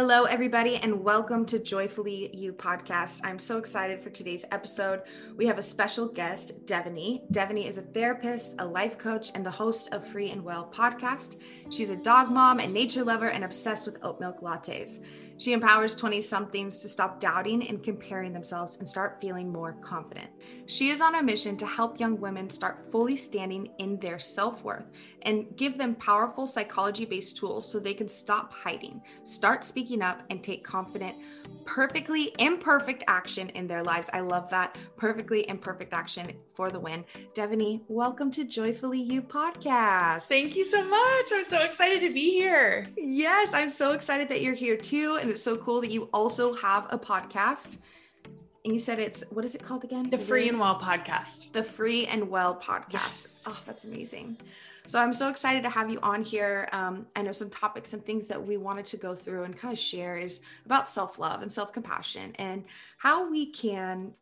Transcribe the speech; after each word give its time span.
Hello, 0.00 0.24
everybody, 0.24 0.76
and 0.76 1.04
welcome 1.04 1.44
to 1.44 1.58
Joyfully 1.58 2.30
You 2.34 2.52
podcast. 2.52 3.20
I'm 3.22 3.38
so 3.38 3.58
excited 3.58 4.02
for 4.02 4.08
today's 4.08 4.46
episode. 4.50 5.02
We 5.36 5.46
have 5.46 5.58
a 5.58 5.62
special 5.62 6.06
guest, 6.06 6.64
Devaney. 6.64 7.30
Devaney 7.30 7.66
is 7.66 7.76
a 7.76 7.82
therapist, 7.82 8.54
a 8.60 8.64
life 8.64 8.96
coach, 8.96 9.30
and 9.34 9.44
the 9.44 9.50
host 9.50 9.92
of 9.92 10.06
Free 10.06 10.30
and 10.30 10.42
Well 10.42 10.72
podcast. 10.74 11.36
She's 11.70 11.90
a 11.90 12.02
dog 12.02 12.30
mom 12.30 12.60
and 12.60 12.72
nature 12.72 13.04
lover 13.04 13.28
and 13.28 13.44
obsessed 13.44 13.86
with 13.86 14.02
oat 14.02 14.20
milk 14.20 14.40
lattes. 14.40 15.00
She 15.40 15.54
empowers 15.54 15.94
20 15.94 16.20
somethings 16.20 16.82
to 16.82 16.88
stop 16.90 17.18
doubting 17.18 17.66
and 17.66 17.82
comparing 17.82 18.34
themselves 18.34 18.76
and 18.76 18.86
start 18.86 19.22
feeling 19.22 19.50
more 19.50 19.72
confident. 19.80 20.28
She 20.66 20.90
is 20.90 21.00
on 21.00 21.14
a 21.14 21.22
mission 21.22 21.56
to 21.56 21.66
help 21.66 21.98
young 21.98 22.20
women 22.20 22.50
start 22.50 22.92
fully 22.92 23.16
standing 23.16 23.70
in 23.78 23.98
their 24.00 24.18
self 24.18 24.62
worth 24.62 24.84
and 25.22 25.46
give 25.56 25.78
them 25.78 25.94
powerful 25.94 26.46
psychology 26.46 27.06
based 27.06 27.38
tools 27.38 27.66
so 27.66 27.78
they 27.78 27.94
can 27.94 28.06
stop 28.06 28.52
hiding, 28.52 29.00
start 29.24 29.64
speaking 29.64 30.02
up, 30.02 30.20
and 30.28 30.44
take 30.44 30.62
confident, 30.62 31.16
perfectly 31.64 32.32
imperfect 32.38 33.02
action 33.08 33.48
in 33.50 33.66
their 33.66 33.82
lives. 33.82 34.10
I 34.12 34.20
love 34.20 34.50
that. 34.50 34.76
Perfectly 34.98 35.48
imperfect 35.48 35.94
action 35.94 36.32
for 36.54 36.70
the 36.70 36.78
win. 36.78 37.02
Devaney, 37.34 37.80
welcome 37.88 38.30
to 38.32 38.44
Joyfully 38.44 39.00
You 39.00 39.22
podcast. 39.22 40.28
Thank 40.28 40.54
you 40.54 40.66
so 40.66 40.84
much. 40.84 41.26
I'm 41.32 41.44
so 41.44 41.60
excited 41.60 42.00
to 42.02 42.12
be 42.12 42.30
here. 42.30 42.86
Yes, 42.96 43.54
I'm 43.54 43.70
so 43.70 43.92
excited 43.92 44.28
that 44.28 44.42
you're 44.42 44.54
here 44.54 44.76
too. 44.76 45.18
And 45.22 45.29
it's 45.30 45.42
so 45.42 45.56
cool 45.56 45.80
that 45.80 45.90
you 45.90 46.08
also 46.12 46.54
have 46.54 46.86
a 46.90 46.98
podcast. 46.98 47.78
And 48.64 48.74
you 48.74 48.78
said 48.78 48.98
it's 48.98 49.24
what 49.30 49.44
is 49.44 49.54
it 49.54 49.62
called 49.62 49.84
again? 49.84 50.10
The 50.10 50.18
Free 50.18 50.48
and 50.48 50.60
Well 50.60 50.78
podcast. 50.78 51.52
The 51.52 51.64
Free 51.64 52.06
and 52.06 52.28
Well 52.28 52.54
podcast. 52.54 52.92
Yes. 52.92 53.28
Oh, 53.46 53.58
that's 53.64 53.84
amazing. 53.84 54.36
So 54.86 55.00
I'm 55.00 55.14
so 55.14 55.28
excited 55.28 55.62
to 55.62 55.70
have 55.70 55.88
you 55.90 55.98
on 56.02 56.22
here. 56.22 56.68
Um, 56.72 57.06
I 57.14 57.22
know 57.22 57.32
some 57.32 57.48
topics 57.48 57.92
and 57.92 58.04
things 58.04 58.26
that 58.26 58.44
we 58.44 58.56
wanted 58.56 58.86
to 58.86 58.96
go 58.96 59.14
through 59.14 59.44
and 59.44 59.56
kind 59.56 59.72
of 59.72 59.78
share 59.78 60.16
is 60.16 60.42
about 60.66 60.88
self 60.88 61.18
love 61.18 61.42
and 61.42 61.50
self 61.50 61.72
compassion 61.72 62.32
and 62.36 62.64
how 62.98 63.30
we 63.30 63.46
can 63.46 64.12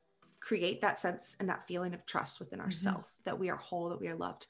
create 0.40 0.80
that 0.82 0.98
sense 0.98 1.36
and 1.40 1.48
that 1.48 1.66
feeling 1.66 1.94
of 1.94 2.04
trust 2.06 2.38
within 2.38 2.60
ourselves 2.60 2.98
mm-hmm. 2.98 3.22
that 3.24 3.38
we 3.38 3.50
are 3.50 3.56
whole, 3.56 3.88
that 3.88 4.00
we 4.00 4.08
are 4.08 4.14
loved. 4.14 4.46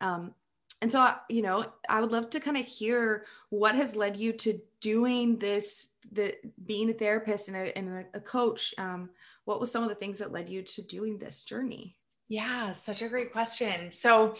Um, 0.00 0.34
and 0.82 0.90
so, 0.90 1.08
you 1.28 1.42
know, 1.42 1.64
I 1.88 2.00
would 2.00 2.10
love 2.10 2.28
to 2.30 2.40
kind 2.40 2.56
of 2.56 2.66
hear 2.66 3.24
what 3.50 3.76
has 3.76 3.94
led 3.94 4.16
you 4.16 4.32
to 4.32 4.60
doing 4.80 5.38
this, 5.38 5.90
the 6.10 6.34
being 6.66 6.90
a 6.90 6.92
therapist 6.92 7.46
and 7.46 7.56
a, 7.56 7.78
and 7.78 8.04
a, 8.12 8.20
coach. 8.20 8.74
Um, 8.76 9.10
what 9.44 9.60
was 9.60 9.70
some 9.70 9.84
of 9.84 9.88
the 9.88 9.94
things 9.94 10.18
that 10.18 10.32
led 10.32 10.48
you 10.48 10.62
to 10.62 10.82
doing 10.82 11.18
this 11.18 11.42
journey? 11.42 11.96
Yeah, 12.28 12.72
such 12.72 13.00
a 13.00 13.08
great 13.08 13.32
question. 13.32 13.92
So, 13.92 14.34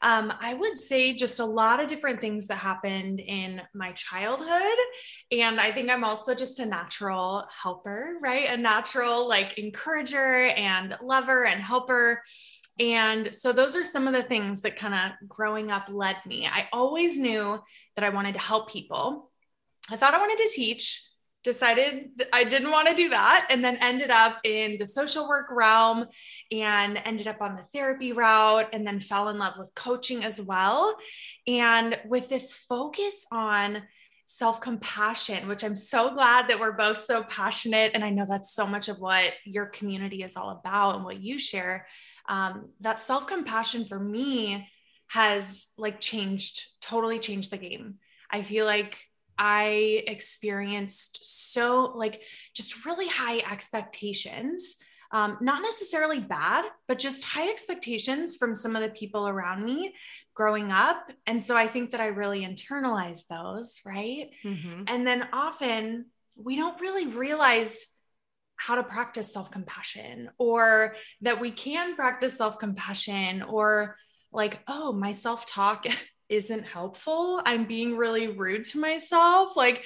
um, 0.00 0.32
I 0.40 0.54
would 0.54 0.78
say 0.78 1.12
just 1.12 1.40
a 1.40 1.44
lot 1.44 1.80
of 1.80 1.88
different 1.88 2.20
things 2.20 2.46
that 2.46 2.56
happened 2.56 3.20
in 3.20 3.60
my 3.74 3.92
childhood. 3.92 4.78
And 5.30 5.60
I 5.60 5.70
think 5.72 5.90
I'm 5.90 6.04
also 6.04 6.34
just 6.34 6.58
a 6.58 6.66
natural 6.66 7.44
helper, 7.62 8.16
right? 8.20 8.48
A 8.48 8.56
natural 8.56 9.28
like 9.28 9.58
encourager 9.58 10.46
and 10.56 10.96
lover 11.02 11.44
and 11.44 11.60
helper. 11.60 12.22
And 12.80 13.34
so 13.34 13.52
those 13.52 13.76
are 13.76 13.84
some 13.84 14.06
of 14.06 14.14
the 14.14 14.22
things 14.22 14.62
that 14.62 14.76
kind 14.76 14.94
of 14.94 15.28
growing 15.28 15.70
up 15.70 15.88
led 15.90 16.16
me. 16.26 16.46
I 16.46 16.68
always 16.72 17.18
knew 17.18 17.60
that 17.96 18.04
I 18.04 18.08
wanted 18.08 18.34
to 18.34 18.40
help 18.40 18.70
people. 18.70 19.30
I 19.90 19.96
thought 19.96 20.14
I 20.14 20.18
wanted 20.18 20.38
to 20.38 20.50
teach, 20.54 21.06
decided 21.44 22.10
I 22.32 22.44
didn't 22.44 22.70
want 22.70 22.88
to 22.88 22.94
do 22.94 23.10
that, 23.10 23.48
and 23.50 23.64
then 23.64 23.76
ended 23.76 24.10
up 24.10 24.38
in 24.44 24.78
the 24.78 24.86
social 24.86 25.28
work 25.28 25.46
realm 25.50 26.06
and 26.50 27.00
ended 27.04 27.28
up 27.28 27.42
on 27.42 27.56
the 27.56 27.64
therapy 27.74 28.12
route, 28.12 28.68
and 28.72 28.86
then 28.86 29.00
fell 29.00 29.28
in 29.28 29.38
love 29.38 29.54
with 29.58 29.74
coaching 29.74 30.24
as 30.24 30.40
well. 30.40 30.96
And 31.46 31.98
with 32.06 32.28
this 32.28 32.54
focus 32.54 33.26
on 33.30 33.82
self 34.24 34.62
compassion, 34.62 35.46
which 35.46 35.62
I'm 35.62 35.74
so 35.74 36.14
glad 36.14 36.48
that 36.48 36.58
we're 36.58 36.72
both 36.72 37.00
so 37.00 37.22
passionate. 37.24 37.90
And 37.94 38.02
I 38.02 38.10
know 38.10 38.24
that's 38.26 38.54
so 38.54 38.66
much 38.66 38.88
of 38.88 38.98
what 38.98 39.34
your 39.44 39.66
community 39.66 40.22
is 40.22 40.36
all 40.36 40.50
about 40.50 40.94
and 40.94 41.04
what 41.04 41.20
you 41.20 41.38
share 41.38 41.86
um, 42.28 42.70
that 42.80 42.98
self 42.98 43.26
compassion 43.26 43.84
for 43.84 43.98
me 43.98 44.68
has 45.08 45.66
like 45.76 46.00
changed, 46.00 46.64
totally 46.80 47.18
changed 47.18 47.50
the 47.50 47.58
game. 47.58 47.96
I 48.30 48.42
feel 48.42 48.64
like 48.64 48.98
I 49.38 50.04
experienced 50.06 51.18
so 51.50 51.92
like 51.96 52.22
just 52.54 52.86
really 52.86 53.08
high 53.08 53.38
expectations. 53.38 54.76
Um, 55.10 55.36
not 55.42 55.60
necessarily 55.60 56.20
bad, 56.20 56.64
but 56.88 56.98
just 56.98 57.24
high 57.24 57.50
expectations 57.50 58.36
from 58.36 58.54
some 58.54 58.74
of 58.74 58.82
the 58.82 58.88
people 58.88 59.28
around 59.28 59.62
me 59.62 59.94
growing 60.32 60.72
up. 60.72 61.10
And 61.26 61.42
so 61.42 61.54
I 61.54 61.68
think 61.68 61.90
that 61.90 62.00
I 62.00 62.06
really 62.06 62.40
internalized 62.46 63.26
those, 63.28 63.82
right? 63.84 64.30
Mm-hmm. 64.42 64.84
And 64.86 65.06
then 65.06 65.28
often 65.34 66.06
we 66.34 66.56
don't 66.56 66.80
really 66.80 67.08
realize 67.08 67.86
how 68.66 68.76
to 68.76 68.84
practice 68.84 69.32
self 69.32 69.50
compassion 69.50 70.30
or 70.38 70.94
that 71.22 71.40
we 71.40 71.50
can 71.50 71.96
practice 71.96 72.36
self 72.36 72.58
compassion 72.58 73.42
or 73.42 73.96
like, 74.32 74.60
oh, 74.68 74.92
my 74.92 75.10
self 75.10 75.46
talk 75.46 75.86
isn't 76.28 76.64
helpful. 76.64 77.42
I'm 77.44 77.64
being 77.64 77.96
really 77.96 78.28
rude 78.28 78.64
to 78.66 78.78
myself. 78.78 79.56
Like, 79.56 79.84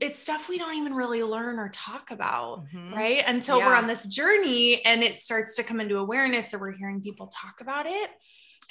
it's 0.00 0.20
stuff 0.20 0.48
we 0.48 0.58
don't 0.58 0.76
even 0.76 0.94
really 0.94 1.22
learn 1.22 1.58
or 1.58 1.70
talk 1.70 2.10
about, 2.12 2.66
mm-hmm. 2.66 2.94
right? 2.94 3.24
Until 3.26 3.58
yeah. 3.58 3.66
we're 3.66 3.74
on 3.74 3.88
this 3.88 4.06
journey 4.06 4.84
and 4.84 5.02
it 5.02 5.18
starts 5.18 5.56
to 5.56 5.64
come 5.64 5.80
into 5.80 5.96
awareness 5.96 6.54
or 6.54 6.60
we're 6.60 6.72
hearing 6.72 7.00
people 7.00 7.26
talk 7.28 7.60
about 7.60 7.86
it. 7.86 8.10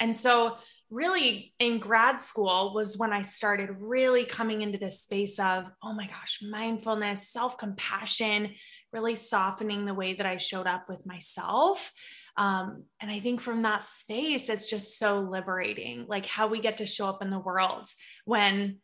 And 0.00 0.16
so, 0.16 0.56
really, 0.90 1.54
in 1.58 1.78
grad 1.78 2.20
school 2.20 2.72
was 2.74 2.96
when 2.96 3.12
I 3.12 3.22
started 3.22 3.70
really 3.78 4.24
coming 4.24 4.62
into 4.62 4.78
this 4.78 5.02
space 5.02 5.38
of, 5.38 5.70
oh 5.82 5.92
my 5.92 6.06
gosh, 6.06 6.38
mindfulness, 6.42 7.28
self 7.28 7.58
compassion, 7.58 8.54
really 8.92 9.14
softening 9.14 9.84
the 9.84 9.94
way 9.94 10.14
that 10.14 10.26
I 10.26 10.36
showed 10.36 10.66
up 10.66 10.88
with 10.88 11.06
myself. 11.06 11.92
Um, 12.36 12.84
and 13.00 13.10
I 13.10 13.20
think 13.20 13.40
from 13.40 13.62
that 13.62 13.82
space, 13.82 14.48
it's 14.48 14.68
just 14.68 14.98
so 14.98 15.20
liberating, 15.20 16.06
like 16.08 16.26
how 16.26 16.46
we 16.46 16.60
get 16.60 16.78
to 16.78 16.86
show 16.86 17.06
up 17.06 17.22
in 17.22 17.30
the 17.30 17.38
world 17.38 17.88
when 18.24 18.78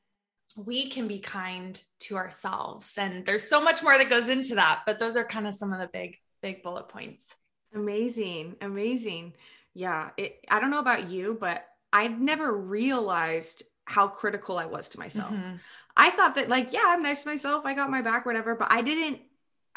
we 0.57 0.89
can 0.89 1.09
be 1.09 1.19
kind 1.19 1.81
to 2.01 2.17
ourselves. 2.17 2.97
And 2.99 3.25
there's 3.25 3.49
so 3.49 3.63
much 3.63 3.83
more 3.83 3.97
that 3.97 4.11
goes 4.11 4.29
into 4.29 4.57
that, 4.57 4.83
but 4.87 4.99
those 4.99 5.17
are 5.17 5.25
kind 5.25 5.47
of 5.47 5.55
some 5.55 5.73
of 5.73 5.79
the 5.79 5.89
big, 5.93 6.17
big 6.43 6.63
bullet 6.63 6.89
points. 6.89 7.35
Amazing. 7.75 8.57
Amazing. 8.61 9.35
Yeah. 9.75 10.11
It, 10.17 10.45
I 10.51 10.59
don't 10.59 10.71
know 10.71 10.81
about 10.81 11.11
you, 11.11 11.37
but 11.41 11.67
I'd 11.93 12.21
never 12.21 12.57
realized 12.57 13.63
how 13.85 14.09
critical 14.09 14.59
I 14.59 14.67
was 14.67 14.89
to 14.91 14.99
myself. 14.99 15.33
Mm-hmm. 15.33 15.57
I 15.97 16.11
thought 16.11 16.35
that, 16.35 16.49
like, 16.49 16.73
yeah, 16.73 16.85
I'm 16.85 17.03
nice 17.03 17.23
to 17.23 17.29
myself. 17.29 17.65
I 17.65 17.75
got 17.75 17.91
my 17.91 18.03
back, 18.03 18.27
whatever. 18.27 18.55
But 18.55 18.71
I 18.71 18.83
didn't 18.83 19.21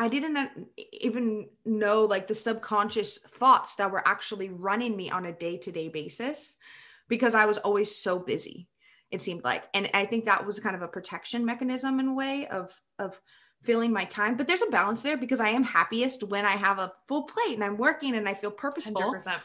I 0.02 0.08
didn't 0.08 0.50
even 0.94 1.48
know 1.64 2.06
like 2.06 2.26
the 2.26 2.34
subconscious 2.34 3.20
thoughts 3.20 3.76
that 3.76 3.92
were 3.92 4.06
actually 4.08 4.50
running 4.50 4.98
me 4.98 5.12
on 5.12 5.28
a 5.28 5.32
day 5.32 5.58
to 5.58 5.72
day 5.72 5.90
basis 5.90 6.56
because 7.08 7.36
I 7.36 7.46
was 7.46 7.60
always 7.60 7.96
so 7.96 8.18
busy, 8.18 8.68
it 9.12 9.22
seemed 9.22 9.44
like. 9.44 9.66
And 9.76 9.92
I 9.94 10.06
think 10.06 10.26
that 10.26 10.44
was 10.44 10.60
kind 10.60 10.76
of 10.76 10.82
a 10.82 10.88
protection 10.88 11.46
mechanism 11.46 12.00
in 12.00 12.08
a 12.08 12.14
way 12.16 12.48
of, 12.48 12.74
of, 12.98 13.22
filling 13.64 13.94
my 13.94 14.06
time 14.06 14.36
but 14.36 14.48
there's 14.48 14.64
a 14.64 14.72
balance 14.72 15.04
there 15.04 15.16
because 15.16 15.40
i 15.40 15.50
am 15.50 15.64
happiest 15.64 16.24
when 16.24 16.46
i 16.46 16.50
have 16.50 16.80
a 16.80 16.92
full 17.08 17.26
plate 17.26 17.54
and 17.54 17.64
i'm 17.64 17.78
working 17.78 18.16
and 18.16 18.28
i 18.28 18.34
feel 18.34 18.50
purposeful 18.50 19.14
100%. 19.14 19.40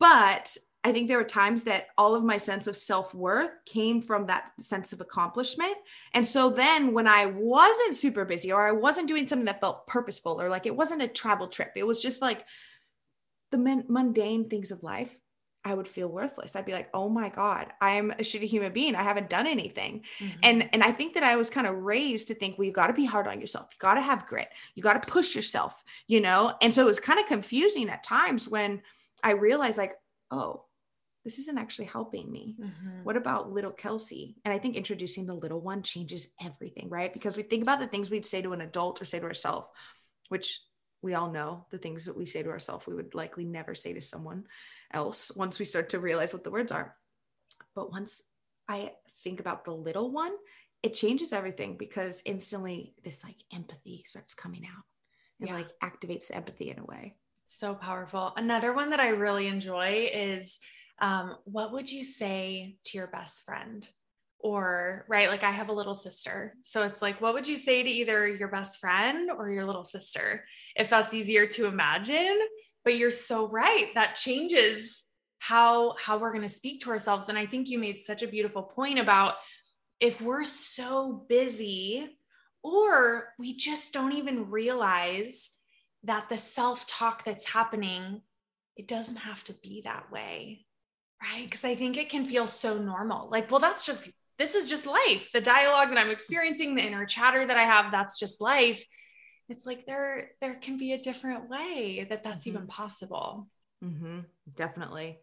but 0.00 0.56
I 0.84 0.92
think 0.92 1.08
there 1.08 1.18
were 1.18 1.24
times 1.24 1.64
that 1.64 1.88
all 1.96 2.14
of 2.14 2.24
my 2.24 2.36
sense 2.36 2.66
of 2.66 2.76
self 2.76 3.14
worth 3.14 3.50
came 3.66 4.02
from 4.02 4.26
that 4.26 4.50
sense 4.60 4.92
of 4.92 5.00
accomplishment. 5.00 5.74
And 6.12 6.26
so 6.26 6.50
then 6.50 6.92
when 6.92 7.06
I 7.06 7.26
wasn't 7.26 7.94
super 7.94 8.24
busy 8.24 8.52
or 8.52 8.66
I 8.66 8.72
wasn't 8.72 9.08
doing 9.08 9.26
something 9.26 9.46
that 9.46 9.60
felt 9.60 9.86
purposeful 9.86 10.40
or 10.40 10.48
like 10.48 10.66
it 10.66 10.76
wasn't 10.76 11.02
a 11.02 11.08
travel 11.08 11.48
trip, 11.48 11.72
it 11.76 11.86
was 11.86 12.00
just 12.00 12.20
like 12.20 12.44
the 13.52 13.84
mundane 13.88 14.48
things 14.48 14.72
of 14.72 14.82
life, 14.82 15.14
I 15.64 15.74
would 15.74 15.86
feel 15.86 16.08
worthless. 16.08 16.56
I'd 16.56 16.64
be 16.64 16.72
like, 16.72 16.88
"Oh 16.92 17.08
my 17.08 17.28
god, 17.28 17.72
I'm 17.80 18.10
a 18.10 18.16
shitty 18.16 18.48
human 18.48 18.72
being. 18.72 18.96
I 18.96 19.02
haven't 19.02 19.30
done 19.30 19.46
anything." 19.46 20.04
Mm-hmm. 20.18 20.38
And 20.42 20.68
and 20.72 20.82
I 20.82 20.90
think 20.90 21.14
that 21.14 21.22
I 21.22 21.36
was 21.36 21.50
kind 21.50 21.68
of 21.68 21.76
raised 21.76 22.28
to 22.28 22.34
think, 22.34 22.58
"Well, 22.58 22.66
you 22.66 22.72
got 22.72 22.88
to 22.88 22.92
be 22.92 23.04
hard 23.04 23.28
on 23.28 23.40
yourself. 23.40 23.68
You 23.70 23.76
got 23.78 23.94
to 23.94 24.00
have 24.00 24.26
grit. 24.26 24.48
You 24.74 24.82
got 24.82 25.00
to 25.00 25.12
push 25.12 25.36
yourself." 25.36 25.84
You 26.08 26.20
know? 26.20 26.52
And 26.60 26.74
so 26.74 26.82
it 26.82 26.86
was 26.86 26.98
kind 26.98 27.20
of 27.20 27.26
confusing 27.26 27.88
at 27.90 28.02
times 28.02 28.48
when 28.48 28.82
I 29.22 29.32
realized 29.32 29.78
like, 29.78 29.94
"Oh, 30.32 30.64
this 31.24 31.38
isn't 31.38 31.58
actually 31.58 31.84
helping 31.84 32.30
me. 32.30 32.56
Mm-hmm. 32.60 33.04
What 33.04 33.16
about 33.16 33.52
little 33.52 33.70
Kelsey? 33.70 34.36
And 34.44 34.52
I 34.52 34.58
think 34.58 34.76
introducing 34.76 35.26
the 35.26 35.34
little 35.34 35.60
one 35.60 35.82
changes 35.82 36.28
everything, 36.42 36.88
right? 36.88 37.12
Because 37.12 37.36
we 37.36 37.42
think 37.42 37.62
about 37.62 37.80
the 37.80 37.86
things 37.86 38.10
we'd 38.10 38.26
say 38.26 38.42
to 38.42 38.52
an 38.52 38.60
adult 38.60 39.00
or 39.00 39.04
say 39.04 39.20
to 39.20 39.26
ourselves, 39.26 39.68
which 40.28 40.60
we 41.00 41.14
all 41.14 41.30
know 41.30 41.66
the 41.70 41.78
things 41.78 42.04
that 42.06 42.16
we 42.16 42.26
say 42.26 42.42
to 42.42 42.50
ourselves, 42.50 42.86
we 42.86 42.94
would 42.94 43.14
likely 43.14 43.44
never 43.44 43.74
say 43.74 43.92
to 43.92 44.00
someone 44.00 44.44
else 44.92 45.30
once 45.34 45.58
we 45.58 45.64
start 45.64 45.90
to 45.90 46.00
realize 46.00 46.32
what 46.32 46.44
the 46.44 46.50
words 46.50 46.72
are. 46.72 46.96
But 47.74 47.90
once 47.90 48.22
I 48.68 48.92
think 49.22 49.40
about 49.40 49.64
the 49.64 49.72
little 49.72 50.10
one, 50.10 50.32
it 50.82 50.94
changes 50.94 51.32
everything 51.32 51.76
because 51.76 52.22
instantly 52.24 52.94
this 53.04 53.22
like 53.22 53.36
empathy 53.52 54.02
starts 54.06 54.34
coming 54.34 54.64
out 54.66 54.84
and 55.40 55.48
yeah. 55.48 55.54
like 55.54 55.68
activates 55.82 56.28
the 56.28 56.36
empathy 56.36 56.70
in 56.70 56.78
a 56.78 56.84
way. 56.84 57.14
So 57.48 57.74
powerful. 57.74 58.32
Another 58.36 58.72
one 58.72 58.90
that 58.90 59.00
I 59.00 59.08
really 59.08 59.46
enjoy 59.46 60.08
is 60.12 60.58
um, 61.00 61.36
what 61.44 61.72
would 61.72 61.90
you 61.90 62.04
say 62.04 62.76
to 62.84 62.98
your 62.98 63.08
best 63.08 63.44
friend? 63.44 63.88
Or, 64.38 65.04
right, 65.08 65.28
like 65.28 65.44
I 65.44 65.50
have 65.50 65.68
a 65.68 65.72
little 65.72 65.94
sister. 65.94 66.54
So 66.62 66.82
it's 66.82 67.00
like, 67.00 67.20
what 67.20 67.34
would 67.34 67.46
you 67.46 67.56
say 67.56 67.82
to 67.82 67.88
either 67.88 68.26
your 68.26 68.48
best 68.48 68.80
friend 68.80 69.30
or 69.30 69.50
your 69.50 69.64
little 69.64 69.84
sister? 69.84 70.44
If 70.74 70.90
that's 70.90 71.14
easier 71.14 71.46
to 71.46 71.66
imagine. 71.66 72.40
But 72.84 72.96
you're 72.96 73.12
so 73.12 73.46
right. 73.48 73.90
That 73.94 74.16
changes 74.16 75.04
how 75.42 75.96
how 75.98 76.18
we're 76.18 76.30
going 76.30 76.40
to 76.40 76.48
speak 76.48 76.80
to 76.80 76.90
ourselves 76.90 77.28
and 77.28 77.36
i 77.36 77.44
think 77.44 77.68
you 77.68 77.76
made 77.76 77.98
such 77.98 78.22
a 78.22 78.28
beautiful 78.28 78.62
point 78.62 79.00
about 79.00 79.34
if 79.98 80.22
we're 80.22 80.44
so 80.44 81.24
busy 81.28 82.16
or 82.62 83.30
we 83.40 83.52
just 83.52 83.92
don't 83.92 84.12
even 84.12 84.48
realize 84.50 85.50
that 86.04 86.28
the 86.28 86.38
self 86.38 86.86
talk 86.86 87.24
that's 87.24 87.48
happening 87.48 88.22
it 88.76 88.86
doesn't 88.86 89.16
have 89.16 89.42
to 89.42 89.52
be 89.54 89.82
that 89.82 90.12
way 90.12 90.64
right 91.22 91.44
because 91.44 91.64
i 91.64 91.74
think 91.74 91.96
it 91.96 92.08
can 92.08 92.26
feel 92.26 92.46
so 92.46 92.78
normal 92.78 93.28
like 93.30 93.50
well 93.50 93.60
that's 93.60 93.84
just 93.84 94.08
this 94.38 94.54
is 94.54 94.68
just 94.68 94.86
life 94.86 95.30
the 95.32 95.40
dialogue 95.40 95.88
that 95.88 95.98
i'm 95.98 96.10
experiencing 96.10 96.74
the 96.74 96.82
inner 96.82 97.04
chatter 97.04 97.46
that 97.46 97.56
i 97.56 97.62
have 97.62 97.92
that's 97.92 98.18
just 98.18 98.40
life 98.40 98.84
it's 99.48 99.66
like 99.66 99.86
there 99.86 100.30
there 100.40 100.54
can 100.54 100.78
be 100.78 100.92
a 100.92 100.98
different 100.98 101.48
way 101.48 102.06
that 102.08 102.24
that's 102.24 102.46
mm-hmm. 102.46 102.56
even 102.56 102.66
possible 102.66 103.48
mm-hmm. 103.84 104.20
definitely 104.56 105.18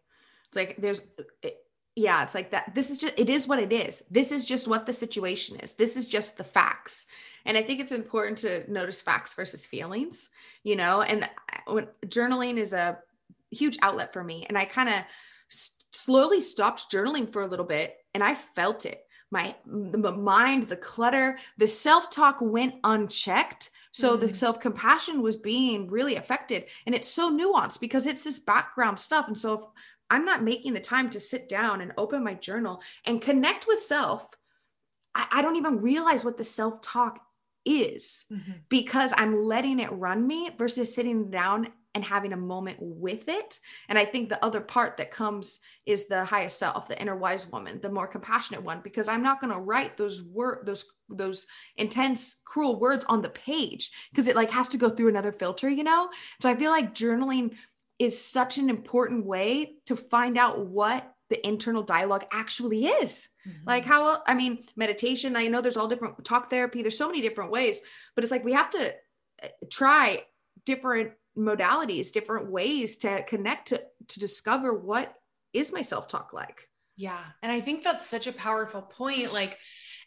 it's 0.48 0.56
like 0.56 0.76
there's 0.78 1.02
it, 1.42 1.64
yeah, 1.96 2.22
it's 2.22 2.34
like 2.34 2.52
that. 2.52 2.74
This 2.74 2.90
is 2.90 2.98
just, 2.98 3.18
it 3.18 3.28
is 3.28 3.48
what 3.48 3.58
it 3.58 3.72
is. 3.72 4.02
This 4.10 4.30
is 4.30 4.46
just 4.46 4.68
what 4.68 4.86
the 4.86 4.92
situation 4.92 5.56
is. 5.56 5.74
This 5.74 5.96
is 5.96 6.06
just 6.06 6.36
the 6.36 6.44
facts. 6.44 7.06
And 7.44 7.58
I 7.58 7.62
think 7.62 7.80
it's 7.80 7.92
important 7.92 8.38
to 8.38 8.70
notice 8.70 9.00
facts 9.00 9.34
versus 9.34 9.66
feelings, 9.66 10.30
you 10.62 10.76
know, 10.76 11.02
and 11.02 11.28
when 11.66 11.88
journaling 12.06 12.56
is 12.56 12.72
a 12.72 12.98
huge 13.50 13.76
outlet 13.82 14.12
for 14.12 14.22
me. 14.22 14.46
And 14.48 14.56
I 14.56 14.64
kind 14.66 14.88
of 14.88 15.02
s- 15.50 15.74
slowly 15.92 16.40
stopped 16.40 16.90
journaling 16.90 17.32
for 17.32 17.42
a 17.42 17.46
little 17.46 17.64
bit 17.64 17.96
and 18.14 18.22
I 18.22 18.34
felt 18.34 18.86
it. 18.86 19.02
My 19.32 19.54
the 19.64 20.12
mind, 20.12 20.64
the 20.64 20.76
clutter, 20.76 21.38
the 21.56 21.66
self 21.66 22.10
talk 22.10 22.38
went 22.40 22.74
unchecked. 22.82 23.70
So 23.92 24.16
mm-hmm. 24.16 24.26
the 24.26 24.34
self 24.34 24.58
compassion 24.58 25.22
was 25.22 25.36
being 25.36 25.88
really 25.88 26.16
affected. 26.16 26.64
And 26.86 26.94
it's 26.94 27.08
so 27.08 27.30
nuanced 27.30 27.80
because 27.80 28.06
it's 28.08 28.22
this 28.22 28.40
background 28.40 28.98
stuff. 28.98 29.28
And 29.28 29.38
so 29.38 29.54
if 29.54 29.64
I'm 30.10 30.24
not 30.24 30.42
making 30.42 30.74
the 30.74 30.80
time 30.80 31.10
to 31.10 31.20
sit 31.20 31.48
down 31.48 31.80
and 31.80 31.92
open 31.96 32.24
my 32.24 32.34
journal 32.34 32.82
and 33.04 33.22
connect 33.22 33.68
with 33.68 33.80
self, 33.80 34.26
I, 35.14 35.26
I 35.30 35.42
don't 35.42 35.56
even 35.56 35.80
realize 35.80 36.24
what 36.24 36.36
the 36.36 36.44
self 36.44 36.80
talk 36.82 37.20
is 37.64 38.24
mm-hmm. 38.32 38.52
because 38.68 39.12
I'm 39.16 39.44
letting 39.44 39.78
it 39.80 39.92
run 39.92 40.26
me 40.26 40.50
versus 40.58 40.94
sitting 40.94 41.30
down 41.30 41.68
and 41.94 42.04
having 42.04 42.32
a 42.32 42.36
moment 42.36 42.78
with 42.80 43.28
it. 43.28 43.58
And 43.88 43.98
I 43.98 44.04
think 44.04 44.28
the 44.28 44.44
other 44.44 44.60
part 44.60 44.96
that 44.96 45.10
comes 45.10 45.60
is 45.86 46.06
the 46.06 46.24
highest 46.24 46.58
self, 46.58 46.88
the 46.88 47.00
inner 47.00 47.16
wise 47.16 47.46
woman, 47.48 47.80
the 47.80 47.90
more 47.90 48.06
compassionate 48.06 48.62
one, 48.62 48.80
because 48.82 49.08
I'm 49.08 49.22
not 49.22 49.40
going 49.40 49.52
to 49.52 49.60
write 49.60 49.96
those 49.96 50.22
word 50.22 50.66
those 50.66 50.84
those 51.08 51.46
intense, 51.76 52.40
cruel 52.44 52.78
words 52.78 53.04
on 53.06 53.22
the 53.22 53.30
page 53.30 53.90
because 54.10 54.28
it 54.28 54.36
like 54.36 54.50
has 54.50 54.68
to 54.70 54.78
go 54.78 54.88
through 54.88 55.08
another 55.08 55.32
filter, 55.32 55.68
you 55.68 55.82
know. 55.82 56.10
So 56.40 56.48
I 56.48 56.54
feel 56.54 56.70
like 56.70 56.94
journaling 56.94 57.56
is 57.98 58.24
such 58.24 58.58
an 58.58 58.70
important 58.70 59.26
way 59.26 59.74
to 59.86 59.96
find 59.96 60.38
out 60.38 60.66
what 60.66 61.12
the 61.28 61.46
internal 61.46 61.82
dialogue 61.82 62.24
actually 62.32 62.86
is. 62.86 63.28
Mm-hmm. 63.46 63.68
Like 63.68 63.84
how 63.84 64.22
I 64.26 64.34
mean 64.34 64.64
meditation, 64.76 65.36
I 65.36 65.46
know 65.48 65.60
there's 65.60 65.76
all 65.76 65.88
different 65.88 66.24
talk 66.24 66.50
therapy, 66.50 66.82
there's 66.82 66.98
so 66.98 67.08
many 67.08 67.20
different 67.20 67.50
ways, 67.50 67.80
but 68.14 68.22
it's 68.22 68.30
like 68.30 68.44
we 68.44 68.52
have 68.52 68.70
to 68.70 68.94
uh, 69.42 69.48
try 69.70 70.24
different 70.64 71.12
modalities, 71.40 72.12
different 72.12 72.50
ways 72.50 72.96
to 72.96 73.22
connect 73.24 73.68
to 73.68 73.82
to 74.08 74.20
discover 74.20 74.74
what 74.74 75.14
is 75.52 75.72
my 75.72 75.82
self-talk 75.82 76.32
like. 76.32 76.68
Yeah. 76.96 77.22
And 77.42 77.50
I 77.50 77.60
think 77.60 77.82
that's 77.82 78.06
such 78.06 78.26
a 78.26 78.32
powerful 78.32 78.82
point 78.82 79.32
like 79.32 79.58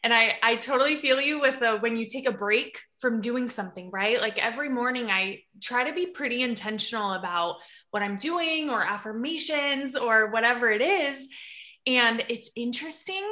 and 0.03 0.13
I 0.13 0.37
I 0.43 0.57
totally 0.57 0.95
feel 0.95 1.19
you 1.19 1.39
with 1.39 1.59
the 1.59 1.77
when 1.77 1.97
you 1.97 2.05
take 2.05 2.27
a 2.27 2.31
break 2.31 2.79
from 2.99 3.21
doing 3.21 3.49
something, 3.49 3.89
right? 3.91 4.21
Like 4.21 4.43
every 4.43 4.69
morning 4.69 5.09
I 5.09 5.41
try 5.61 5.85
to 5.85 5.93
be 5.93 6.07
pretty 6.07 6.41
intentional 6.41 7.13
about 7.13 7.55
what 7.91 8.03
I'm 8.03 8.17
doing 8.17 8.69
or 8.69 8.85
affirmations 8.85 9.95
or 9.95 10.31
whatever 10.31 10.69
it 10.69 10.81
is. 10.81 11.27
And 11.87 12.23
it's 12.29 12.51
interesting 12.55 13.23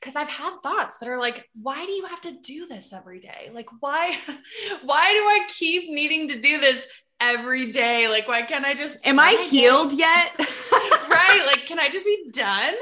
because 0.00 0.16
I've 0.16 0.28
had 0.28 0.60
thoughts 0.62 0.98
that 0.98 1.08
are 1.08 1.20
like, 1.20 1.46
why 1.60 1.84
do 1.84 1.92
you 1.92 2.06
have 2.06 2.22
to 2.22 2.32
do 2.32 2.66
this 2.66 2.92
every 2.92 3.20
day? 3.20 3.50
Like, 3.52 3.68
why, 3.80 4.16
why 4.82 5.12
do 5.12 5.18
I 5.18 5.46
keep 5.46 5.90
needing 5.90 6.28
to 6.28 6.40
do 6.40 6.58
this 6.58 6.86
every 7.20 7.70
day? 7.70 8.08
Like, 8.08 8.28
why 8.28 8.42
can't 8.42 8.64
I 8.64 8.74
just 8.74 9.06
am 9.06 9.18
I 9.18 9.46
healed 9.50 9.92
yet? 9.92 10.34
right? 11.10 11.42
Like, 11.46 11.66
can 11.66 11.78
I 11.78 11.88
just 11.88 12.06
be 12.06 12.30
done? 12.30 12.74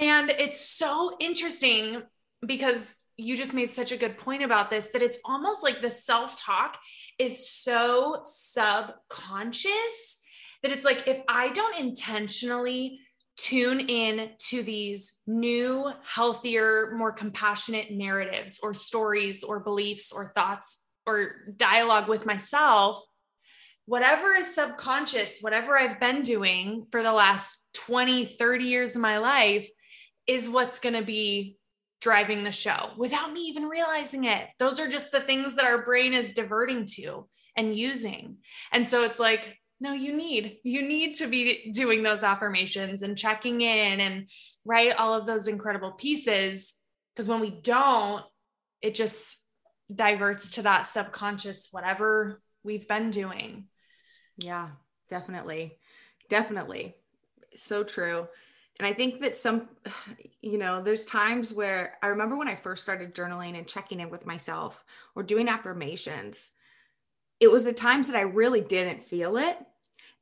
And 0.00 0.30
it's 0.30 0.60
so 0.60 1.16
interesting 1.20 2.02
because 2.46 2.94
you 3.16 3.36
just 3.36 3.52
made 3.52 3.70
such 3.70 3.90
a 3.90 3.96
good 3.96 4.16
point 4.16 4.44
about 4.44 4.70
this 4.70 4.88
that 4.88 5.02
it's 5.02 5.18
almost 5.24 5.62
like 5.62 5.82
the 5.82 5.90
self 5.90 6.40
talk 6.40 6.78
is 7.18 7.50
so 7.50 8.22
subconscious 8.24 10.22
that 10.62 10.72
it's 10.72 10.84
like 10.84 11.08
if 11.08 11.22
I 11.28 11.50
don't 11.50 11.78
intentionally 11.78 13.00
tune 13.36 13.80
in 13.80 14.30
to 14.38 14.62
these 14.62 15.16
new, 15.26 15.92
healthier, 16.02 16.92
more 16.96 17.12
compassionate 17.12 17.90
narratives 17.90 18.58
or 18.62 18.74
stories 18.74 19.44
or 19.44 19.60
beliefs 19.60 20.12
or 20.12 20.32
thoughts 20.34 20.84
or 21.06 21.54
dialogue 21.56 22.08
with 22.08 22.26
myself, 22.26 23.02
whatever 23.88 24.34
is 24.34 24.54
subconscious, 24.54 25.38
whatever 25.40 25.74
I've 25.74 25.98
been 25.98 26.20
doing 26.20 26.84
for 26.92 27.02
the 27.02 27.12
last 27.12 27.56
20, 27.72 28.26
30 28.26 28.64
years 28.66 28.94
of 28.94 29.00
my 29.00 29.16
life 29.16 29.66
is 30.26 30.46
what's 30.46 30.78
going 30.78 30.94
to 30.94 31.02
be 31.02 31.56
driving 32.02 32.44
the 32.44 32.52
show 32.52 32.90
without 32.98 33.32
me 33.32 33.40
even 33.44 33.64
realizing 33.64 34.24
it. 34.24 34.46
Those 34.58 34.78
are 34.78 34.90
just 34.90 35.10
the 35.10 35.20
things 35.20 35.56
that 35.56 35.64
our 35.64 35.86
brain 35.86 36.12
is 36.12 36.34
diverting 36.34 36.84
to 36.96 37.26
and 37.56 37.74
using. 37.74 38.36
And 38.72 38.86
so 38.86 39.04
it's 39.04 39.18
like, 39.18 39.56
no, 39.80 39.94
you 39.94 40.14
need, 40.14 40.58
you 40.64 40.86
need 40.86 41.14
to 41.14 41.26
be 41.26 41.70
doing 41.72 42.02
those 42.02 42.22
affirmations 42.22 43.02
and 43.02 43.16
checking 43.16 43.62
in 43.62 44.00
and 44.00 44.28
right 44.66 44.94
all 44.98 45.14
of 45.14 45.24
those 45.24 45.46
incredible 45.46 45.92
pieces. 45.92 46.74
Because 47.14 47.26
when 47.26 47.40
we 47.40 47.58
don't, 47.62 48.22
it 48.82 48.94
just 48.94 49.38
diverts 49.92 50.50
to 50.52 50.62
that 50.62 50.82
subconscious, 50.82 51.68
whatever 51.70 52.42
we've 52.62 52.86
been 52.86 53.10
doing. 53.10 53.64
Yeah, 54.38 54.70
definitely. 55.10 55.78
Definitely. 56.28 56.96
So 57.56 57.84
true. 57.84 58.28
And 58.78 58.86
I 58.86 58.92
think 58.92 59.20
that 59.22 59.36
some, 59.36 59.68
you 60.42 60.58
know, 60.58 60.82
there's 60.82 61.04
times 61.04 61.52
where 61.54 61.98
I 62.02 62.08
remember 62.08 62.36
when 62.36 62.48
I 62.48 62.56
first 62.56 62.82
started 62.82 63.14
journaling 63.14 63.58
and 63.58 63.66
checking 63.66 64.00
in 64.00 64.10
with 64.10 64.26
myself 64.26 64.84
or 65.14 65.22
doing 65.22 65.48
affirmations, 65.48 66.52
it 67.40 67.52
was 67.52 67.64
the 67.64 67.72
times 67.72 68.08
that 68.08 68.16
I 68.16 68.22
really 68.22 68.62
didn't 68.62 69.04
feel 69.04 69.36
it. 69.38 69.58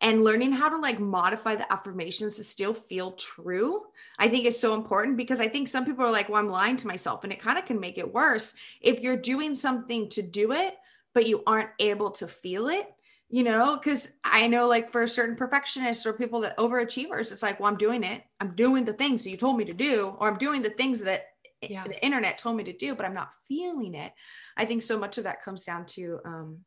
And 0.02 0.24
learning 0.24 0.52
how 0.52 0.68
to 0.68 0.78
like 0.78 1.00
modify 1.00 1.56
the 1.56 1.72
affirmations 1.72 2.36
to 2.36 2.44
still 2.44 2.74
feel 2.74 3.12
true, 3.12 3.82
I 4.18 4.28
think 4.28 4.46
is 4.46 4.60
so 4.60 4.74
important 4.74 5.16
because 5.16 5.40
I 5.40 5.48
think 5.48 5.68
some 5.68 5.86
people 5.86 6.04
are 6.04 6.10
like, 6.12 6.28
well, 6.28 6.38
I'm 6.40 6.50
lying 6.50 6.76
to 6.78 6.86
myself. 6.86 7.24
And 7.24 7.32
it 7.32 7.40
kind 7.40 7.58
of 7.58 7.66
can 7.66 7.80
make 7.80 7.98
it 7.98 8.14
worse 8.14 8.54
if 8.82 9.00
you're 9.00 9.16
doing 9.16 9.54
something 9.54 10.08
to 10.10 10.22
do 10.22 10.52
it, 10.52 10.76
but 11.14 11.26
you 11.26 11.42
aren't 11.46 11.70
able 11.80 12.10
to 12.12 12.28
feel 12.28 12.68
it 12.68 12.92
you 13.28 13.42
know 13.42 13.76
because 13.76 14.12
i 14.24 14.46
know 14.46 14.66
like 14.66 14.90
for 14.90 15.06
certain 15.06 15.36
perfectionists 15.36 16.06
or 16.06 16.12
people 16.12 16.40
that 16.40 16.56
overachievers 16.58 17.32
it's 17.32 17.42
like 17.42 17.58
well 17.58 17.70
i'm 17.70 17.76
doing 17.76 18.04
it. 18.04 18.22
I'm 18.40 18.54
doing 18.54 18.84
the 18.84 18.92
things 18.92 19.24
that 19.24 19.30
you 19.30 19.36
told 19.36 19.56
me 19.56 19.64
to 19.64 19.72
do 19.72 20.16
or 20.18 20.28
i'm 20.28 20.38
doing 20.38 20.62
the 20.62 20.70
things 20.70 21.00
that 21.02 21.26
yeah. 21.62 21.84
the 21.84 22.04
internet 22.04 22.38
told 22.38 22.56
me 22.56 22.64
to 22.64 22.72
do 22.72 22.94
but 22.94 23.06
i'm 23.06 23.14
not 23.14 23.30
feeling 23.48 23.94
it. 23.94 24.12
I 24.56 24.64
think 24.64 24.82
so 24.82 24.98
much 24.98 25.18
of 25.18 25.24
that 25.24 25.42
comes 25.42 25.64
down 25.64 25.86
to 25.86 26.20
um, 26.24 26.58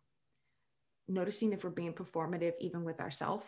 noticing 1.07 1.53
if 1.53 1.63
we're 1.63 1.69
being 1.69 1.93
performative 1.93 2.53
even 2.59 2.83
with 2.83 2.99
ourselves 2.99 3.47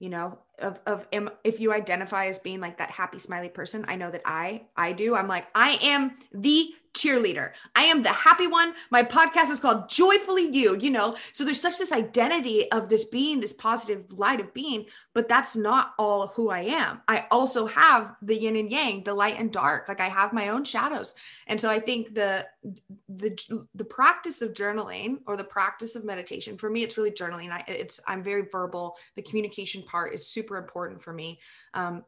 you 0.00 0.08
know 0.08 0.38
of 0.58 0.80
of 0.84 1.06
if 1.44 1.60
you 1.60 1.72
identify 1.72 2.26
as 2.26 2.40
being 2.40 2.60
like 2.60 2.78
that 2.78 2.90
happy 2.90 3.20
smiley 3.20 3.48
person 3.48 3.84
i 3.86 3.94
know 3.94 4.10
that 4.10 4.22
i 4.24 4.62
i 4.76 4.92
do. 4.92 5.14
I'm 5.14 5.28
like 5.28 5.46
i 5.54 5.78
am 5.80 6.16
the 6.32 6.74
cheerleader. 6.94 7.52
I 7.74 7.84
am 7.84 8.02
the 8.02 8.10
happy 8.10 8.46
one. 8.46 8.74
My 8.90 9.02
podcast 9.02 9.50
is 9.50 9.60
called 9.60 9.88
Joyfully 9.88 10.48
You, 10.50 10.76
you 10.76 10.90
know. 10.90 11.16
So 11.32 11.44
there's 11.44 11.60
such 11.60 11.78
this 11.78 11.92
identity 11.92 12.70
of 12.70 12.88
this 12.88 13.04
being, 13.04 13.40
this 13.40 13.52
positive 13.52 14.18
light 14.18 14.40
of 14.40 14.52
being, 14.52 14.86
but 15.14 15.28
that's 15.28 15.56
not 15.56 15.94
all 15.98 16.28
who 16.28 16.50
I 16.50 16.60
am. 16.60 17.00
I 17.08 17.26
also 17.30 17.66
have 17.66 18.14
the 18.22 18.38
yin 18.38 18.56
and 18.56 18.70
yang, 18.70 19.04
the 19.04 19.14
light 19.14 19.38
and 19.38 19.52
dark. 19.52 19.88
Like 19.88 20.00
I 20.00 20.08
have 20.08 20.32
my 20.32 20.48
own 20.48 20.64
shadows. 20.64 21.14
And 21.46 21.60
so 21.60 21.70
I 21.70 21.80
think 21.80 22.14
the 22.14 22.46
the 23.08 23.66
the 23.74 23.84
practice 23.84 24.42
of 24.42 24.52
journaling 24.52 25.18
or 25.26 25.36
the 25.36 25.44
practice 25.44 25.96
of 25.96 26.04
meditation, 26.04 26.58
for 26.58 26.70
me 26.70 26.82
it's 26.82 26.98
really 26.98 27.10
journaling. 27.10 27.50
I 27.50 27.64
it's 27.66 28.00
I'm 28.06 28.22
very 28.22 28.46
verbal. 28.50 28.96
The 29.16 29.22
communication 29.22 29.82
part 29.82 30.14
is 30.14 30.26
super 30.26 30.56
important 30.56 31.02
for 31.02 31.12
me. 31.12 31.40
Um, 31.74 32.04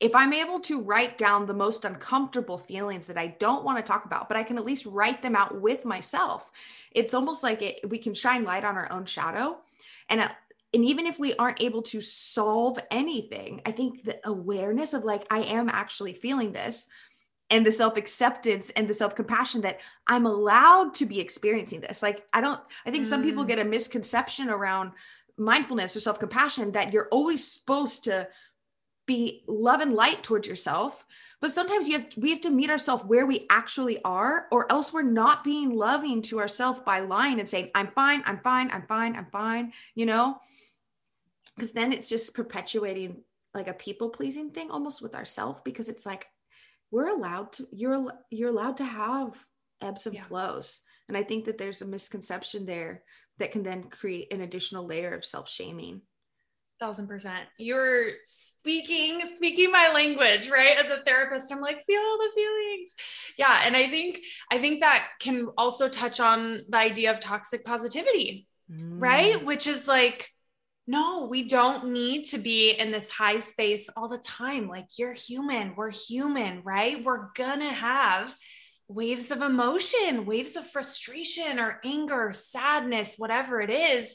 if 0.00 0.14
I'm 0.14 0.32
able 0.32 0.60
to 0.60 0.80
write 0.80 1.18
down 1.18 1.46
the 1.46 1.54
most 1.54 1.84
uncomfortable 1.84 2.58
feelings 2.58 3.06
that 3.06 3.16
I 3.18 3.28
don't 3.38 3.64
want 3.64 3.78
to 3.78 3.82
talk 3.82 4.04
about, 4.04 4.28
but 4.28 4.36
I 4.36 4.42
can 4.42 4.58
at 4.58 4.64
least 4.64 4.86
write 4.86 5.22
them 5.22 5.36
out 5.36 5.60
with 5.60 5.84
myself, 5.84 6.50
it's 6.90 7.14
almost 7.14 7.42
like 7.42 7.62
it, 7.62 7.88
we 7.88 7.98
can 7.98 8.14
shine 8.14 8.44
light 8.44 8.64
on 8.64 8.76
our 8.76 8.90
own 8.92 9.06
shadow. 9.06 9.58
And 10.08 10.20
uh, 10.20 10.28
and 10.74 10.84
even 10.84 11.06
if 11.06 11.20
we 11.20 11.34
aren't 11.34 11.62
able 11.62 11.82
to 11.82 12.00
solve 12.00 12.78
anything, 12.90 13.62
I 13.64 13.70
think 13.70 14.02
the 14.02 14.18
awareness 14.24 14.92
of 14.92 15.04
like, 15.04 15.24
I 15.30 15.42
am 15.42 15.68
actually 15.68 16.14
feeling 16.14 16.50
this 16.50 16.88
and 17.48 17.64
the 17.64 17.70
self 17.70 17.96
acceptance 17.96 18.70
and 18.70 18.88
the 18.88 18.94
self 18.94 19.14
compassion 19.14 19.60
that 19.60 19.78
I'm 20.08 20.26
allowed 20.26 20.94
to 20.94 21.06
be 21.06 21.20
experiencing 21.20 21.80
this. 21.80 22.02
Like, 22.02 22.26
I 22.32 22.40
don't, 22.40 22.60
I 22.84 22.90
think 22.90 23.04
mm. 23.04 23.08
some 23.08 23.22
people 23.22 23.44
mm. 23.44 23.48
get 23.48 23.60
a 23.60 23.64
misconception 23.64 24.48
around 24.48 24.90
mindfulness 25.38 25.94
or 25.94 26.00
self 26.00 26.18
compassion 26.18 26.72
that 26.72 26.92
you're 26.92 27.08
always 27.12 27.46
supposed 27.46 28.04
to 28.04 28.26
be 29.06 29.44
love 29.46 29.80
and 29.80 29.92
light 29.92 30.22
towards 30.22 30.48
yourself. 30.48 31.04
But 31.40 31.52
sometimes 31.52 31.88
you 31.88 31.98
have, 31.98 32.06
we 32.16 32.30
have 32.30 32.40
to 32.42 32.50
meet 32.50 32.70
ourselves 32.70 33.04
where 33.04 33.26
we 33.26 33.46
actually 33.50 34.02
are, 34.02 34.46
or 34.50 34.70
else 34.72 34.92
we're 34.92 35.02
not 35.02 35.44
being 35.44 35.76
loving 35.76 36.22
to 36.22 36.40
ourselves 36.40 36.80
by 36.86 37.00
lying 37.00 37.38
and 37.38 37.48
saying, 37.48 37.70
I'm 37.74 37.88
fine, 37.88 38.22
I'm 38.24 38.38
fine, 38.38 38.70
I'm 38.70 38.86
fine, 38.86 39.14
I'm 39.14 39.26
fine, 39.30 39.72
you 39.94 40.06
know? 40.06 40.38
because 41.54 41.72
then 41.72 41.92
it's 41.92 42.08
just 42.08 42.34
perpetuating 42.34 43.22
like 43.54 43.68
a 43.68 43.74
people 43.74 44.10
pleasing 44.10 44.50
thing 44.50 44.70
almost 44.70 45.02
with 45.02 45.14
ourselves 45.14 45.60
because 45.64 45.88
it's 45.88 46.06
like 46.06 46.26
we're 46.90 47.08
allowed 47.08 47.52
to 47.52 47.66
you're 47.72 48.12
you're 48.30 48.50
allowed 48.50 48.76
to 48.78 48.84
have 48.84 49.36
ebbs 49.80 50.06
and 50.06 50.16
yeah. 50.16 50.22
flows 50.22 50.80
and 51.08 51.16
i 51.16 51.22
think 51.22 51.44
that 51.44 51.58
there's 51.58 51.82
a 51.82 51.86
misconception 51.86 52.66
there 52.66 53.02
that 53.38 53.52
can 53.52 53.62
then 53.62 53.84
create 53.84 54.32
an 54.32 54.40
additional 54.40 54.86
layer 54.86 55.14
of 55.14 55.24
self-shaming 55.24 56.00
thousand 56.80 57.06
percent 57.06 57.44
you're 57.58 58.08
speaking 58.24 59.20
speaking 59.34 59.70
my 59.70 59.90
language 59.94 60.48
right 60.48 60.76
as 60.78 60.90
a 60.90 61.02
therapist 61.04 61.52
i'm 61.52 61.60
like 61.60 61.82
feel 61.84 62.00
all 62.00 62.18
the 62.18 62.32
feelings 62.34 62.94
yeah 63.38 63.60
and 63.64 63.76
i 63.76 63.88
think 63.88 64.20
i 64.50 64.58
think 64.58 64.80
that 64.80 65.06
can 65.20 65.48
also 65.56 65.88
touch 65.88 66.20
on 66.20 66.60
the 66.68 66.76
idea 66.76 67.12
of 67.12 67.20
toxic 67.20 67.64
positivity 67.64 68.46
mm. 68.70 69.00
right 69.00 69.44
which 69.44 69.66
is 69.66 69.86
like 69.86 70.30
no, 70.86 71.26
we 71.30 71.44
don't 71.44 71.92
need 71.92 72.26
to 72.26 72.38
be 72.38 72.72
in 72.72 72.90
this 72.90 73.08
high 73.08 73.38
space 73.38 73.88
all 73.96 74.08
the 74.08 74.18
time. 74.18 74.68
Like 74.68 74.86
you're 74.98 75.14
human, 75.14 75.74
we're 75.76 75.90
human, 75.90 76.60
right? 76.62 77.02
We're 77.02 77.28
gonna 77.34 77.72
have 77.72 78.36
waves 78.86 79.30
of 79.30 79.40
emotion, 79.40 80.26
waves 80.26 80.56
of 80.56 80.70
frustration 80.70 81.58
or 81.58 81.80
anger, 81.84 82.32
sadness, 82.34 83.14
whatever 83.16 83.62
it 83.62 83.70
is. 83.70 84.14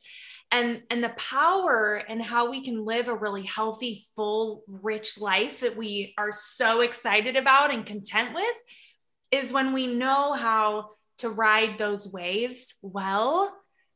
And, 0.52 0.82
and 0.90 1.04
the 1.04 1.10
power 1.10 2.02
and 2.10 2.22
how 2.22 2.50
we 2.50 2.64
can 2.64 2.84
live 2.84 3.08
a 3.08 3.16
really 3.16 3.46
healthy, 3.46 4.04
full, 4.16 4.64
rich 4.68 5.20
life 5.20 5.60
that 5.60 5.78
we 5.78 6.16
are 6.18 6.32
so 6.32 6.82
excited 6.82 7.36
about 7.36 7.72
and 7.72 7.86
content 7.86 8.34
with 8.34 8.56
is 9.30 9.54
when 9.54 9.74
we 9.74 9.86
know 9.86 10.34
how 10.34 10.90
to 11.20 11.30
ride 11.30 11.78
those 11.78 12.12
waves 12.12 12.74
well 12.82 13.54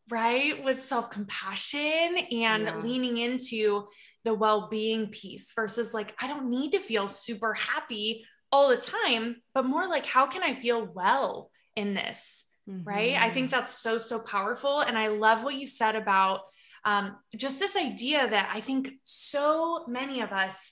right? 0.09 0.63
With 0.63 0.81
self 0.81 1.09
compassion 1.09 2.17
and 2.31 2.63
yeah. 2.63 2.77
leaning 2.81 3.17
into 3.17 3.87
the 4.23 4.33
well 4.33 4.67
being 4.69 5.07
piece 5.07 5.53
versus 5.53 5.93
like, 5.93 6.13
I 6.21 6.27
don't 6.27 6.49
need 6.49 6.71
to 6.71 6.79
feel 6.79 7.07
super 7.07 7.53
happy 7.53 8.25
all 8.51 8.69
the 8.69 8.77
time, 8.77 9.37
but 9.53 9.65
more 9.65 9.87
like, 9.87 10.05
how 10.05 10.27
can 10.27 10.43
I 10.43 10.53
feel 10.53 10.85
well 10.93 11.51
in 11.75 11.93
this? 11.93 12.45
Mm-hmm. 12.69 12.83
Right. 12.83 13.15
I 13.15 13.29
think 13.29 13.47
mm-hmm. 13.47 13.59
that's 13.59 13.77
so, 13.77 13.97
so 13.97 14.19
powerful. 14.19 14.81
And 14.81 14.97
I 14.97 15.07
love 15.07 15.43
what 15.43 15.55
you 15.55 15.67
said 15.67 15.95
about 15.95 16.41
um, 16.85 17.15
just 17.35 17.59
this 17.59 17.75
idea 17.75 18.29
that 18.29 18.51
I 18.53 18.61
think 18.61 18.91
so 19.03 19.85
many 19.87 20.21
of 20.21 20.31
us 20.31 20.71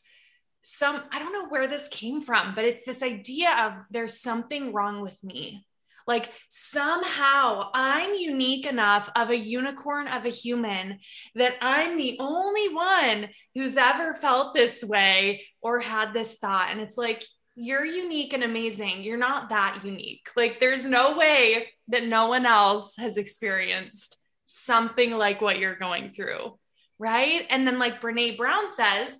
some 0.63 1.01
i 1.11 1.17
don't 1.17 1.33
know 1.33 1.47
where 1.47 1.67
this 1.67 1.87
came 1.87 2.21
from 2.21 2.53
but 2.53 2.63
it's 2.63 2.85
this 2.85 3.01
idea 3.01 3.49
of 3.65 3.73
there's 3.89 4.21
something 4.21 4.71
wrong 4.71 5.01
with 5.01 5.17
me 5.23 5.65
like 6.07 6.31
somehow 6.49 7.69
I'm 7.73 8.13
unique 8.15 8.65
enough 8.65 9.09
of 9.15 9.29
a 9.29 9.37
unicorn 9.37 10.07
of 10.07 10.25
a 10.25 10.29
human 10.29 10.99
that 11.35 11.55
I'm 11.61 11.97
the 11.97 12.17
only 12.19 12.73
one 12.73 13.29
who's 13.55 13.77
ever 13.77 14.13
felt 14.13 14.53
this 14.53 14.83
way 14.83 15.43
or 15.61 15.79
had 15.79 16.13
this 16.13 16.37
thought. 16.37 16.69
And 16.71 16.81
it's 16.81 16.97
like, 16.97 17.23
you're 17.61 17.85
unique 17.85 18.33
and 18.33 18.43
amazing. 18.43 19.03
You're 19.03 19.17
not 19.17 19.49
that 19.49 19.81
unique. 19.83 20.29
Like, 20.35 20.59
there's 20.59 20.85
no 20.85 21.17
way 21.17 21.67
that 21.89 22.05
no 22.05 22.27
one 22.27 22.45
else 22.45 22.95
has 22.97 23.17
experienced 23.17 24.17
something 24.45 25.17
like 25.17 25.41
what 25.41 25.59
you're 25.59 25.75
going 25.75 26.11
through. 26.11 26.57
Right. 26.99 27.45
And 27.49 27.65
then, 27.65 27.79
like 27.79 28.01
Brene 28.01 28.37
Brown 28.37 28.67
says, 28.67 29.17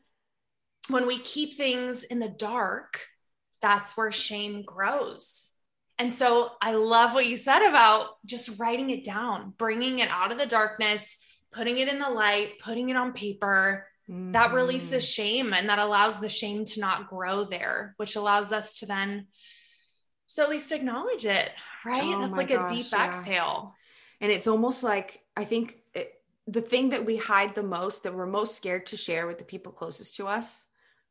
when 0.87 1.07
we 1.07 1.19
keep 1.19 1.55
things 1.55 2.03
in 2.03 2.19
the 2.19 2.29
dark, 2.29 2.99
that's 3.61 3.95
where 3.95 4.11
shame 4.11 4.63
grows 4.63 5.51
and 6.01 6.11
so 6.11 6.53
I 6.59 6.71
love 6.71 7.13
what 7.13 7.27
you 7.27 7.37
said 7.37 7.63
about 7.63 8.07
just 8.25 8.57
writing 8.59 8.89
it 8.89 9.03
down, 9.03 9.53
bringing 9.55 9.99
it 9.99 10.09
out 10.09 10.31
of 10.31 10.39
the 10.39 10.47
darkness, 10.47 11.15
putting 11.53 11.77
it 11.77 11.87
in 11.87 11.99
the 11.99 12.09
light, 12.09 12.53
putting 12.59 12.89
it 12.89 12.95
on 12.95 13.13
paper. 13.13 13.85
Mm-hmm. 14.09 14.31
That 14.31 14.53
releases 14.53 15.07
shame 15.07 15.53
and 15.53 15.69
that 15.69 15.79
allows 15.79 16.19
the 16.19 16.29
shame 16.29 16.65
to 16.65 16.79
not 16.79 17.09
grow 17.09 17.43
there, 17.43 17.93
which 17.97 18.15
allows 18.15 18.51
us 18.51 18.79
to 18.79 18.85
then 18.85 19.27
so 20.27 20.43
at 20.43 20.49
least 20.49 20.71
acknowledge 20.71 21.25
it, 21.25 21.51
right? 21.85 22.03
Oh 22.03 22.21
That's 22.21 22.37
like 22.37 22.47
gosh, 22.47 22.71
a 22.71 22.73
deep 22.73 22.85
yeah. 22.91 23.05
exhale. 23.05 23.75
And 24.21 24.31
it's 24.31 24.47
almost 24.47 24.81
like 24.81 25.21
I 25.35 25.43
think 25.43 25.79
it, 25.93 26.13
the 26.47 26.61
thing 26.61 26.91
that 26.91 27.05
we 27.05 27.17
hide 27.17 27.53
the 27.53 27.63
most, 27.63 28.03
that 28.03 28.13
we're 28.13 28.25
most 28.25 28.55
scared 28.55 28.85
to 28.87 28.97
share 28.97 29.27
with 29.27 29.39
the 29.39 29.43
people 29.43 29.73
closest 29.73 30.15
to 30.15 30.27
us, 30.27 30.67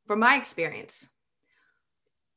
from 0.07 0.21
my 0.21 0.37
experience, 0.37 1.09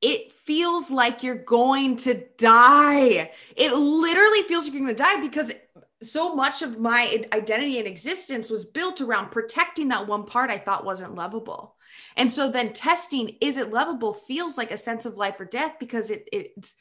it 0.02 0.34
feels 0.34 0.92
like 0.92 1.24
you're 1.24 1.36
going 1.36 1.96
to 1.96 2.26
die. 2.38 3.32
It 3.56 3.74
literally 3.74 4.42
feels 4.44 4.66
like 4.66 4.74
you're 4.74 4.84
going 4.84 4.96
to 4.96 5.02
die 5.04 5.22
because 5.22 5.52
so 6.04 6.36
much 6.36 6.62
of 6.62 6.80
my 6.80 7.26
identity 7.34 7.80
and 7.80 7.88
existence 7.88 8.50
was 8.50 8.66
built 8.66 9.02
around 9.02 9.32
protecting 9.32 9.90
that 9.90 10.08
one 10.08 10.26
part 10.26 10.50
I 10.50 10.58
thought 10.58 10.86
wasn't 10.86 11.16
lovable. 11.16 11.76
And 12.18 12.32
so 12.32 12.50
then 12.50 12.74
testing 12.74 13.38
is 13.42 13.58
it 13.58 13.72
lovable 13.72 14.14
feels 14.14 14.58
like 14.58 14.72
a 14.72 14.78
sense 14.78 15.06
of 15.06 15.18
life 15.18 15.40
or 15.40 15.46
death 15.46 15.76
because 15.80 16.10
it 16.10 16.28
it's 16.32 16.76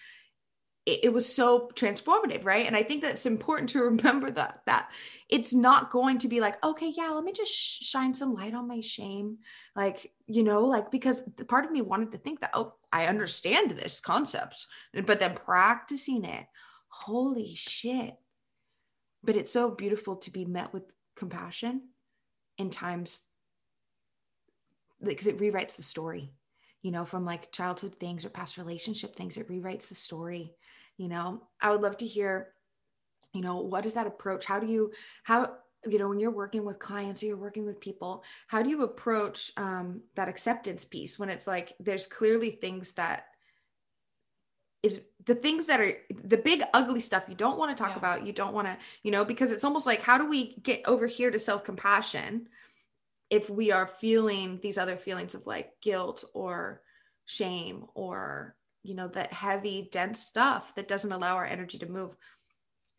it, 0.85 1.13
was 1.13 1.33
so 1.33 1.71
transformative, 1.75 2.45
right? 2.45 2.67
And 2.67 2.75
I 2.75 2.83
think 2.83 3.03
that's 3.03 3.27
important 3.27 3.71
to 3.71 3.83
remember 3.83 4.31
that 4.33 4.63
that 4.67 4.91
it's 5.29 5.53
not 5.53 5.91
going 5.91 6.19
to 6.19 6.29
be 6.29 6.41
like, 6.41 6.63
okay, 6.65 6.93
yeah, 6.97 7.11
let 7.11 7.25
me 7.25 7.33
just 7.33 7.53
sh- 7.53 7.85
shine 7.85 8.15
some 8.15 8.35
light 8.35 8.55
on 8.55 8.69
my 8.69 8.81
shame, 8.81 9.39
like 9.77 10.13
you 10.27 10.43
know, 10.43 10.65
like 10.65 10.91
because 10.91 11.23
the 11.37 11.45
part 11.45 11.65
of 11.65 11.71
me 11.71 11.83
wanted 11.83 12.13
to 12.13 12.19
think 12.19 12.41
that, 12.41 12.51
oh, 12.55 12.75
I 12.93 13.07
understand 13.07 13.73
this 13.73 14.01
concept, 14.01 14.67
but 14.93 15.21
then 15.21 15.35
practicing 15.35 16.25
it, 16.25 16.47
holy 16.89 17.55
shit! 17.55 18.17
But 19.25 19.37
it's 19.37 19.53
so 19.53 19.71
beautiful 19.71 20.17
to 20.17 20.31
be 20.31 20.45
met 20.45 20.73
with 20.73 20.95
compassion 21.17 21.89
in 22.59 22.71
times 22.71 23.23
because 25.03 25.27
it 25.27 25.39
rewrites 25.39 25.77
the 25.77 25.83
story 25.83 26.33
you 26.83 26.91
know, 26.91 27.05
from 27.05 27.25
like 27.25 27.53
childhood 27.53 27.95
things 28.01 28.25
or 28.25 28.29
past 28.29 28.59
relationship 28.59 29.15
things. 29.15 29.37
It 29.37 29.49
rewrites 29.49 29.89
the 29.89 29.95
story 29.95 30.53
you 30.97 31.09
know 31.09 31.43
i 31.61 31.71
would 31.71 31.83
love 31.83 31.97
to 31.97 32.07
hear 32.07 32.49
you 33.33 33.41
know 33.41 33.57
what 33.57 33.87
is 33.87 33.95
that 33.95 34.07
approach 34.07 34.45
how 34.45 34.59
do 34.59 34.67
you 34.67 34.93
how 35.25 35.55
you 35.87 35.99
know 35.99 36.09
when 36.09 36.21
you're 36.21 36.31
working 36.31 36.65
with 36.65 36.79
clients 36.79 37.23
or 37.23 37.27
you're 37.27 37.37
working 37.37 37.67
with 37.67 37.81
people 37.81 38.23
how 38.47 38.63
do 38.63 38.71
you 38.71 38.83
approach 38.83 39.51
um, 39.57 40.01
that 40.15 40.29
acceptance 40.29 40.85
piece 40.85 41.19
when 41.19 41.29
it's 41.29 41.47
like 41.47 41.75
there's 41.81 42.07
clearly 42.07 42.51
things 42.51 42.93
that 42.93 43.27
is 44.83 45.01
the 45.25 45.35
things 45.35 45.67
that 45.67 45.81
are 45.81 45.93
the 46.25 46.37
big 46.37 46.63
ugly 46.75 47.01
stuff 47.01 47.25
you 47.29 47.35
don't 47.35 47.59
want 47.59 47.77
to 47.77 47.81
talk 47.81 47.93
yeah. 47.93 47.99
about 47.99 48.27
you 48.27 48.33
don't 48.33 48.55
want 48.55 48.67
to 48.67 48.77
you 49.03 49.11
know 49.11 49.25
because 49.25 49.53
it's 49.53 49.65
almost 49.65 49.87
like 49.87 50.03
how 50.03 50.19
do 50.19 50.29
we 50.29 50.55
get 50.63 50.83
over 50.87 51.07
here 51.07 51.31
to 51.31 51.39
self-compassion 51.39 52.49
if 53.31 53.49
we 53.49 53.71
are 53.73 53.87
feeling 53.87 54.59
these 54.63 54.79
other 54.79 54.97
feelings 54.97 55.35
of 55.35 55.47
like 55.47 55.71
guilt 55.81 56.25
or 56.35 56.83
shame 57.27 57.85
or 57.95 58.55
you 58.83 58.95
know 58.95 59.09
that 59.09 59.33
heavy 59.33 59.89
dense 59.93 60.21
stuff 60.21 60.75
that 60.75 60.89
doesn't 60.89 61.13
allow 61.13 61.37
our 61.37 61.47
energy 61.47 61.79
to 61.79 61.87
move 61.87 62.17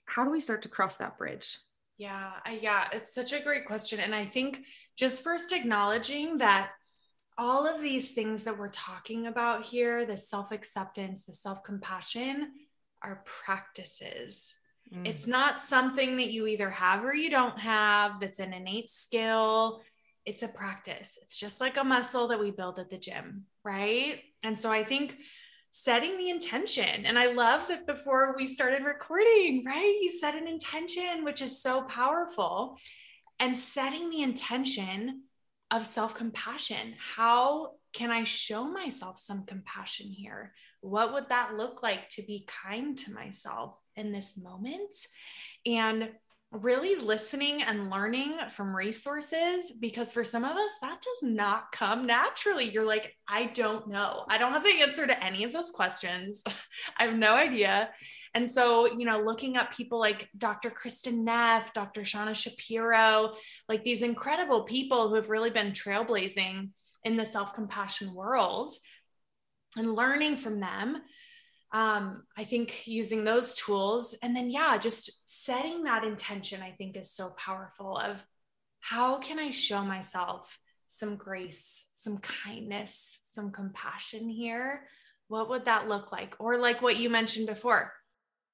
how 0.06 0.24
do 0.24 0.32
we 0.32 0.40
start 0.40 0.62
to 0.62 0.70
cross 0.70 0.98
that 0.98 1.18
bridge 1.18 1.60
yeah 1.98 2.32
yeah 2.62 2.88
it's 2.94 3.14
such 3.14 3.34
a 3.34 3.42
great 3.42 3.66
question 3.66 4.00
and 4.00 4.16
i 4.16 4.26
think 4.26 4.62
just 4.96 5.24
first 5.24 5.52
acknowledging 5.52 6.38
that 6.38 6.72
all 7.38 7.68
of 7.68 7.82
these 7.82 8.12
things 8.12 8.44
that 8.44 8.58
we're 8.58 8.70
talking 8.70 9.28
about 9.28 9.64
here 9.64 10.06
the 10.06 10.18
self-acceptance 10.18 11.24
the 11.24 11.34
self-compassion 11.34 12.52
are 13.02 13.24
practices 13.26 14.56
mm. 14.94 15.08
it's 15.08 15.28
not 15.28 15.60
something 15.60 16.18
that 16.18 16.32
you 16.32 16.48
either 16.48 16.70
have 16.70 17.04
or 17.04 17.14
you 17.14 17.30
don't 17.30 17.60
have 17.60 18.20
that's 18.20 18.40
an 18.40 18.54
innate 18.54 18.90
skill 18.90 19.82
it's 20.26 20.44
a 20.44 20.48
practice 20.48 21.18
it's 21.22 21.38
just 21.38 21.60
like 21.60 21.78
a 21.78 21.84
muscle 21.84 22.28
that 22.28 22.40
we 22.40 22.52
build 22.52 22.80
at 22.80 22.90
the 22.90 22.98
gym 22.98 23.46
right 23.64 24.22
and 24.44 24.58
so 24.58 24.72
i 24.72 24.84
think 24.84 25.18
setting 25.74 26.16
the 26.20 26.30
intention. 26.30 27.08
And 27.08 27.18
I 27.18 27.34
love 27.34 27.68
that 27.68 27.88
before 27.88 28.36
we 28.38 28.46
started 28.46 28.84
recording, 28.84 29.64
right? 29.66 30.00
You 30.02 30.12
set 30.12 30.36
an 30.36 30.48
intention, 30.48 31.24
which 31.24 31.42
is 31.42 31.64
so 31.64 31.82
powerful. 31.82 32.78
And 33.40 33.58
setting 33.58 34.12
the 34.12 34.22
intention 34.22 35.24
of 35.74 35.86
self 35.86 36.16
compassion. 36.16 36.96
How 36.98 37.72
can 37.94 38.12
I 38.12 38.24
show 38.24 38.64
myself 38.64 39.20
some 39.20 39.46
compassion 39.46 40.08
here? 40.08 40.54
What 40.82 41.14
would 41.14 41.30
that 41.30 41.56
look 41.56 41.84
like 41.84 42.10
to 42.10 42.24
be 42.24 42.48
kind 42.48 42.98
to 43.00 43.14
myself 43.14 43.76
in 43.96 44.12
this 44.12 44.38
moment? 44.38 44.96
And 45.66 46.10
really 46.52 46.96
listening 46.96 47.64
and 47.64 47.90
learning 47.90 48.38
from 48.52 48.76
resources 48.76 49.72
because 49.80 50.12
for 50.12 50.24
some 50.24 50.44
of 50.44 50.56
us 50.56 50.72
that 50.82 51.02
does 51.02 51.32
not 51.32 51.72
come 51.72 52.06
naturally 52.06 52.70
you're 52.70 52.86
like 52.86 53.16
i 53.28 53.46
don't 53.56 53.88
know 53.88 54.24
i 54.30 54.38
don't 54.38 54.52
have 54.52 54.64
the 54.64 54.82
answer 54.82 55.08
to 55.08 55.24
any 55.24 55.44
of 55.44 55.52
those 55.52 55.72
questions 55.72 56.44
i 57.00 57.06
have 57.06 57.16
no 57.16 57.34
idea 57.34 57.90
and 58.34 58.50
so 58.50 58.86
you 58.98 59.06
know 59.06 59.20
looking 59.22 59.58
at 59.58 59.72
people 59.72 60.00
like 60.00 60.30
dr 60.38 60.70
kristin 60.72 61.24
neff 61.24 61.74
dr 61.74 62.02
shauna 62.02 62.36
shapiro 62.36 63.34
like 63.70 63.84
these 63.84 64.02
incredible 64.02 64.64
people 64.64 65.10
who 65.10 65.16
have 65.16 65.30
really 65.30 65.50
been 65.50 65.72
trailblazing 65.72 66.70
in 67.04 67.16
the 67.18 67.26
self-compassion 67.26 68.14
world 68.14 68.74
and 69.78 69.94
learning 69.94 70.38
from 70.38 70.60
them 70.60 71.02
um, 71.74 72.24
I 72.38 72.44
think 72.44 72.86
using 72.88 73.24
those 73.24 73.56
tools 73.56 74.16
and 74.22 74.36
then, 74.36 74.52
yeah, 74.52 74.78
just 74.78 75.28
setting 75.28 75.84
that 75.84 76.04
intention, 76.04 76.62
I 76.62 76.70
think 76.70 76.96
is 76.96 77.12
so 77.12 77.32
powerful 77.32 77.98
of 77.98 78.24
how 78.80 79.18
can 79.18 79.40
I 79.40 79.50
show 79.50 79.84
myself 79.84 80.60
some 80.86 81.16
grace, 81.16 81.88
some 81.92 82.20
kindness, 82.20 83.18
some 83.24 83.52
compassion 83.52 84.30
here? 84.30 84.88
What 85.30 85.50
would 85.50 85.66
that 85.66 85.88
look 85.88 86.12
like? 86.12 86.36
Or 86.38 86.58
like 86.58 86.84
what 86.84 86.98
you 86.98 87.10
mentioned 87.10 87.48
before, 87.48 87.92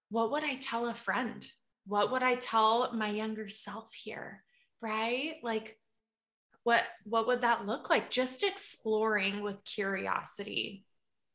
what 0.10 0.32
would 0.32 0.44
I 0.44 0.56
tell 0.56 0.88
a 0.88 0.94
friend? 0.94 1.46
What 1.86 2.12
would 2.12 2.24
I 2.24 2.36
tell 2.36 2.94
my 2.94 3.10
younger 3.10 3.50
self 3.50 3.94
here? 3.94 4.44
Right? 4.82 5.36
Like, 5.44 5.78
what 6.64 6.84
what 7.04 7.28
would 7.28 7.42
that 7.42 7.66
look 7.66 7.90
like 7.90 8.10
just 8.10 8.44
exploring 8.44 9.42
with 9.42 9.64
curiosity 9.64 10.86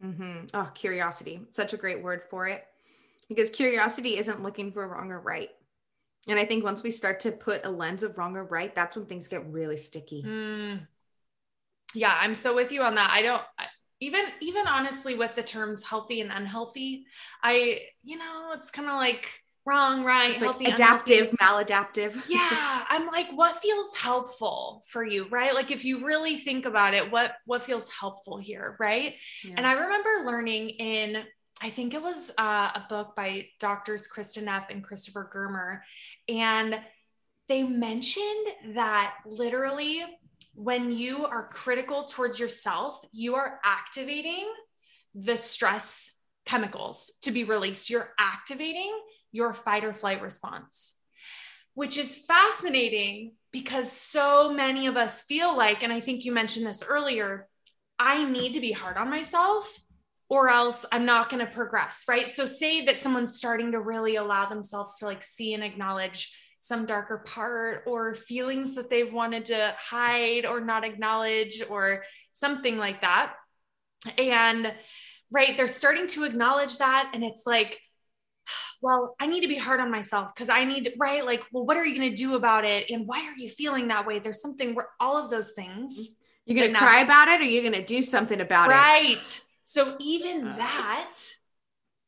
Mm-hmm. 0.04 0.46
Oh, 0.54 0.70
curiosity. 0.74 1.40
Such 1.50 1.72
a 1.72 1.78
great 1.78 2.02
word 2.02 2.22
for 2.30 2.46
it. 2.46 2.64
Because 3.28 3.50
curiosity 3.50 4.18
isn't 4.18 4.42
looking 4.42 4.72
for 4.72 4.86
wrong 4.86 5.10
or 5.10 5.20
right. 5.20 5.50
And 6.28 6.38
I 6.38 6.44
think 6.44 6.64
once 6.64 6.82
we 6.82 6.90
start 6.90 7.20
to 7.20 7.32
put 7.32 7.64
a 7.64 7.70
lens 7.70 8.02
of 8.02 8.18
wrong 8.18 8.36
or 8.36 8.44
right, 8.44 8.74
that's 8.74 8.96
when 8.96 9.06
things 9.06 9.28
get 9.28 9.50
really 9.50 9.76
sticky. 9.76 10.22
Mm. 10.22 10.86
Yeah, 11.94 12.16
I'm 12.18 12.34
so 12.34 12.54
with 12.54 12.72
you 12.72 12.82
on 12.82 12.96
that. 12.96 13.10
I 13.12 13.22
don't 13.22 13.42
even 14.00 14.24
even 14.40 14.66
honestly 14.66 15.14
with 15.14 15.34
the 15.34 15.42
terms 15.42 15.82
healthy 15.82 16.20
and 16.20 16.30
unhealthy, 16.32 17.06
I 17.42 17.80
you 18.02 18.18
know, 18.18 18.52
it's 18.54 18.70
kind 18.70 18.88
of 18.88 18.94
like 18.96 19.44
wrong, 19.66 20.04
right, 20.04 20.32
it's 20.32 20.40
healthy, 20.40 20.64
like 20.64 20.74
adaptive, 20.74 21.34
unhealthy. 21.40 21.72
maladaptive. 21.72 22.22
yeah, 22.28 22.84
I'm 22.90 23.06
like, 23.06 23.28
what 23.30 23.62
feels 23.62 23.96
helpful 23.96 24.82
for 24.88 25.04
you, 25.04 25.26
right? 25.30 25.54
Like 25.54 25.70
if 25.70 25.84
you 25.84 26.04
really 26.04 26.36
think 26.38 26.66
about 26.66 26.94
it, 26.94 27.10
what 27.10 27.36
what 27.46 27.62
feels 27.62 27.90
helpful 27.90 28.38
here, 28.38 28.76
right? 28.78 29.14
Yeah. 29.44 29.54
And 29.56 29.66
I 29.66 29.72
remember 29.72 30.26
learning 30.26 30.70
in, 30.70 31.22
I 31.62 31.70
think 31.70 31.94
it 31.94 32.02
was 32.02 32.30
uh, 32.38 32.70
a 32.74 32.84
book 32.88 33.16
by 33.16 33.46
doctors 33.60 34.08
Kristin 34.08 34.44
Neff 34.44 34.70
and 34.70 34.82
Christopher 34.82 35.30
Germer, 35.34 35.80
and 36.28 36.78
they 37.48 37.62
mentioned 37.62 38.46
that 38.74 39.14
literally 39.26 40.02
when 40.54 40.92
you 40.92 41.26
are 41.26 41.48
critical 41.48 42.04
towards 42.04 42.38
yourself, 42.38 43.00
you 43.12 43.34
are 43.34 43.60
activating 43.64 44.46
the 45.14 45.36
stress 45.36 46.12
chemicals 46.44 47.12
to 47.22 47.30
be 47.30 47.44
released. 47.44 47.90
You're 47.90 48.12
activating 48.18 48.92
your 49.32 49.52
fight 49.52 49.84
or 49.84 49.92
flight 49.92 50.22
response, 50.22 50.96
which 51.74 51.96
is 51.96 52.24
fascinating 52.26 53.32
because 53.52 53.90
so 53.90 54.52
many 54.52 54.86
of 54.86 54.96
us 54.96 55.22
feel 55.22 55.56
like, 55.56 55.82
and 55.82 55.92
I 55.92 56.00
think 56.00 56.24
you 56.24 56.32
mentioned 56.32 56.66
this 56.66 56.82
earlier, 56.86 57.48
I 57.98 58.24
need 58.24 58.54
to 58.54 58.60
be 58.60 58.72
hard 58.72 58.96
on 58.96 59.10
myself 59.10 59.80
or 60.28 60.48
else 60.48 60.84
I'm 60.90 61.04
not 61.04 61.30
going 61.30 61.44
to 61.44 61.52
progress, 61.52 62.04
right? 62.08 62.28
So, 62.28 62.46
say 62.46 62.84
that 62.86 62.96
someone's 62.96 63.36
starting 63.36 63.72
to 63.72 63.80
really 63.80 64.16
allow 64.16 64.46
themselves 64.46 64.98
to 64.98 65.04
like 65.06 65.22
see 65.22 65.54
and 65.54 65.62
acknowledge 65.62 66.32
some 66.64 66.86
darker 66.86 67.18
part 67.18 67.82
or 67.86 68.14
feelings 68.14 68.74
that 68.74 68.88
they've 68.88 69.12
wanted 69.12 69.44
to 69.44 69.74
hide 69.78 70.46
or 70.46 70.62
not 70.62 70.82
acknowledge 70.82 71.62
or 71.68 72.04
something 72.32 72.78
like 72.78 73.02
that. 73.02 73.34
And 74.16 74.72
right, 75.30 75.54
they're 75.58 75.66
starting 75.66 76.06
to 76.06 76.24
acknowledge 76.24 76.78
that. 76.78 77.10
And 77.12 77.22
it's 77.22 77.42
like, 77.44 77.78
well, 78.80 79.14
I 79.20 79.26
need 79.26 79.42
to 79.42 79.48
be 79.48 79.58
hard 79.58 79.78
on 79.78 79.90
myself 79.90 80.34
because 80.34 80.48
I 80.48 80.64
need, 80.64 80.94
right? 80.98 81.22
Like, 81.22 81.44
well, 81.52 81.66
what 81.66 81.76
are 81.76 81.84
you 81.84 81.98
going 81.98 82.08
to 82.08 82.16
do 82.16 82.34
about 82.34 82.64
it? 82.64 82.90
And 82.90 83.06
why 83.06 83.26
are 83.26 83.36
you 83.36 83.50
feeling 83.50 83.88
that 83.88 84.06
way? 84.06 84.18
There's 84.18 84.40
something 84.40 84.74
where 84.74 84.88
all 84.98 85.18
of 85.22 85.28
those 85.28 85.52
things. 85.52 86.16
You're 86.46 86.58
going 86.58 86.72
to 86.72 86.78
cry 86.78 87.00
about 87.00 87.28
it 87.28 87.42
or 87.42 87.44
you're 87.44 87.62
going 87.62 87.74
to 87.74 87.84
do 87.84 88.02
something 88.02 88.40
about 88.40 88.70
right. 88.70 89.10
it. 89.10 89.16
Right. 89.16 89.40
So 89.64 89.96
even 90.00 90.48
uh. 90.48 90.56
that, 90.56 91.14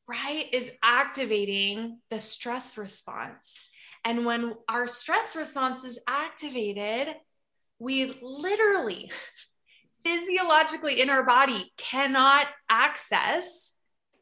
right, 0.09 0.47
is 0.51 0.73
activating 0.83 1.99
the 2.09 2.19
stress 2.19 2.79
response. 2.79 3.61
And 4.07 4.25
when 4.25 4.55
our 4.69 4.87
stress 4.87 5.35
response 5.35 5.85
is 5.85 5.99
activated, 6.07 7.09
we 7.81 8.17
literally, 8.23 9.11
physiologically 10.05 11.01
in 11.01 11.11
our 11.11 11.25
body 11.25 11.73
cannot 11.77 12.47
access 12.71 13.73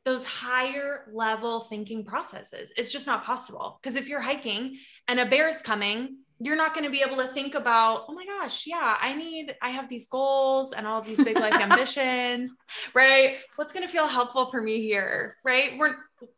those 0.07 0.25
higher 0.25 1.11
level 1.13 1.61
thinking 1.61 2.07
processes. 2.07 2.73
It's 2.79 2.93
just 2.93 3.07
not 3.07 3.25
possible. 3.25 3.79
Because 3.83 3.97
if 3.97 4.09
you're 4.09 4.23
hiking 4.23 4.79
and 5.07 5.21
a 5.21 5.27
bear's 5.27 5.61
coming, 5.61 6.17
you're 6.45 6.57
not 6.57 6.75
going 6.75 6.85
to 6.85 6.91
be 6.91 7.03
able 7.03 7.17
to 7.17 7.29
think 7.29 7.55
about, 7.55 8.05
oh 8.09 8.13
my 8.13 8.25
gosh, 8.25 8.67
yeah, 8.67 8.97
I 9.01 9.15
need, 9.15 9.55
I 9.63 9.71
have 9.71 9.89
these 9.89 10.07
goals 10.07 10.73
and 10.73 10.87
all 10.87 11.01
these 11.01 11.23
big 11.23 11.39
life 11.39 11.55
ambitions, 11.61 12.53
right? 12.95 13.39
What's 13.57 13.73
going 13.73 13.87
to 13.87 13.93
feel 13.93 14.07
helpful 14.07 14.47
for 14.47 14.61
me 14.61 14.83
here, 14.83 15.37
right? 15.45 15.79
We're 15.79 15.95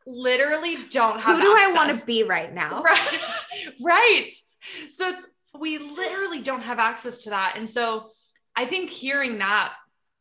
literally 0.07 0.77
don't 0.91 1.21
have. 1.21 1.37
Who 1.37 1.43
do 1.43 1.57
access. 1.57 1.71
I 1.71 1.75
want 1.75 1.99
to 1.99 2.07
be 2.07 2.23
right 2.23 2.53
now? 2.53 2.83
Right. 2.83 3.21
right. 3.83 4.31
So 4.89 5.09
it's, 5.09 5.27
we 5.59 5.79
literally 5.79 6.41
don't 6.41 6.63
have 6.63 6.79
access 6.79 7.25
to 7.25 7.31
that. 7.31 7.55
And 7.57 7.69
so 7.69 8.11
I 8.55 8.67
think 8.67 8.91
hearing 8.91 9.39
that 9.39 9.73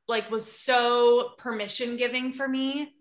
like 0.07 0.29
was 0.29 0.49
so 0.49 1.31
permission 1.37 1.97
giving 1.97 2.31
for 2.31 2.47
me 2.47 2.93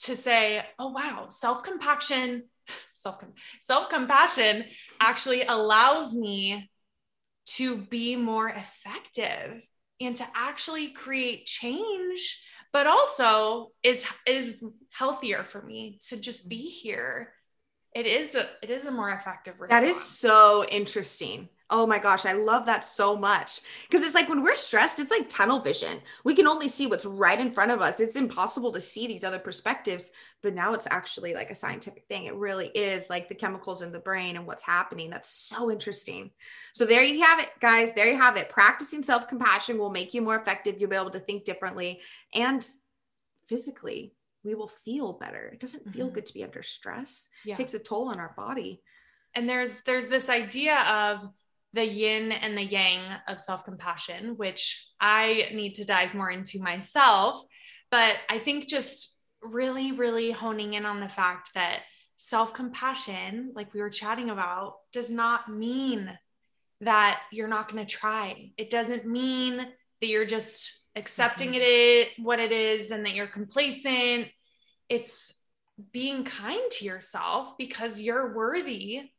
to 0.00 0.16
say, 0.16 0.64
oh, 0.78 0.88
wow, 0.88 1.26
self 1.30 1.62
compassion, 1.62 2.44
self 2.96 3.22
self 3.60 3.88
compassion 3.88 4.64
actually 5.00 5.42
allows 5.42 6.14
me 6.14 6.70
to 7.46 7.76
be 7.76 8.16
more 8.16 8.48
effective 8.48 9.62
and 10.00 10.16
to 10.16 10.26
actually 10.34 10.88
create 10.88 11.46
change 11.46 12.42
but 12.72 12.86
also 12.86 13.70
is 13.82 14.04
is 14.26 14.62
healthier 14.92 15.42
for 15.42 15.62
me 15.62 15.98
to 16.08 16.16
just 16.16 16.48
be 16.48 16.62
here 16.62 17.32
it 17.94 18.06
is 18.06 18.34
a 18.34 18.46
it 18.62 18.70
is 18.70 18.84
a 18.84 18.90
more 18.90 19.10
effective 19.10 19.60
response. 19.60 19.80
that 19.80 19.88
is 19.88 20.02
so 20.02 20.64
interesting 20.70 21.48
Oh 21.68 21.84
my 21.84 21.98
gosh, 21.98 22.24
I 22.24 22.32
love 22.32 22.66
that 22.66 22.84
so 22.84 23.16
much. 23.16 23.60
Because 23.88 24.06
it's 24.06 24.14
like 24.14 24.28
when 24.28 24.42
we're 24.42 24.54
stressed, 24.54 25.00
it's 25.00 25.10
like 25.10 25.28
tunnel 25.28 25.58
vision. 25.58 26.00
We 26.24 26.34
can 26.34 26.46
only 26.46 26.68
see 26.68 26.86
what's 26.86 27.04
right 27.04 27.40
in 27.40 27.50
front 27.50 27.72
of 27.72 27.80
us. 27.80 27.98
It's 27.98 28.14
impossible 28.14 28.72
to 28.72 28.80
see 28.80 29.08
these 29.08 29.24
other 29.24 29.40
perspectives. 29.40 30.12
But 30.42 30.54
now 30.54 30.74
it's 30.74 30.86
actually 30.88 31.34
like 31.34 31.50
a 31.50 31.56
scientific 31.56 32.04
thing. 32.06 32.26
It 32.26 32.36
really 32.36 32.68
is 32.68 33.10
like 33.10 33.28
the 33.28 33.34
chemicals 33.34 33.82
in 33.82 33.90
the 33.90 33.98
brain 33.98 34.36
and 34.36 34.46
what's 34.46 34.62
happening. 34.62 35.10
That's 35.10 35.28
so 35.28 35.70
interesting. 35.70 36.30
So 36.72 36.86
there 36.86 37.02
you 37.02 37.24
have 37.24 37.40
it, 37.40 37.50
guys. 37.60 37.92
There 37.92 38.06
you 38.06 38.16
have 38.16 38.36
it. 38.36 38.48
Practicing 38.48 39.02
self 39.02 39.26
compassion 39.26 39.76
will 39.76 39.90
make 39.90 40.14
you 40.14 40.22
more 40.22 40.36
effective. 40.36 40.76
You'll 40.78 40.90
be 40.90 40.96
able 40.96 41.10
to 41.10 41.20
think 41.20 41.44
differently. 41.44 42.00
And 42.32 42.64
physically, 43.48 44.14
we 44.44 44.54
will 44.54 44.68
feel 44.68 45.14
better. 45.14 45.50
It 45.52 45.60
doesn't 45.60 45.92
feel 45.92 46.06
mm-hmm. 46.06 46.14
good 46.14 46.26
to 46.26 46.34
be 46.34 46.44
under 46.44 46.62
stress, 46.62 47.28
yeah. 47.44 47.54
it 47.54 47.56
takes 47.56 47.74
a 47.74 47.78
toll 47.78 48.08
on 48.08 48.20
our 48.20 48.32
body. 48.36 48.80
And 49.34 49.48
there's 49.48 49.82
there's 49.82 50.06
this 50.06 50.30
idea 50.30 50.78
of 50.82 51.28
the 51.76 51.86
yin 51.86 52.32
and 52.32 52.56
the 52.56 52.64
yang 52.64 53.02
of 53.28 53.38
self 53.38 53.64
compassion, 53.64 54.36
which 54.36 54.90
I 54.98 55.50
need 55.52 55.74
to 55.74 55.84
dive 55.84 56.14
more 56.14 56.30
into 56.30 56.60
myself. 56.60 57.42
But 57.90 58.16
I 58.28 58.38
think 58.38 58.66
just 58.66 59.22
really, 59.42 59.92
really 59.92 60.32
honing 60.32 60.74
in 60.74 60.86
on 60.86 61.00
the 61.00 61.08
fact 61.08 61.50
that 61.54 61.82
self 62.16 62.54
compassion, 62.54 63.52
like 63.54 63.74
we 63.74 63.80
were 63.80 63.90
chatting 63.90 64.30
about, 64.30 64.76
does 64.90 65.10
not 65.10 65.52
mean 65.52 66.10
that 66.80 67.20
you're 67.30 67.46
not 67.46 67.70
going 67.70 67.86
to 67.86 67.96
try. 67.96 68.52
It 68.56 68.70
doesn't 68.70 69.06
mean 69.06 69.58
that 69.58 70.08
you're 70.08 70.26
just 70.26 70.86
accepting 70.96 71.50
mm-hmm. 71.50 71.60
it 71.62 72.08
what 72.18 72.40
it 72.40 72.52
is 72.52 72.90
and 72.90 73.04
that 73.04 73.14
you're 73.14 73.26
complacent. 73.26 74.28
It's 74.88 75.30
being 75.92 76.24
kind 76.24 76.70
to 76.70 76.86
yourself 76.86 77.58
because 77.58 78.00
you're 78.00 78.34
worthy 78.34 79.10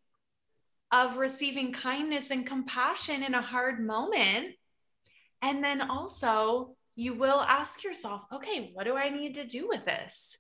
of 0.92 1.18
receiving 1.18 1.74
kindness 1.74 2.32
and 2.32 2.46
compassion 2.46 3.24
in 3.24 3.34
a 3.34 3.42
hard 3.42 3.86
moment. 3.86 4.56
And 5.42 5.64
then 5.64 5.82
also, 5.82 6.76
you 6.96 7.14
will 7.14 7.42
ask 7.42 7.84
yourself, 7.84 8.24
okay, 8.34 8.72
what 8.74 8.86
do 8.86 8.96
I 8.96 9.10
need 9.10 9.36
to 9.36 9.46
do 9.46 9.68
with 9.68 9.86
this 9.86 10.38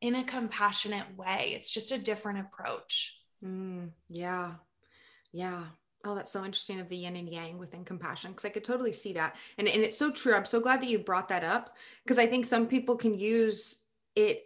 in 0.00 0.14
a 0.14 0.24
compassionate 0.24 1.16
way? 1.16 1.52
It's 1.54 1.70
just 1.70 1.92
a 1.92 1.98
different 1.98 2.40
approach. 2.40 3.16
Mm, 3.44 3.90
yeah. 4.08 4.54
Yeah. 5.32 5.64
Oh, 6.04 6.14
that's 6.14 6.32
so 6.32 6.44
interesting 6.44 6.80
of 6.80 6.88
the 6.88 6.96
yin 6.96 7.16
and 7.16 7.28
yang 7.28 7.58
within 7.58 7.84
compassion 7.84 8.30
because 8.30 8.46
I 8.46 8.50
could 8.50 8.64
totally 8.64 8.92
see 8.92 9.12
that. 9.14 9.36
And, 9.58 9.68
and 9.68 9.82
it's 9.82 9.98
so 9.98 10.10
true. 10.10 10.34
I'm 10.34 10.46
so 10.46 10.60
glad 10.60 10.80
that 10.80 10.88
you 10.88 10.98
brought 10.98 11.28
that 11.28 11.44
up 11.44 11.76
because 12.04 12.18
I 12.18 12.26
think 12.26 12.46
some 12.46 12.66
people 12.66 12.96
can 12.96 13.18
use 13.18 13.80
it 14.16 14.44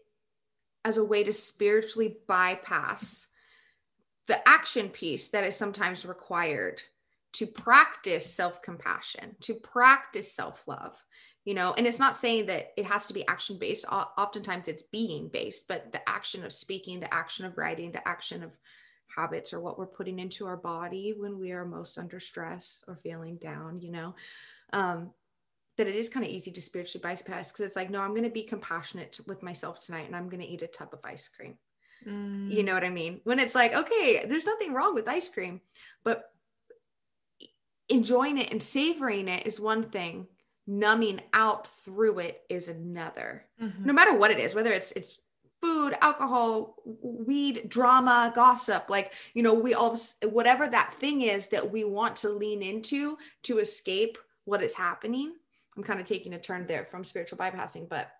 as 0.84 0.98
a 0.98 1.04
way 1.04 1.22
to 1.22 1.32
spiritually 1.32 2.16
bypass 2.26 3.28
the 4.26 4.46
action 4.48 4.88
piece 4.88 5.28
that 5.28 5.44
is 5.44 5.56
sometimes 5.56 6.06
required 6.06 6.82
to 7.34 7.46
practice 7.46 8.32
self 8.32 8.62
compassion, 8.62 9.36
to 9.40 9.54
practice 9.54 10.32
self 10.32 10.66
love, 10.66 10.96
you 11.44 11.54
know, 11.54 11.74
and 11.76 11.86
it's 11.86 11.98
not 11.98 12.16
saying 12.16 12.46
that 12.46 12.72
it 12.76 12.86
has 12.86 13.06
to 13.06 13.14
be 13.14 13.26
action 13.28 13.58
based. 13.58 13.84
Oftentimes 13.90 14.68
it's 14.68 14.82
being 14.82 15.28
based, 15.28 15.68
but 15.68 15.92
the 15.92 16.08
action 16.08 16.44
of 16.44 16.52
speaking, 16.52 17.00
the 17.00 17.12
action 17.12 17.44
of 17.44 17.58
writing, 17.58 17.92
the 17.92 18.06
action 18.08 18.42
of 18.42 18.56
habits 19.14 19.52
or 19.52 19.60
what 19.60 19.78
we're 19.78 19.86
putting 19.86 20.18
into 20.18 20.46
our 20.46 20.56
body 20.56 21.14
when 21.16 21.38
we 21.38 21.52
are 21.52 21.64
most 21.64 21.98
under 21.98 22.18
stress 22.18 22.84
or 22.88 22.96
feeling 23.02 23.36
down, 23.36 23.80
you 23.80 23.90
know, 23.90 24.14
um, 24.72 25.10
that 25.76 25.86
it 25.86 25.96
is 25.96 26.08
kind 26.08 26.24
of 26.24 26.30
easy 26.30 26.50
to 26.52 26.62
spiritually 26.62 27.02
bypass 27.02 27.52
because 27.52 27.66
it's 27.66 27.76
like, 27.76 27.90
no, 27.90 28.00
I'm 28.00 28.10
going 28.10 28.22
to 28.22 28.30
be 28.30 28.44
compassionate 28.44 29.18
with 29.26 29.42
myself 29.42 29.80
tonight 29.80 30.06
and 30.06 30.16
I'm 30.16 30.28
going 30.28 30.42
to 30.42 30.48
eat 30.48 30.62
a 30.62 30.66
tub 30.66 30.90
of 30.92 31.00
ice 31.04 31.28
cream. 31.28 31.56
Mm. 32.06 32.52
You 32.52 32.62
know 32.62 32.74
what 32.74 32.84
I 32.84 32.90
mean? 32.90 33.20
When 33.24 33.38
it's 33.38 33.54
like, 33.54 33.74
okay, 33.74 34.24
there's 34.28 34.46
nothing 34.46 34.72
wrong 34.72 34.94
with 34.94 35.08
ice 35.08 35.28
cream, 35.28 35.60
but 36.04 36.30
enjoying 37.88 38.38
it 38.38 38.50
and 38.50 38.62
savoring 38.62 39.28
it 39.28 39.46
is 39.46 39.60
one 39.60 39.84
thing 39.84 40.26
numbing 40.66 41.20
out 41.32 41.66
through 41.66 42.18
it 42.18 42.42
is 42.48 42.68
another 42.68 43.44
mm-hmm. 43.60 43.84
no 43.84 43.92
matter 43.92 44.16
what 44.16 44.30
it 44.30 44.38
is 44.38 44.54
whether 44.54 44.72
it's 44.72 44.92
it's 44.92 45.18
food 45.60 45.94
alcohol 46.00 46.76
weed 47.02 47.68
drama 47.68 48.32
gossip 48.34 48.88
like 48.88 49.12
you 49.34 49.42
know 49.42 49.52
we 49.52 49.74
all 49.74 49.96
whatever 50.24 50.66
that 50.66 50.92
thing 50.94 51.22
is 51.22 51.48
that 51.48 51.70
we 51.70 51.84
want 51.84 52.16
to 52.16 52.30
lean 52.30 52.62
into 52.62 53.18
to 53.42 53.58
escape 53.58 54.16
what 54.46 54.62
is 54.62 54.74
happening 54.74 55.34
i'm 55.76 55.82
kind 55.82 56.00
of 56.00 56.06
taking 56.06 56.32
a 56.32 56.40
turn 56.40 56.66
there 56.66 56.86
from 56.86 57.04
spiritual 57.04 57.38
bypassing 57.38 57.86
but 57.88 58.10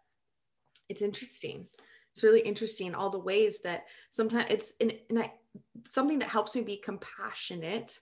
it's 0.90 1.03
interesting 1.03 1.66
it's 2.14 2.22
really 2.22 2.40
interesting 2.40 2.94
all 2.94 3.11
the 3.11 3.18
ways 3.18 3.61
that 3.62 3.87
sometimes 4.11 4.46
it's 4.48 4.74
and, 4.81 4.94
and 5.11 5.18
I, 5.18 5.33
something 5.88 6.20
that 6.20 6.29
helps 6.29 6.55
me 6.55 6.62
be 6.62 6.77
compassionate 6.77 7.98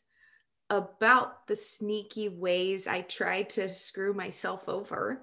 about 0.68 1.46
the 1.46 1.56
sneaky 1.56 2.28
ways 2.28 2.86
I 2.86 3.02
try 3.02 3.42
to 3.42 3.68
screw 3.68 4.12
myself 4.12 4.68
over 4.68 5.22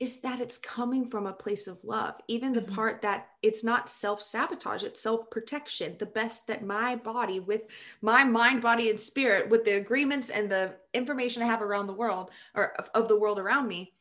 is 0.00 0.20
that 0.20 0.40
it's 0.40 0.58
coming 0.58 1.10
from 1.10 1.26
a 1.26 1.32
place 1.32 1.66
of 1.66 1.82
love. 1.82 2.14
Even 2.28 2.52
the 2.52 2.60
mm-hmm. 2.60 2.74
part 2.74 3.02
that 3.02 3.28
it's 3.42 3.64
not 3.64 3.90
self 3.90 4.22
sabotage, 4.22 4.84
it's 4.84 5.02
self 5.02 5.28
protection. 5.30 5.96
The 5.98 6.06
best 6.06 6.46
that 6.46 6.64
my 6.64 6.96
body, 6.96 7.40
with 7.40 7.62
my 8.00 8.24
mind, 8.24 8.62
body, 8.62 8.90
and 8.90 9.00
spirit, 9.00 9.48
with 9.48 9.64
the 9.64 9.76
agreements 9.76 10.30
and 10.30 10.50
the 10.50 10.76
information 10.94 11.42
I 11.42 11.46
have 11.46 11.62
around 11.62 11.86
the 11.86 11.94
world 11.94 12.30
or 12.54 12.78
of, 12.78 12.90
of 12.94 13.08
the 13.08 13.18
world 13.18 13.38
around 13.38 13.66
me, 13.66 13.92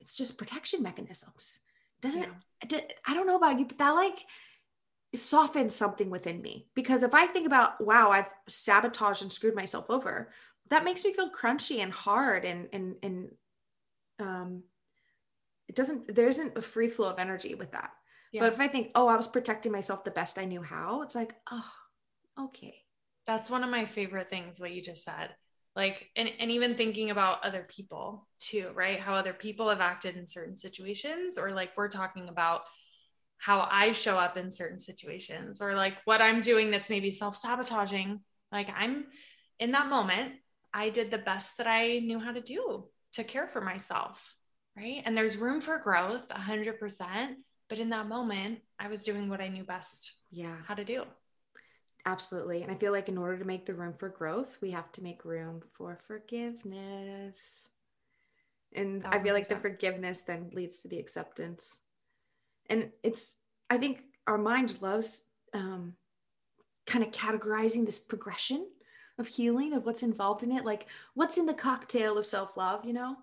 it's 0.00 0.16
just 0.16 0.38
protection 0.38 0.82
mechanisms. 0.82 1.60
Doesn't 2.00 2.22
yeah. 2.22 2.80
I 3.06 3.14
don't 3.14 3.26
know 3.26 3.36
about 3.36 3.58
you, 3.58 3.66
but 3.66 3.78
that 3.78 3.90
like 3.90 4.24
softens 5.14 5.74
something 5.74 6.10
within 6.10 6.42
me 6.42 6.66
because 6.74 7.02
if 7.02 7.14
I 7.14 7.26
think 7.26 7.46
about, 7.46 7.84
wow, 7.84 8.10
I've 8.10 8.30
sabotaged 8.48 9.22
and 9.22 9.32
screwed 9.32 9.54
myself 9.54 9.86
over, 9.88 10.30
that 10.70 10.84
makes 10.84 11.04
me 11.04 11.12
feel 11.12 11.30
crunchy 11.30 11.78
and 11.78 11.92
hard 11.92 12.44
and 12.44 12.68
and 12.72 12.96
and 13.02 13.28
um 14.18 14.62
it 15.68 15.76
doesn't 15.76 16.14
there 16.14 16.28
isn't 16.28 16.56
a 16.56 16.62
free 16.62 16.88
flow 16.88 17.10
of 17.10 17.18
energy 17.18 17.54
with 17.54 17.72
that. 17.72 17.90
Yeah. 18.32 18.42
But 18.42 18.54
if 18.54 18.60
I 18.60 18.68
think, 18.68 18.90
oh, 18.94 19.08
I 19.08 19.16
was 19.16 19.28
protecting 19.28 19.72
myself 19.72 20.04
the 20.04 20.10
best 20.10 20.38
I 20.38 20.44
knew 20.44 20.62
how, 20.62 21.02
it's 21.02 21.14
like, 21.14 21.34
oh, 21.50 22.44
okay. 22.46 22.74
That's 23.26 23.50
one 23.50 23.64
of 23.64 23.70
my 23.70 23.86
favorite 23.86 24.28
things 24.28 24.60
what 24.60 24.72
you 24.72 24.82
just 24.82 25.04
said. 25.04 25.30
Like 25.78 26.10
and, 26.16 26.30
and 26.40 26.50
even 26.50 26.74
thinking 26.74 27.10
about 27.10 27.44
other 27.44 27.66
people 27.68 28.28
too, 28.38 28.70
right? 28.74 28.98
How 28.98 29.14
other 29.14 29.32
people 29.32 29.70
have 29.70 29.80
acted 29.80 30.16
in 30.16 30.26
certain 30.26 30.56
situations, 30.56 31.38
or 31.38 31.52
like 31.52 31.70
we're 31.76 31.88
talking 31.88 32.28
about 32.28 32.62
how 33.38 33.66
I 33.70 33.92
show 33.92 34.16
up 34.16 34.36
in 34.36 34.50
certain 34.50 34.78
situations 34.78 35.62
or 35.62 35.74
like 35.74 35.96
what 36.04 36.20
I'm 36.20 36.40
doing 36.40 36.70
that's 36.70 36.90
maybe 36.90 37.12
self 37.12 37.36
sabotaging. 37.36 38.20
Like 38.52 38.68
I'm 38.76 39.06
in 39.58 39.72
that 39.72 39.88
moment, 39.88 40.34
I 40.74 40.90
did 40.90 41.10
the 41.10 41.18
best 41.18 41.56
that 41.58 41.66
I 41.66 42.00
knew 42.00 42.18
how 42.18 42.32
to 42.32 42.40
do 42.40 42.84
to 43.12 43.24
care 43.24 43.46
for 43.46 43.60
myself. 43.60 44.34
Right. 44.76 45.02
And 45.04 45.16
there's 45.16 45.36
room 45.36 45.60
for 45.60 45.78
growth 45.78 46.28
100%. 46.28 47.34
But 47.68 47.78
in 47.78 47.90
that 47.90 48.08
moment, 48.08 48.60
I 48.78 48.88
was 48.88 49.02
doing 49.02 49.28
what 49.28 49.40
I 49.40 49.48
knew 49.48 49.64
best. 49.64 50.12
Yeah. 50.30 50.56
How 50.66 50.74
to 50.74 50.84
do. 50.84 51.04
Absolutely. 52.08 52.62
And 52.62 52.72
I 52.72 52.74
feel 52.74 52.92
like 52.92 53.08
in 53.08 53.18
order 53.18 53.38
to 53.38 53.44
make 53.44 53.66
the 53.66 53.74
room 53.74 53.92
for 53.92 54.08
growth, 54.08 54.58
we 54.60 54.70
have 54.70 54.90
to 54.92 55.02
make 55.02 55.24
room 55.24 55.62
for 55.76 55.98
forgiveness. 56.06 57.68
And 58.74 59.04
I 59.06 59.18
feel 59.18 59.34
like 59.34 59.48
the 59.48 59.56
forgiveness 59.56 60.22
then 60.22 60.50
leads 60.52 60.78
to 60.78 60.88
the 60.88 60.98
acceptance 60.98 61.78
and 62.68 62.90
it's 63.02 63.36
i 63.70 63.76
think 63.76 64.04
our 64.26 64.38
mind 64.38 64.80
loves 64.80 65.22
um, 65.54 65.94
kind 66.86 67.04
of 67.04 67.10
categorizing 67.10 67.86
this 67.86 67.98
progression 67.98 68.66
of 69.18 69.26
healing 69.26 69.72
of 69.72 69.84
what's 69.84 70.02
involved 70.02 70.42
in 70.42 70.52
it 70.52 70.64
like 70.64 70.86
what's 71.14 71.38
in 71.38 71.46
the 71.46 71.54
cocktail 71.54 72.18
of 72.18 72.26
self-love 72.26 72.84
you 72.84 72.92
know 72.92 73.16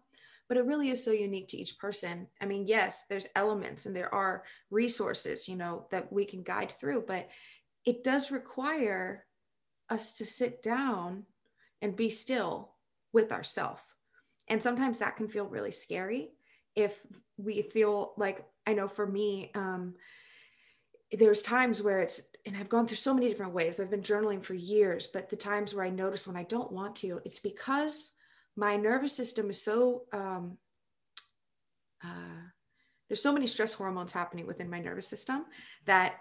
but 0.48 0.58
it 0.58 0.66
really 0.66 0.90
is 0.90 1.04
so 1.04 1.12
unique 1.12 1.48
to 1.48 1.58
each 1.58 1.78
person 1.78 2.28
i 2.42 2.46
mean 2.46 2.66
yes 2.66 3.06
there's 3.10 3.28
elements 3.36 3.86
and 3.86 3.96
there 3.96 4.14
are 4.14 4.44
resources 4.72 5.48
you 5.48 5.56
know 5.56 5.86
that 5.92 6.12
we 6.12 6.26
can 6.26 6.44
guide 6.44 6.72
through 6.72 7.04
but 7.08 7.30
it 7.86 8.04
does 8.04 8.32
require 8.32 9.26
us 9.90 10.14
to 10.14 10.26
sit 10.26 10.64
down 10.64 11.24
and 11.82 11.96
be 11.96 12.10
still 12.10 12.74
with 13.14 13.32
ourself 13.32 13.82
and 14.48 14.62
sometimes 14.62 15.00
that 15.00 15.16
can 15.16 15.28
feel 15.28 15.46
really 15.46 15.72
scary 15.72 16.32
if 16.76 17.00
we 17.38 17.62
feel 17.62 18.14
like 18.18 18.46
I 18.68 18.74
know 18.74 18.88
for 18.88 19.06
me, 19.06 19.52
um, 19.56 19.96
there's 21.12 21.42
times 21.42 21.82
where 21.82 22.02
it's, 22.02 22.22
and 22.46 22.58
I've 22.58 22.70
gone 22.70 22.88
through 22.88 22.98
so 22.98 23.14
many 23.14 23.28
different 23.28 23.54
waves. 23.54 23.80
I've 23.80 23.90
been 23.90 24.02
journaling 24.02 24.44
for 24.44 24.54
years, 24.54 25.08
but 25.08 25.30
the 25.30 25.36
times 25.36 25.74
where 25.74 25.86
I 25.86 25.90
notice 25.90 26.28
when 26.28 26.36
I 26.36 26.44
don't 26.44 26.72
want 26.72 26.96
to, 26.98 27.22
it's 27.26 27.40
because 27.40 28.12
my 28.56 28.76
nervous 28.76 29.14
system 29.14 29.50
is 29.50 29.62
so, 29.62 30.04
um, 30.12 30.58
uh, 32.04 32.50
there's 33.08 33.22
so 33.22 33.34
many 33.34 33.48
stress 33.48 33.74
hormones 33.74 34.12
happening 34.12 34.48
within 34.48 34.70
my 34.70 34.80
nervous 34.80 35.08
system 35.08 35.46
that 35.86 36.16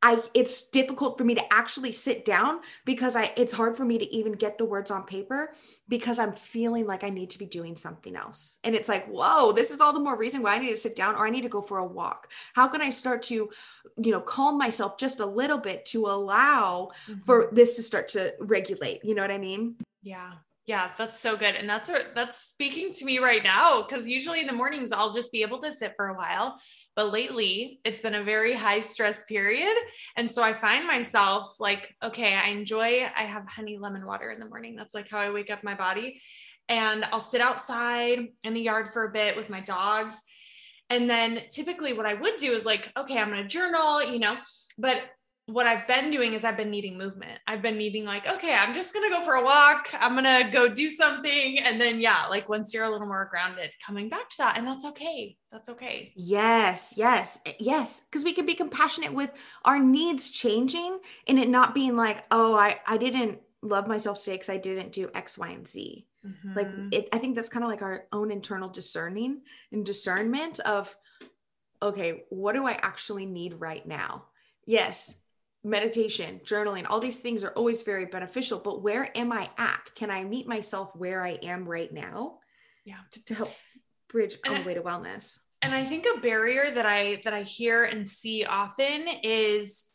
I 0.00 0.22
it's 0.32 0.68
difficult 0.68 1.18
for 1.18 1.24
me 1.24 1.34
to 1.34 1.52
actually 1.52 1.90
sit 1.90 2.24
down 2.24 2.60
because 2.84 3.16
I 3.16 3.32
it's 3.36 3.52
hard 3.52 3.76
for 3.76 3.84
me 3.84 3.98
to 3.98 4.14
even 4.14 4.32
get 4.32 4.56
the 4.56 4.64
words 4.64 4.90
on 4.90 5.02
paper 5.04 5.52
because 5.88 6.20
I'm 6.20 6.32
feeling 6.32 6.86
like 6.86 7.02
I 7.02 7.10
need 7.10 7.30
to 7.30 7.38
be 7.38 7.46
doing 7.46 7.76
something 7.76 8.14
else. 8.14 8.58
And 8.62 8.76
it's 8.76 8.88
like, 8.88 9.06
whoa, 9.06 9.52
this 9.52 9.70
is 9.70 9.80
all 9.80 9.92
the 9.92 10.00
more 10.00 10.16
reason 10.16 10.42
why 10.42 10.54
I 10.54 10.58
need 10.58 10.70
to 10.70 10.76
sit 10.76 10.94
down 10.94 11.16
or 11.16 11.26
I 11.26 11.30
need 11.30 11.42
to 11.42 11.48
go 11.48 11.62
for 11.62 11.78
a 11.78 11.86
walk. 11.86 12.30
How 12.54 12.68
can 12.68 12.80
I 12.80 12.90
start 12.90 13.24
to, 13.24 13.50
you 13.96 14.12
know, 14.12 14.20
calm 14.20 14.56
myself 14.56 14.98
just 14.98 15.18
a 15.18 15.26
little 15.26 15.58
bit 15.58 15.84
to 15.86 16.06
allow 16.06 16.90
mm-hmm. 17.08 17.20
for 17.24 17.48
this 17.52 17.74
to 17.76 17.82
start 17.82 18.08
to 18.10 18.34
regulate? 18.38 19.04
You 19.04 19.16
know 19.16 19.22
what 19.22 19.32
I 19.32 19.38
mean? 19.38 19.76
Yeah. 20.02 20.34
Yeah, 20.68 20.90
that's 20.98 21.18
so 21.18 21.34
good. 21.34 21.54
And 21.54 21.66
that's 21.66 21.90
that's 22.14 22.42
speaking 22.42 22.92
to 22.92 23.06
me 23.06 23.20
right 23.20 23.42
now 23.42 23.82
cuz 23.84 24.06
usually 24.06 24.40
in 24.40 24.46
the 24.46 24.52
mornings 24.52 24.92
I'll 24.92 25.14
just 25.14 25.32
be 25.32 25.40
able 25.40 25.62
to 25.62 25.72
sit 25.72 25.94
for 25.96 26.08
a 26.08 26.14
while, 26.14 26.60
but 26.94 27.10
lately 27.10 27.80
it's 27.84 28.02
been 28.02 28.14
a 28.14 28.22
very 28.22 28.52
high 28.52 28.80
stress 28.80 29.24
period, 29.24 29.74
and 30.16 30.30
so 30.30 30.42
I 30.42 30.52
find 30.52 30.86
myself 30.86 31.58
like 31.58 31.96
okay, 32.02 32.34
I 32.34 32.48
enjoy 32.48 33.10
I 33.16 33.22
have 33.22 33.48
honey 33.48 33.78
lemon 33.78 34.04
water 34.04 34.30
in 34.30 34.40
the 34.40 34.44
morning. 34.44 34.76
That's 34.76 34.94
like 34.94 35.08
how 35.08 35.18
I 35.20 35.30
wake 35.30 35.50
up 35.50 35.64
my 35.64 35.74
body. 35.74 36.20
And 36.68 37.02
I'll 37.12 37.18
sit 37.32 37.40
outside 37.40 38.28
in 38.44 38.52
the 38.52 38.60
yard 38.60 38.92
for 38.92 39.04
a 39.04 39.12
bit 39.12 39.36
with 39.36 39.48
my 39.48 39.60
dogs. 39.60 40.20
And 40.90 41.08
then 41.08 41.44
typically 41.50 41.94
what 41.94 42.04
I 42.04 42.12
would 42.12 42.36
do 42.36 42.52
is 42.52 42.66
like, 42.66 42.92
okay, 42.94 43.16
I'm 43.18 43.30
going 43.30 43.42
to 43.42 43.48
journal, 43.48 44.02
you 44.02 44.18
know, 44.18 44.36
but 44.76 45.02
what 45.48 45.66
I've 45.66 45.86
been 45.86 46.10
doing 46.10 46.34
is 46.34 46.44
I've 46.44 46.58
been 46.58 46.70
needing 46.70 46.98
movement. 46.98 47.40
I've 47.46 47.62
been 47.62 47.78
needing 47.78 48.04
like, 48.04 48.28
okay, 48.28 48.52
I'm 48.52 48.74
just 48.74 48.92
going 48.92 49.10
to 49.10 49.16
go 49.16 49.24
for 49.24 49.36
a 49.36 49.42
walk. 49.42 49.88
I'm 49.98 50.12
going 50.12 50.24
to 50.24 50.50
go 50.52 50.68
do 50.68 50.90
something. 50.90 51.58
And 51.60 51.80
then, 51.80 52.00
yeah, 52.00 52.26
like 52.28 52.50
once 52.50 52.74
you're 52.74 52.84
a 52.84 52.90
little 52.90 53.06
more 53.06 53.26
grounded, 53.30 53.70
coming 53.84 54.10
back 54.10 54.28
to 54.28 54.36
that. 54.38 54.58
And 54.58 54.66
that's 54.66 54.84
okay. 54.84 55.38
That's 55.50 55.70
okay. 55.70 56.12
Yes, 56.16 56.92
yes, 56.98 57.40
yes. 57.58 58.02
Because 58.02 58.24
we 58.24 58.34
can 58.34 58.44
be 58.44 58.52
compassionate 58.52 59.14
with 59.14 59.30
our 59.64 59.78
needs 59.78 60.30
changing 60.30 60.98
and 61.26 61.38
it 61.38 61.48
not 61.48 61.74
being 61.74 61.96
like, 61.96 62.26
oh, 62.30 62.54
I, 62.54 62.80
I 62.86 62.98
didn't 62.98 63.40
love 63.62 63.88
myself 63.88 64.18
today 64.18 64.32
because 64.32 64.50
I 64.50 64.58
didn't 64.58 64.92
do 64.92 65.10
X, 65.14 65.38
Y, 65.38 65.48
and 65.48 65.66
Z. 65.66 66.06
Mm-hmm. 66.26 66.54
Like, 66.54 66.68
it, 66.92 67.08
I 67.10 67.16
think 67.16 67.34
that's 67.34 67.48
kind 67.48 67.64
of 67.64 67.70
like 67.70 67.80
our 67.80 68.04
own 68.12 68.30
internal 68.30 68.68
discerning 68.68 69.40
and 69.72 69.86
discernment 69.86 70.60
of, 70.60 70.94
okay, 71.80 72.24
what 72.28 72.52
do 72.52 72.66
I 72.66 72.72
actually 72.72 73.24
need 73.24 73.54
right 73.54 73.86
now? 73.86 74.24
Yes, 74.66 75.14
meditation, 75.64 76.40
journaling, 76.44 76.86
all 76.88 77.00
these 77.00 77.18
things 77.18 77.44
are 77.44 77.50
always 77.50 77.82
very 77.82 78.06
beneficial. 78.06 78.58
But 78.58 78.82
where 78.82 79.16
am 79.16 79.32
I 79.32 79.50
at? 79.58 79.90
Can 79.94 80.10
I 80.10 80.24
meet 80.24 80.46
myself 80.46 80.94
where 80.94 81.24
I 81.24 81.38
am 81.42 81.68
right 81.68 81.92
now? 81.92 82.38
Yeah. 82.84 82.96
To, 83.12 83.24
to 83.26 83.34
help 83.34 83.52
bridge 84.08 84.38
and 84.44 84.54
on 84.54 84.62
the 84.62 84.66
way 84.66 84.74
to 84.74 84.82
wellness. 84.82 85.38
And 85.60 85.74
I 85.74 85.84
think 85.84 86.06
a 86.06 86.20
barrier 86.20 86.70
that 86.70 86.86
I 86.86 87.20
that 87.24 87.34
I 87.34 87.42
hear 87.42 87.84
and 87.84 88.06
see 88.06 88.44
often 88.44 89.08
is 89.22 89.88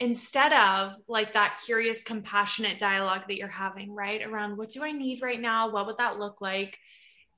instead 0.00 0.52
of 0.52 0.94
like 1.08 1.32
that 1.34 1.60
curious 1.64 2.02
compassionate 2.02 2.78
dialogue 2.78 3.22
that 3.28 3.36
you're 3.36 3.48
having 3.48 3.92
right 3.94 4.24
around 4.24 4.56
what 4.56 4.70
do 4.70 4.84
i 4.84 4.92
need 4.92 5.20
right 5.22 5.40
now 5.40 5.70
what 5.70 5.86
would 5.86 5.98
that 5.98 6.18
look 6.18 6.40
like 6.40 6.78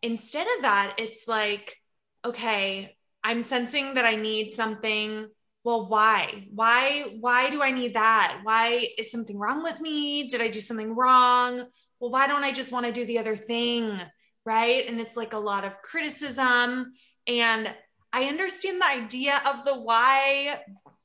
instead 0.02 0.46
of 0.56 0.62
that 0.62 0.94
it's 0.98 1.26
like 1.26 1.76
okay 2.24 2.94
i'm 3.24 3.40
sensing 3.40 3.94
that 3.94 4.04
i 4.04 4.14
need 4.14 4.50
something 4.50 5.26
well, 5.62 5.88
why? 5.88 6.48
Why, 6.54 7.16
why 7.20 7.50
do 7.50 7.62
I 7.62 7.70
need 7.70 7.94
that? 7.94 8.40
Why 8.42 8.88
is 8.96 9.10
something 9.10 9.38
wrong 9.38 9.62
with 9.62 9.80
me? 9.80 10.28
Did 10.28 10.40
I 10.40 10.48
do 10.48 10.60
something 10.60 10.94
wrong? 10.94 11.64
Well, 11.98 12.10
why 12.10 12.26
don't 12.26 12.44
I 12.44 12.52
just 12.52 12.72
want 12.72 12.86
to 12.86 12.92
do 12.92 13.04
the 13.04 13.18
other 13.18 13.36
thing? 13.36 14.00
Right. 14.46 14.88
And 14.88 15.00
it's 15.00 15.16
like 15.16 15.34
a 15.34 15.38
lot 15.38 15.64
of 15.66 15.82
criticism. 15.82 16.92
And 17.26 17.74
I 18.12 18.24
understand 18.24 18.80
the 18.80 18.86
idea 18.86 19.40
of 19.44 19.64
the 19.64 19.78
why, 19.78 20.60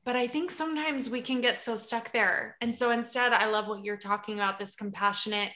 but 0.05 0.15
I 0.15 0.27
think 0.27 0.51
sometimes 0.51 1.09
we 1.09 1.21
can 1.21 1.41
get 1.41 1.57
so 1.57 1.75
stuck 1.75 2.13
there. 2.13 2.55
And 2.61 2.73
so 2.73 2.91
instead, 2.91 3.33
I 3.33 3.47
love 3.47 3.67
what 3.67 3.83
you're 3.83 3.97
talking 3.97 4.35
about 4.35 4.57
this 4.57 4.75
compassionate, 4.75 5.51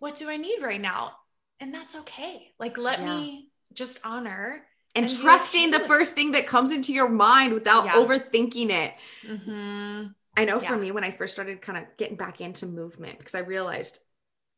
what 0.00 0.16
do 0.16 0.28
I 0.28 0.36
need 0.36 0.60
right 0.62 0.80
now? 0.80 1.12
And 1.60 1.74
that's 1.74 1.96
okay. 1.96 2.52
Like, 2.58 2.76
let 2.76 3.00
yeah. 3.00 3.06
me 3.06 3.48
just 3.72 4.00
honor 4.04 4.66
and, 4.94 5.06
and 5.06 5.18
trusting 5.20 5.70
the 5.70 5.80
first 5.88 6.14
thing 6.14 6.32
that 6.32 6.46
comes 6.46 6.72
into 6.72 6.92
your 6.92 7.08
mind 7.08 7.52
without 7.52 7.86
yeah. 7.86 7.94
overthinking 7.94 8.70
it. 8.70 8.94
Mm-hmm. 9.26 10.06
I 10.36 10.44
know 10.44 10.58
for 10.58 10.76
me, 10.76 10.90
when 10.90 11.04
I 11.04 11.10
first 11.10 11.32
started 11.32 11.62
kind 11.62 11.78
of 11.78 11.84
getting 11.96 12.16
back 12.16 12.40
into 12.40 12.66
movement, 12.66 13.18
because 13.18 13.34
I 13.34 13.40
realized, 13.40 14.00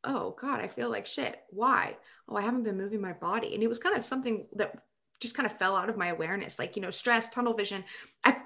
oh 0.05 0.35
God, 0.41 0.61
I 0.61 0.69
feel 0.69 0.91
like 0.91 1.07
shit. 1.07 1.39
Why? 1.51 1.97
Oh, 2.29 2.37
I 2.37 2.43
haven't 2.43 2.63
been 2.63 2.79
moving 2.79 3.01
my 3.01 3.13
body. 3.13 3.55
And 3.55 3.63
it 3.63 3.69
was 3.69 3.79
kind 3.79 3.97
of 3.97 4.05
something 4.05 4.47
that 4.55 4.75
just 5.21 5.37
kind 5.37 5.51
of 5.51 5.59
fell 5.59 5.77
out 5.77 5.91
of 5.91 5.97
my 5.97 6.09
awareness, 6.09 6.59
like, 6.59 6.77
you 6.77 6.83
know, 6.83 6.91
stress, 6.91 7.29
tunnel 7.29 7.55
vision. 7.55 7.85
I 8.25 8.37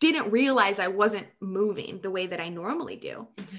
didn't 0.00 0.30
realize 0.30 0.78
I 0.80 0.88
wasn't 0.88 1.26
moving 1.40 2.00
the 2.02 2.10
way 2.10 2.26
that 2.26 2.40
I 2.40 2.48
normally 2.48 2.96
do. 2.96 3.28
Mm-hmm. 3.36 3.56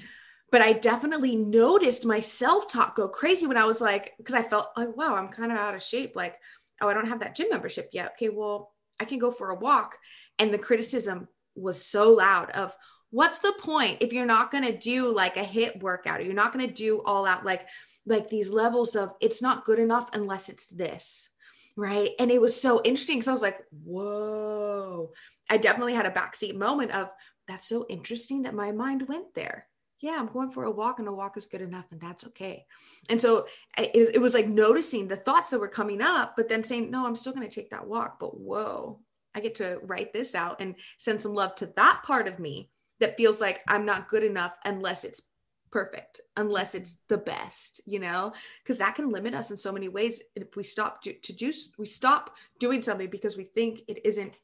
But 0.50 0.60
I 0.60 0.74
definitely 0.74 1.34
noticed 1.34 2.04
my 2.04 2.20
self 2.20 2.68
talk 2.68 2.94
go 2.94 3.08
crazy 3.08 3.46
when 3.46 3.56
I 3.56 3.64
was 3.64 3.80
like, 3.80 4.12
because 4.18 4.34
I 4.34 4.42
felt 4.42 4.68
like, 4.76 4.94
wow, 4.94 5.14
I'm 5.14 5.28
kind 5.28 5.50
of 5.50 5.56
out 5.56 5.74
of 5.74 5.82
shape. 5.82 6.14
Like, 6.14 6.36
oh, 6.82 6.88
I 6.88 6.94
don't 6.94 7.08
have 7.08 7.20
that 7.20 7.36
gym 7.36 7.48
membership 7.50 7.90
yet. 7.92 8.12
Okay, 8.12 8.28
well, 8.28 8.72
I 9.00 9.04
can 9.04 9.18
go 9.18 9.30
for 9.30 9.50
a 9.50 9.58
walk. 9.58 9.96
And 10.38 10.52
the 10.52 10.58
criticism 10.58 11.28
was 11.54 11.84
so 11.84 12.12
loud 12.12 12.50
of, 12.50 12.76
what's 13.12 13.40
the 13.40 13.52
point 13.60 13.98
if 14.00 14.12
you're 14.12 14.26
not 14.26 14.50
going 14.50 14.64
to 14.64 14.76
do 14.76 15.14
like 15.14 15.36
a 15.36 15.44
HIIT 15.44 15.80
workout 15.82 16.18
or 16.18 16.22
you're 16.22 16.34
not 16.34 16.52
going 16.52 16.66
to 16.66 16.72
do 16.74 17.02
all 17.02 17.26
out 17.26 17.44
like 17.44 17.68
like 18.06 18.28
these 18.28 18.50
levels 18.50 18.96
of 18.96 19.12
it's 19.20 19.40
not 19.40 19.64
good 19.64 19.78
enough 19.78 20.08
unless 20.14 20.48
it's 20.48 20.68
this 20.68 21.28
right 21.76 22.10
and 22.18 22.30
it 22.30 22.40
was 22.40 22.58
so 22.58 22.80
interesting 22.82 23.16
because 23.16 23.28
i 23.28 23.32
was 23.32 23.42
like 23.42 23.58
whoa 23.84 25.12
i 25.50 25.58
definitely 25.58 25.94
had 25.94 26.06
a 26.06 26.10
backseat 26.10 26.56
moment 26.56 26.90
of 26.90 27.10
that's 27.46 27.68
so 27.68 27.86
interesting 27.88 28.42
that 28.42 28.54
my 28.54 28.72
mind 28.72 29.06
went 29.08 29.34
there 29.34 29.66
yeah, 30.02 30.16
I'm 30.18 30.26
going 30.26 30.50
for 30.50 30.64
a 30.64 30.70
walk 30.70 30.98
and 30.98 31.06
a 31.06 31.12
walk 31.12 31.36
is 31.36 31.46
good 31.46 31.62
enough 31.62 31.86
and 31.92 32.00
that's 32.00 32.26
okay. 32.26 32.66
And 33.08 33.20
so 33.20 33.46
eh, 33.76 33.86
it, 33.94 34.16
it 34.16 34.20
was 34.20 34.34
like 34.34 34.48
noticing 34.48 35.06
the 35.06 35.16
thoughts 35.16 35.50
that 35.50 35.60
were 35.60 35.68
coming 35.68 36.02
up, 36.02 36.34
but 36.36 36.48
then 36.48 36.64
saying, 36.64 36.90
no, 36.90 37.06
I'm 37.06 37.14
still 37.14 37.32
going 37.32 37.48
to 37.48 37.54
take 37.54 37.70
that 37.70 37.86
walk. 37.86 38.18
But 38.18 38.36
whoa, 38.36 38.98
I 39.32 39.38
get 39.40 39.54
to 39.56 39.78
write 39.84 40.12
this 40.12 40.34
out 40.34 40.60
and 40.60 40.74
send 40.98 41.22
some 41.22 41.34
love 41.34 41.54
to 41.56 41.72
that 41.76 42.02
part 42.04 42.26
of 42.26 42.40
me 42.40 42.68
that 42.98 43.16
feels 43.16 43.40
like 43.40 43.62
I'm 43.68 43.86
not 43.86 44.08
good 44.08 44.24
enough 44.24 44.52
unless 44.64 45.04
it's 45.04 45.22
perfect, 45.70 46.20
unless 46.36 46.74
it's 46.74 46.98
the 47.08 47.18
best, 47.18 47.80
you 47.86 48.00
know, 48.00 48.32
because 48.62 48.78
that 48.78 48.96
can 48.96 49.08
limit 49.08 49.34
us 49.34 49.52
in 49.52 49.56
so 49.56 49.70
many 49.70 49.88
ways. 49.88 50.20
If 50.34 50.56
we 50.56 50.64
stop 50.64 51.00
to, 51.02 51.12
to 51.12 51.32
do, 51.32 51.52
we 51.78 51.86
stop 51.86 52.34
doing 52.58 52.82
something 52.82 53.08
because 53.08 53.36
we 53.36 53.44
think 53.44 53.82
it 53.86 54.04
isn't 54.04 54.34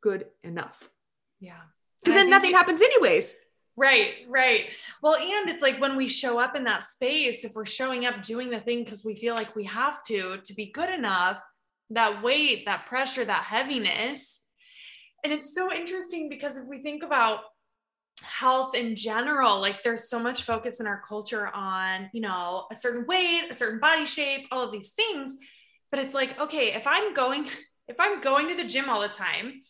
good 0.00 0.26
enough. 0.44 0.88
Yeah. 1.40 1.60
Because 2.00 2.14
then 2.14 2.30
nothing 2.30 2.52
happens 2.52 2.80
anyways. 2.80 3.34
Right, 3.78 4.14
right. 4.28 4.64
Well, 5.02 5.14
and 5.14 5.48
it's 5.48 5.62
like 5.62 5.80
when 5.80 5.96
we 5.96 6.08
show 6.08 6.36
up 6.36 6.56
in 6.56 6.64
that 6.64 6.82
space, 6.82 7.44
if 7.44 7.54
we're 7.54 7.64
showing 7.64 8.06
up 8.06 8.24
doing 8.24 8.50
the 8.50 8.58
thing 8.58 8.82
because 8.82 9.04
we 9.04 9.14
feel 9.14 9.36
like 9.36 9.54
we 9.54 9.62
have 9.64 10.02
to 10.04 10.38
to 10.38 10.54
be 10.54 10.72
good 10.72 10.90
enough, 10.90 11.40
that 11.90 12.20
weight, 12.20 12.66
that 12.66 12.86
pressure, 12.86 13.24
that 13.24 13.44
heaviness. 13.44 14.42
And 15.22 15.32
it's 15.32 15.54
so 15.54 15.72
interesting 15.72 16.28
because 16.28 16.56
if 16.56 16.66
we 16.66 16.82
think 16.82 17.04
about 17.04 17.38
health 18.24 18.74
in 18.74 18.96
general, 18.96 19.60
like 19.60 19.80
there's 19.84 20.10
so 20.10 20.18
much 20.18 20.42
focus 20.42 20.80
in 20.80 20.88
our 20.88 21.00
culture 21.08 21.46
on, 21.54 22.10
you 22.12 22.20
know, 22.20 22.66
a 22.72 22.74
certain 22.74 23.06
weight, 23.06 23.44
a 23.48 23.54
certain 23.54 23.78
body 23.78 24.06
shape, 24.06 24.48
all 24.50 24.64
of 24.64 24.72
these 24.72 24.90
things. 24.90 25.36
But 25.92 26.00
it's 26.00 26.14
like, 26.14 26.38
okay, 26.40 26.74
if 26.74 26.84
I'm 26.88 27.14
going, 27.14 27.44
if 27.86 27.96
I'm 28.00 28.20
going 28.20 28.48
to 28.48 28.56
the 28.56 28.68
gym 28.68 28.90
all 28.90 29.02
the 29.02 29.08
time, 29.08 29.62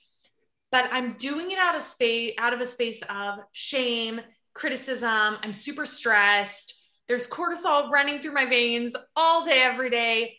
but 0.71 0.89
I'm 0.93 1.15
doing 1.15 1.51
it 1.51 1.59
out 1.59 1.75
of 1.75 1.83
space, 1.83 2.35
out 2.39 2.53
of 2.53 2.61
a 2.61 2.67
space 2.67 3.03
of 3.09 3.39
shame, 3.53 4.21
criticism. 4.55 5.37
I'm 5.43 5.55
super 5.55 5.87
stressed. 5.87 6.75
There's 7.07 7.27
cortisol 7.27 7.91
running 7.91 8.21
through 8.21 8.35
my 8.35 8.45
veins 8.45 8.95
all 9.17 9.45
day, 9.45 9.63
every 9.63 9.89
day. 9.89 10.37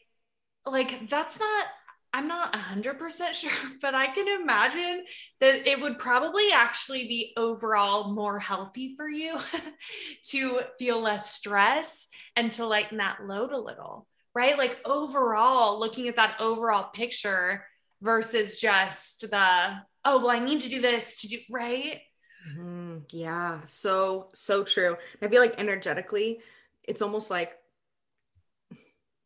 Like, 0.65 1.10
that's 1.10 1.39
not, 1.39 1.65
I'm 2.13 2.28
not 2.28 2.54
100% 2.54 3.34
sure, 3.34 3.52
but 3.82 3.96
I 3.96 4.08
can 4.08 4.28
imagine 4.42 5.04
that 5.39 5.68
it 5.68 5.82
would 5.82 5.98
probably 5.98 6.52
actually 6.54 7.08
be 7.08 7.34
overall 7.38 8.13
more 8.13 8.38
healthy 8.38 8.96
for 8.96 9.10
you 9.10 9.39
to 10.26 10.62
feel 10.78 11.02
less 11.02 11.34
stress 11.34 12.08
and 12.36 12.52
to 12.54 12.68
lighten 12.68 13.00
that 13.00 13.26
load 13.26 13.52
a 13.52 13.58
little, 13.58 14.06
right? 14.36 14.58
Like, 14.58 14.80
overall, 14.86 15.80
looking 15.80 16.08
at 16.08 16.18
that 16.18 16.39
overall 16.39 16.89
picture 16.94 17.65
versus 18.02 18.60
just 18.60 19.22
the 19.22 19.82
oh, 20.05 20.19
well, 20.19 20.29
I 20.29 20.39
need 20.39 20.62
to 20.62 20.69
do 20.69 20.81
this 20.81 21.21
to 21.21 21.27
do 21.27 21.38
right. 21.49 22.01
Mm-hmm. 22.49 22.97
Yeah, 23.12 23.59
so, 23.65 24.29
so 24.33 24.63
true. 24.63 24.95
I 25.21 25.27
feel 25.27 25.41
like 25.41 25.59
energetically, 25.59 26.39
it's 26.83 27.01
almost 27.01 27.29
like 27.29 27.57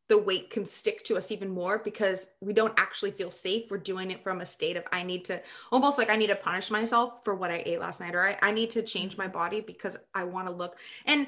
the 0.09 0.17
weight 0.17 0.49
can 0.49 0.65
stick 0.65 1.03
to 1.05 1.17
us 1.17 1.31
even 1.31 1.49
more 1.49 1.79
because 1.79 2.29
we 2.41 2.53
don't 2.53 2.73
actually 2.77 3.11
feel 3.11 3.31
safe. 3.31 3.71
We're 3.71 3.77
doing 3.77 4.11
it 4.11 4.21
from 4.23 4.41
a 4.41 4.45
state 4.45 4.77
of 4.77 4.83
I 4.91 5.03
need 5.03 5.25
to 5.25 5.41
almost 5.71 5.97
like 5.97 6.09
I 6.09 6.17
need 6.17 6.27
to 6.27 6.35
punish 6.35 6.69
myself 6.69 7.23
for 7.23 7.33
what 7.33 7.51
I 7.51 7.63
ate 7.65 7.79
last 7.79 8.01
night, 8.01 8.13
or 8.13 8.21
I, 8.21 8.37
I 8.41 8.51
need 8.51 8.71
to 8.71 8.83
change 8.83 9.17
my 9.17 9.27
body 9.27 9.61
because 9.61 9.97
I 10.13 10.25
want 10.25 10.47
to 10.47 10.53
look. 10.53 10.77
And 11.05 11.27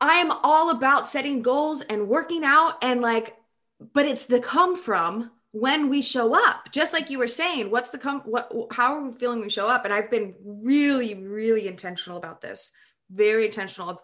I'm 0.00 0.32
all 0.42 0.70
about 0.70 1.06
setting 1.06 1.42
goals 1.42 1.82
and 1.82 2.08
working 2.08 2.44
out 2.44 2.82
and 2.82 3.02
like, 3.02 3.36
but 3.92 4.06
it's 4.06 4.26
the 4.26 4.40
come 4.40 4.74
from 4.74 5.30
when 5.52 5.88
we 5.88 6.00
show 6.00 6.34
up 6.34 6.70
just 6.70 6.92
like 6.92 7.10
you 7.10 7.18
were 7.18 7.28
saying 7.28 7.70
what's 7.70 7.90
the 7.90 7.98
com 7.98 8.20
what 8.24 8.50
how 8.72 8.94
are 8.94 9.08
we 9.08 9.18
feeling 9.18 9.40
we 9.40 9.50
show 9.50 9.68
up? 9.68 9.84
And 9.84 9.92
i've 9.92 10.10
been 10.10 10.34
really 10.44 11.14
really 11.14 11.66
intentional 11.66 12.18
about 12.18 12.40
this 12.40 12.72
very 13.10 13.46
intentional 13.46 13.90
of 13.90 13.98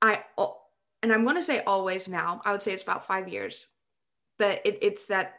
i 0.00 0.22
and 1.02 1.12
i'm 1.12 1.24
going 1.24 1.36
to 1.36 1.42
say 1.42 1.60
always 1.60 2.08
now 2.08 2.40
i 2.44 2.52
would 2.52 2.62
say 2.62 2.72
it's 2.72 2.82
about 2.82 3.06
five 3.06 3.28
years 3.28 3.66
but 4.38 4.62
it, 4.64 4.78
it's 4.80 5.06
that 5.06 5.34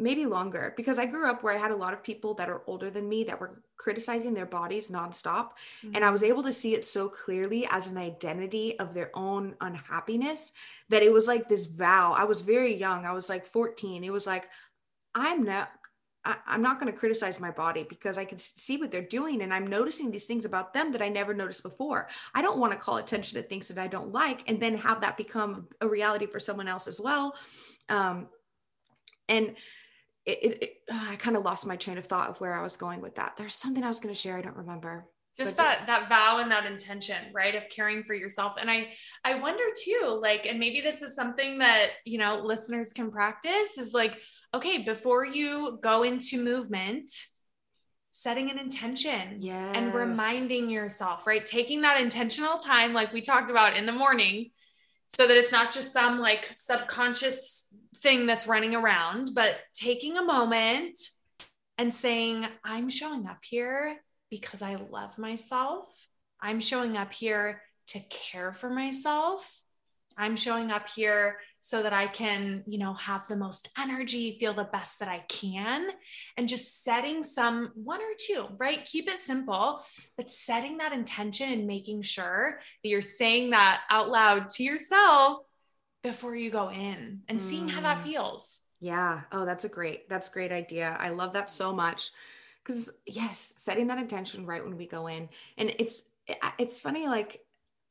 maybe 0.00 0.26
longer 0.26 0.74
because 0.76 0.98
i 0.98 1.06
grew 1.06 1.28
up 1.28 1.42
where 1.42 1.54
i 1.54 1.58
had 1.58 1.70
a 1.70 1.76
lot 1.76 1.92
of 1.92 2.02
people 2.02 2.34
that 2.34 2.48
are 2.48 2.62
older 2.66 2.90
than 2.90 3.08
me 3.08 3.24
that 3.24 3.40
were 3.40 3.62
criticizing 3.76 4.34
their 4.34 4.46
bodies 4.46 4.90
nonstop 4.90 5.50
mm-hmm. 5.82 5.92
and 5.94 6.04
i 6.04 6.10
was 6.10 6.22
able 6.22 6.42
to 6.42 6.52
see 6.52 6.74
it 6.74 6.84
so 6.84 7.08
clearly 7.08 7.66
as 7.70 7.88
an 7.88 7.96
identity 7.96 8.78
of 8.78 8.94
their 8.94 9.10
own 9.14 9.54
unhappiness 9.60 10.52
that 10.88 11.02
it 11.02 11.12
was 11.12 11.26
like 11.26 11.48
this 11.48 11.66
vow 11.66 12.12
i 12.16 12.24
was 12.24 12.40
very 12.40 12.74
young 12.74 13.04
i 13.04 13.12
was 13.12 13.28
like 13.28 13.46
14 13.46 14.04
it 14.04 14.12
was 14.12 14.26
like 14.26 14.48
i'm 15.14 15.44
not 15.44 15.70
I, 16.24 16.36
am 16.48 16.62
not 16.62 16.78
going 16.78 16.92
to 16.92 16.98
criticize 16.98 17.40
my 17.40 17.50
body 17.50 17.86
because 17.88 18.18
I 18.18 18.24
can 18.24 18.38
see 18.38 18.76
what 18.76 18.90
they're 18.90 19.02
doing 19.02 19.42
and 19.42 19.54
I'm 19.54 19.66
noticing 19.66 20.10
these 20.10 20.26
things 20.26 20.44
about 20.44 20.74
them 20.74 20.92
that 20.92 21.00
I 21.00 21.08
never 21.08 21.32
noticed 21.32 21.62
before. 21.62 22.08
I 22.34 22.42
don't 22.42 22.58
want 22.58 22.72
to 22.72 22.78
call 22.78 22.98
attention 22.98 23.40
to 23.40 23.48
things 23.48 23.68
that 23.68 23.78
I 23.78 23.86
don't 23.86 24.12
like 24.12 24.48
and 24.48 24.60
then 24.60 24.76
have 24.76 25.00
that 25.00 25.16
become 25.16 25.68
a 25.80 25.88
reality 25.88 26.26
for 26.26 26.38
someone 26.38 26.68
else 26.68 26.86
as 26.86 27.00
well. 27.00 27.36
Um, 27.88 28.28
and 29.28 29.54
it, 30.26 30.38
it, 30.42 30.62
it 30.62 30.72
I 30.90 31.16
kind 31.16 31.36
of 31.36 31.44
lost 31.44 31.66
my 31.66 31.76
train 31.76 31.98
of 31.98 32.06
thought 32.06 32.30
of 32.30 32.40
where 32.40 32.54
I 32.54 32.62
was 32.62 32.76
going 32.76 33.00
with 33.00 33.16
that. 33.16 33.36
There's 33.36 33.54
something 33.54 33.82
I 33.82 33.88
was 33.88 34.00
going 34.00 34.14
to 34.14 34.20
share. 34.20 34.36
I 34.36 34.42
don't 34.42 34.56
remember. 34.56 35.06
Just 35.36 35.56
that 35.56 35.86
that 35.86 36.08
vow 36.08 36.38
and 36.38 36.50
that 36.50 36.66
intention, 36.66 37.16
right, 37.32 37.54
of 37.54 37.62
caring 37.70 38.02
for 38.02 38.14
yourself. 38.14 38.56
And 38.60 38.70
I 38.70 38.92
I 39.24 39.36
wonder 39.36 39.64
too, 39.82 40.18
like, 40.20 40.44
and 40.44 40.58
maybe 40.58 40.82
this 40.82 41.00
is 41.00 41.14
something 41.14 41.58
that 41.58 41.92
you 42.04 42.18
know 42.18 42.42
listeners 42.44 42.92
can 42.92 43.10
practice 43.10 43.78
is 43.78 43.94
like, 43.94 44.18
okay, 44.52 44.78
before 44.78 45.24
you 45.24 45.78
go 45.82 46.02
into 46.02 46.42
movement, 46.42 47.10
setting 48.10 48.50
an 48.50 48.58
intention 48.58 49.38
yes. 49.40 49.76
and 49.76 49.94
reminding 49.94 50.68
yourself, 50.68 51.26
right? 51.26 51.46
Taking 51.46 51.80
that 51.82 51.98
intentional 51.98 52.58
time, 52.58 52.92
like 52.92 53.12
we 53.12 53.22
talked 53.22 53.50
about 53.50 53.78
in 53.78 53.86
the 53.86 53.92
morning, 53.92 54.50
so 55.08 55.26
that 55.26 55.38
it's 55.38 55.52
not 55.52 55.72
just 55.72 55.92
some 55.92 56.18
like 56.18 56.52
subconscious 56.54 57.74
thing 58.02 58.26
that's 58.26 58.46
running 58.46 58.74
around, 58.74 59.30
but 59.34 59.56
taking 59.74 60.16
a 60.16 60.24
moment 60.24 60.98
and 61.78 61.92
saying, 61.92 62.46
I'm 62.64 62.88
showing 62.88 63.26
up 63.26 63.38
here 63.42 63.96
because 64.30 64.62
I 64.62 64.76
love 64.76 65.18
myself. 65.18 65.94
I'm 66.40 66.60
showing 66.60 66.96
up 66.96 67.12
here 67.12 67.62
to 67.88 68.00
care 68.08 68.52
for 68.52 68.70
myself. 68.70 69.60
I'm 70.16 70.36
showing 70.36 70.70
up 70.70 70.88
here 70.88 71.38
so 71.60 71.82
that 71.82 71.94
I 71.94 72.06
can, 72.06 72.62
you 72.66 72.78
know, 72.78 72.92
have 72.94 73.26
the 73.26 73.36
most 73.36 73.70
energy, 73.78 74.36
feel 74.38 74.52
the 74.52 74.64
best 74.64 74.98
that 74.98 75.08
I 75.08 75.24
can, 75.28 75.88
and 76.36 76.48
just 76.48 76.82
setting 76.84 77.22
some 77.22 77.70
one 77.74 78.00
or 78.00 78.12
two, 78.18 78.46
right? 78.58 78.84
Keep 78.84 79.08
it 79.08 79.18
simple, 79.18 79.80
but 80.16 80.28
setting 80.28 80.78
that 80.78 80.92
intention 80.92 81.50
and 81.50 81.66
making 81.66 82.02
sure 82.02 82.60
that 82.82 82.88
you're 82.88 83.00
saying 83.00 83.50
that 83.50 83.80
out 83.88 84.10
loud 84.10 84.50
to 84.50 84.62
yourself 84.62 85.38
before 86.02 86.34
you 86.34 86.50
go 86.50 86.70
in 86.70 87.22
and 87.28 87.40
seeing 87.40 87.68
how 87.68 87.80
that 87.82 87.98
mm. 87.98 88.02
feels. 88.02 88.60
Yeah. 88.80 89.22
Oh, 89.32 89.44
that's 89.44 89.64
a 89.64 89.68
great, 89.68 90.08
that's 90.08 90.28
great 90.30 90.52
idea. 90.52 90.96
I 90.98 91.10
love 91.10 91.34
that 91.34 91.50
so 91.50 91.72
much. 91.72 92.10
because 92.62 92.92
yes 93.06 93.54
setting 93.56 93.86
that 93.86 93.98
intention 93.98 94.46
right 94.46 94.64
when 94.64 94.76
we 94.76 94.86
go 94.86 95.06
in 95.06 95.28
and 95.58 95.74
it's 95.78 96.10
it's 96.58 96.80
funny 96.80 97.06
like 97.06 97.40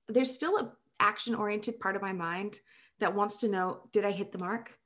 there's 0.07 0.33
still 0.33 0.57
a 0.57 0.71
action 0.99 1.35
oriented 1.35 1.79
part 1.79 1.95
of 1.95 2.01
my 2.01 2.13
mind 2.13 2.59
that 2.99 3.13
wants 3.13 3.39
to 3.39 3.47
know 3.47 3.81
did 3.91 4.05
i 4.05 4.11
hit 4.11 4.31
the 4.31 4.37
mark 4.37 4.77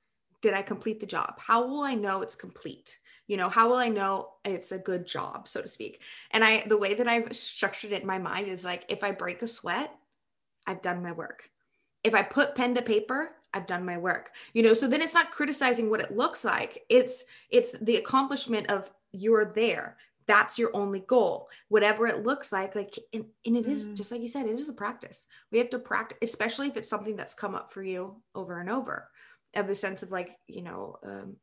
did 0.42 0.54
i 0.54 0.62
complete 0.62 1.00
the 1.00 1.06
job 1.06 1.36
how 1.38 1.66
will 1.66 1.82
i 1.82 1.94
know 1.94 2.22
it's 2.22 2.36
complete 2.36 3.00
you 3.28 3.38
know 3.38 3.50
how 3.50 3.70
will 3.70 3.78
i 3.78 3.90
know 3.90 4.30
it's 4.46 4.72
a 4.72 4.78
good 4.78 5.06
job 5.06 5.48
so 5.48 5.62
to 5.62 5.68
speak 5.68 6.02
and 6.32 6.44
i 6.44 6.64
the 6.68 6.78
way 6.78 6.94
that 6.94 7.08
i've 7.08 7.36
structured 7.36 7.92
it 7.92 8.02
in 8.02 8.08
my 8.08 8.20
mind 8.20 8.48
is 8.48 8.66
like 8.66 8.86
if 8.90 9.04
i 9.04 9.12
break 9.12 9.42
a 9.42 9.48
sweat 9.48 9.94
i've 10.68 10.82
done 10.82 11.02
my 11.04 11.12
work 11.12 11.50
if 12.04 12.14
i 12.14 12.22
put 12.22 12.56
pen 12.56 12.76
to 12.76 12.82
paper 12.82 13.32
i've 13.54 13.68
done 13.68 13.86
my 13.86 13.98
work 13.98 14.32
you 14.54 14.64
know? 14.64 14.74
So 14.74 14.88
then 14.88 15.02
it's 15.02 15.14
not 15.14 15.32
criticizing 15.32 15.90
what 15.90 16.00
it 16.00 16.16
looks 16.16 16.44
like. 16.46 16.84
It's 16.90 17.26
it's 17.50 17.74
the 17.82 17.98
accomplishment 17.98 18.70
of 18.70 18.90
you're 19.12 19.46
there. 19.46 19.98
That's 20.26 20.58
your 20.58 20.76
only 20.76 21.02
goal. 21.02 21.50
Whatever 21.68 22.08
it 22.08 22.24
looks 22.24 22.52
like 22.52 22.76
like 22.76 22.98
and, 23.14 23.26
and 23.46 23.58
it 23.58 23.68
is 23.68 23.88
mm. 23.88 23.96
just 23.96 24.12
like 24.12 24.22
you 24.22 24.28
said 24.28 24.46
it 24.46 24.60
is 24.60 24.70
a 24.70 24.74
practice. 24.74 25.26
We 25.52 25.58
have 25.58 25.70
to 25.72 25.80
practice 25.80 26.18
especially 26.22 26.68
if 26.68 26.78
it's 26.78 26.90
something 26.90 27.16
that's 27.16 27.34
come 27.34 27.56
up 27.56 27.74
for 27.74 27.84
you 27.84 28.22
over 28.36 28.60
and 28.60 28.70
over 28.70 29.10
of 29.56 29.68
the 29.68 29.76
sense 29.76 30.04
of 30.04 30.12
like 30.12 30.38
you 30.48 30.62
know 30.62 30.98
um, 31.04 31.36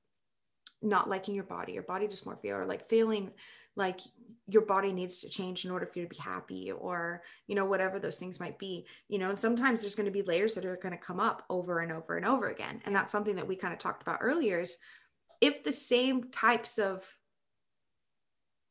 not 0.82 1.08
liking 1.08 1.34
your 1.34 1.44
body. 1.44 1.78
Or 1.78 1.82
body 1.82 2.06
dysmorphia 2.06 2.58
or 2.58 2.66
like 2.66 2.88
feeling 2.88 3.32
like 3.80 4.00
your 4.46 4.62
body 4.62 4.92
needs 4.92 5.18
to 5.18 5.28
change 5.28 5.64
in 5.64 5.70
order 5.70 5.86
for 5.86 5.98
you 5.98 6.04
to 6.04 6.14
be 6.14 6.20
happy 6.20 6.70
or 6.70 7.22
you 7.46 7.54
know 7.54 7.64
whatever 7.64 7.98
those 7.98 8.18
things 8.18 8.40
might 8.40 8.58
be 8.58 8.84
you 9.08 9.18
know 9.18 9.30
and 9.30 9.38
sometimes 9.38 9.80
there's 9.80 9.94
going 9.94 10.06
to 10.06 10.12
be 10.12 10.22
layers 10.22 10.54
that 10.54 10.64
are 10.64 10.76
going 10.76 10.92
to 10.92 10.98
come 10.98 11.20
up 11.20 11.44
over 11.50 11.80
and 11.80 11.90
over 11.90 12.16
and 12.16 12.26
over 12.26 12.50
again. 12.50 12.80
And 12.84 12.94
that's 12.94 13.10
something 13.10 13.36
that 13.36 13.48
we 13.48 13.56
kind 13.56 13.72
of 13.72 13.80
talked 13.80 14.02
about 14.02 14.18
earlier 14.20 14.60
is 14.60 14.78
if 15.40 15.64
the 15.64 15.72
same 15.72 16.30
types 16.30 16.78
of 16.78 17.04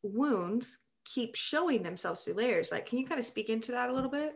wounds 0.04 0.80
keep 1.04 1.36
showing 1.36 1.82
themselves 1.82 2.24
through 2.24 2.36
layers 2.36 2.72
like 2.72 2.86
can 2.86 3.00
you 3.00 3.06
kind 3.06 3.20
of 3.20 3.26
speak 3.26 3.50
into 3.50 3.72
that 3.72 3.90
a 3.90 3.94
little 3.94 4.12
bit 4.12 4.36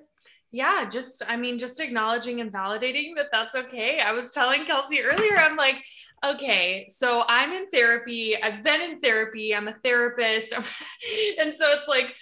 yeah 0.53 0.87
just 0.87 1.21
i 1.27 1.35
mean 1.35 1.57
just 1.57 1.81
acknowledging 1.81 2.39
and 2.39 2.53
validating 2.53 3.15
that 3.15 3.27
that's 3.31 3.55
okay. 3.55 3.99
I 3.99 4.13
was 4.13 4.31
telling 4.31 4.65
kelsey 4.65 5.01
earlier 5.01 5.35
i'm 5.35 5.57
like 5.57 5.83
okay 6.23 6.85
so 6.89 7.25
i'm 7.27 7.51
in 7.51 7.69
therapy. 7.69 8.41
I've 8.41 8.63
been 8.63 8.81
in 8.81 8.99
therapy. 9.01 9.53
I'm 9.53 9.67
a 9.67 9.73
therapist. 9.73 10.53
And 11.39 11.53
so 11.53 11.65
it's 11.73 11.87
like 11.87 12.15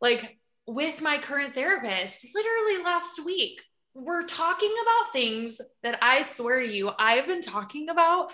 like 0.00 0.38
with 0.66 1.02
my 1.02 1.18
current 1.18 1.54
therapist 1.54 2.26
literally 2.34 2.82
last 2.82 3.24
week 3.24 3.62
we're 3.92 4.24
talking 4.24 4.74
about 4.82 5.12
things 5.12 5.60
that 5.82 5.98
i 6.02 6.22
swear 6.22 6.60
to 6.60 6.66
you 6.66 6.90
i've 6.98 7.26
been 7.26 7.42
talking 7.42 7.90
about 7.90 8.30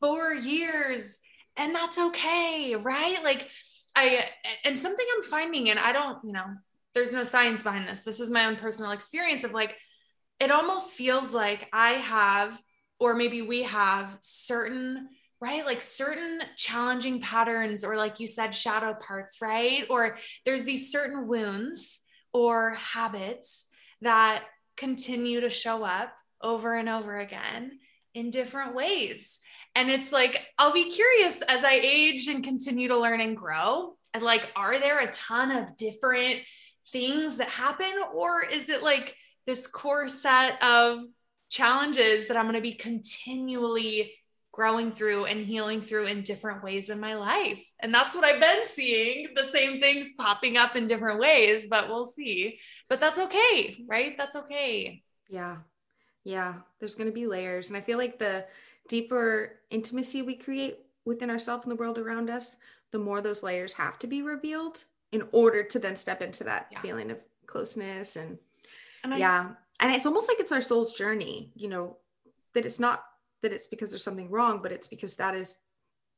for 0.00 0.32
years 0.32 1.20
and 1.56 1.74
that's 1.74 1.98
okay 1.98 2.74
right? 2.74 3.22
Like 3.22 3.48
i 3.94 4.24
and 4.64 4.78
something 4.78 5.06
i'm 5.16 5.22
finding 5.22 5.70
and 5.70 5.78
i 5.78 5.92
don't 5.92 6.18
you 6.24 6.32
know 6.32 6.46
there's 6.94 7.12
no 7.12 7.24
science 7.24 7.62
behind 7.62 7.88
this. 7.88 8.00
This 8.00 8.20
is 8.20 8.30
my 8.30 8.46
own 8.46 8.56
personal 8.56 8.92
experience 8.92 9.44
of 9.44 9.52
like, 9.52 9.76
it 10.40 10.50
almost 10.50 10.94
feels 10.94 11.32
like 11.32 11.68
I 11.72 11.90
have, 11.90 12.60
or 12.98 13.14
maybe 13.14 13.42
we 13.42 13.64
have 13.64 14.16
certain, 14.20 15.08
right? 15.40 15.64
Like 15.64 15.80
certain 15.80 16.40
challenging 16.56 17.20
patterns, 17.20 17.84
or 17.84 17.96
like 17.96 18.20
you 18.20 18.26
said, 18.26 18.54
shadow 18.54 18.94
parts, 18.94 19.40
right? 19.42 19.84
Or 19.90 20.16
there's 20.44 20.64
these 20.64 20.90
certain 20.90 21.26
wounds 21.26 21.98
or 22.32 22.74
habits 22.74 23.68
that 24.00 24.44
continue 24.76 25.40
to 25.40 25.50
show 25.50 25.84
up 25.84 26.12
over 26.42 26.74
and 26.74 26.88
over 26.88 27.18
again 27.18 27.78
in 28.14 28.30
different 28.30 28.74
ways. 28.74 29.38
And 29.74 29.90
it's 29.90 30.12
like, 30.12 30.40
I'll 30.58 30.72
be 30.72 30.90
curious 30.90 31.42
as 31.48 31.64
I 31.64 31.80
age 31.82 32.28
and 32.28 32.44
continue 32.44 32.88
to 32.88 32.98
learn 32.98 33.20
and 33.20 33.36
grow. 33.36 33.96
And 34.12 34.22
like, 34.22 34.48
are 34.54 34.78
there 34.78 35.00
a 35.00 35.10
ton 35.10 35.50
of 35.50 35.76
different 35.76 36.40
things 36.92 37.36
that 37.38 37.48
happen? 37.48 37.92
Or 38.14 38.44
is 38.44 38.68
it 38.68 38.82
like 38.82 39.16
this 39.46 39.66
core 39.66 40.08
set 40.08 40.62
of 40.62 41.00
challenges 41.50 42.28
that 42.28 42.36
I'm 42.36 42.44
going 42.44 42.54
to 42.54 42.60
be 42.60 42.74
continually 42.74 44.12
growing 44.52 44.92
through 44.92 45.24
and 45.24 45.44
healing 45.44 45.80
through 45.80 46.06
in 46.06 46.22
different 46.22 46.62
ways 46.62 46.90
in 46.90 47.00
my 47.00 47.14
life? 47.14 47.64
And 47.80 47.92
that's 47.92 48.14
what 48.14 48.24
I've 48.24 48.40
been 48.40 48.64
seeing 48.64 49.28
the 49.34 49.44
same 49.44 49.80
things 49.80 50.12
popping 50.18 50.56
up 50.56 50.76
in 50.76 50.86
different 50.86 51.20
ways, 51.20 51.66
but 51.68 51.88
we'll 51.88 52.06
see. 52.06 52.58
But 52.88 53.00
that's 53.00 53.18
okay, 53.18 53.76
right? 53.88 54.16
That's 54.16 54.36
okay. 54.36 55.02
Yeah. 55.28 55.58
Yeah. 56.24 56.54
There's 56.80 56.94
going 56.94 57.08
to 57.08 57.14
be 57.14 57.26
layers. 57.26 57.68
And 57.68 57.76
I 57.76 57.80
feel 57.80 57.98
like 57.98 58.18
the 58.18 58.46
deeper 58.88 59.60
intimacy 59.70 60.22
we 60.22 60.36
create 60.36 60.78
within 61.04 61.30
ourselves 61.30 61.64
and 61.64 61.72
the 61.72 61.76
world 61.76 61.98
around 61.98 62.30
us, 62.30 62.56
the 62.92 62.98
more 62.98 63.20
those 63.20 63.42
layers 63.42 63.74
have 63.74 63.98
to 63.98 64.06
be 64.06 64.22
revealed 64.22 64.84
in 65.14 65.22
order 65.32 65.62
to 65.62 65.78
then 65.78 65.96
step 65.96 66.20
into 66.20 66.44
that 66.44 66.68
yeah. 66.70 66.80
feeling 66.80 67.10
of 67.10 67.18
closeness 67.46 68.16
and, 68.16 68.38
and 69.02 69.14
I, 69.14 69.18
yeah. 69.18 69.50
And 69.80 69.94
it's 69.94 70.06
almost 70.06 70.28
like 70.28 70.40
it's 70.40 70.52
our 70.52 70.60
soul's 70.60 70.92
journey 70.92 71.52
you 71.54 71.68
know 71.68 71.98
that 72.54 72.66
it's 72.66 72.80
not 72.80 73.04
that 73.42 73.52
it's 73.52 73.66
because 73.66 73.90
there's 73.90 74.04
something 74.04 74.30
wrong 74.30 74.60
but 74.62 74.72
it's 74.72 74.86
because 74.86 75.14
that 75.16 75.34
is 75.34 75.56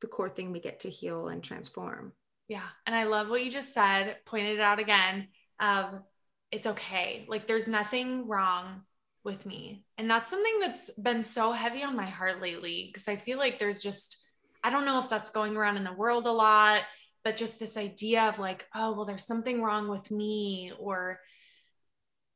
the 0.01 0.07
core 0.07 0.29
thing 0.29 0.51
we 0.51 0.59
get 0.59 0.81
to 0.81 0.89
heal 0.89 1.27
and 1.29 1.43
transform. 1.43 2.13
Yeah. 2.47 2.67
And 2.85 2.95
i 2.95 3.03
love 3.03 3.29
what 3.29 3.43
you 3.43 3.51
just 3.51 3.73
said 3.73 4.17
pointed 4.25 4.59
it 4.59 4.61
out 4.61 4.79
again 4.79 5.27
um, 5.59 6.03
it's 6.51 6.67
okay. 6.67 7.25
Like 7.27 7.47
there's 7.47 7.67
nothing 7.67 8.27
wrong 8.27 8.83
with 9.23 9.45
me. 9.45 9.83
And 9.97 10.09
that's 10.09 10.29
something 10.29 10.59
that's 10.59 10.89
been 10.91 11.23
so 11.23 11.51
heavy 11.51 11.83
on 11.83 11.95
my 11.95 12.05
heart 12.05 12.41
lately 12.41 12.87
because 12.87 13.07
i 13.07 13.15
feel 13.15 13.37
like 13.37 13.59
there's 13.59 13.83
just 13.83 14.17
i 14.63 14.69
don't 14.69 14.85
know 14.85 14.99
if 14.99 15.09
that's 15.09 15.31
going 15.31 15.57
around 15.57 15.77
in 15.77 15.83
the 15.83 15.93
world 15.93 16.27
a 16.27 16.31
lot 16.31 16.81
but 17.27 17.35
just 17.35 17.59
this 17.59 17.75
idea 17.75 18.23
of 18.23 18.39
like, 18.39 18.65
oh, 18.73 18.93
well, 18.93 19.03
there's 19.03 19.25
something 19.25 19.61
wrong 19.61 19.89
with 19.89 20.09
me, 20.11 20.71
or 20.79 21.19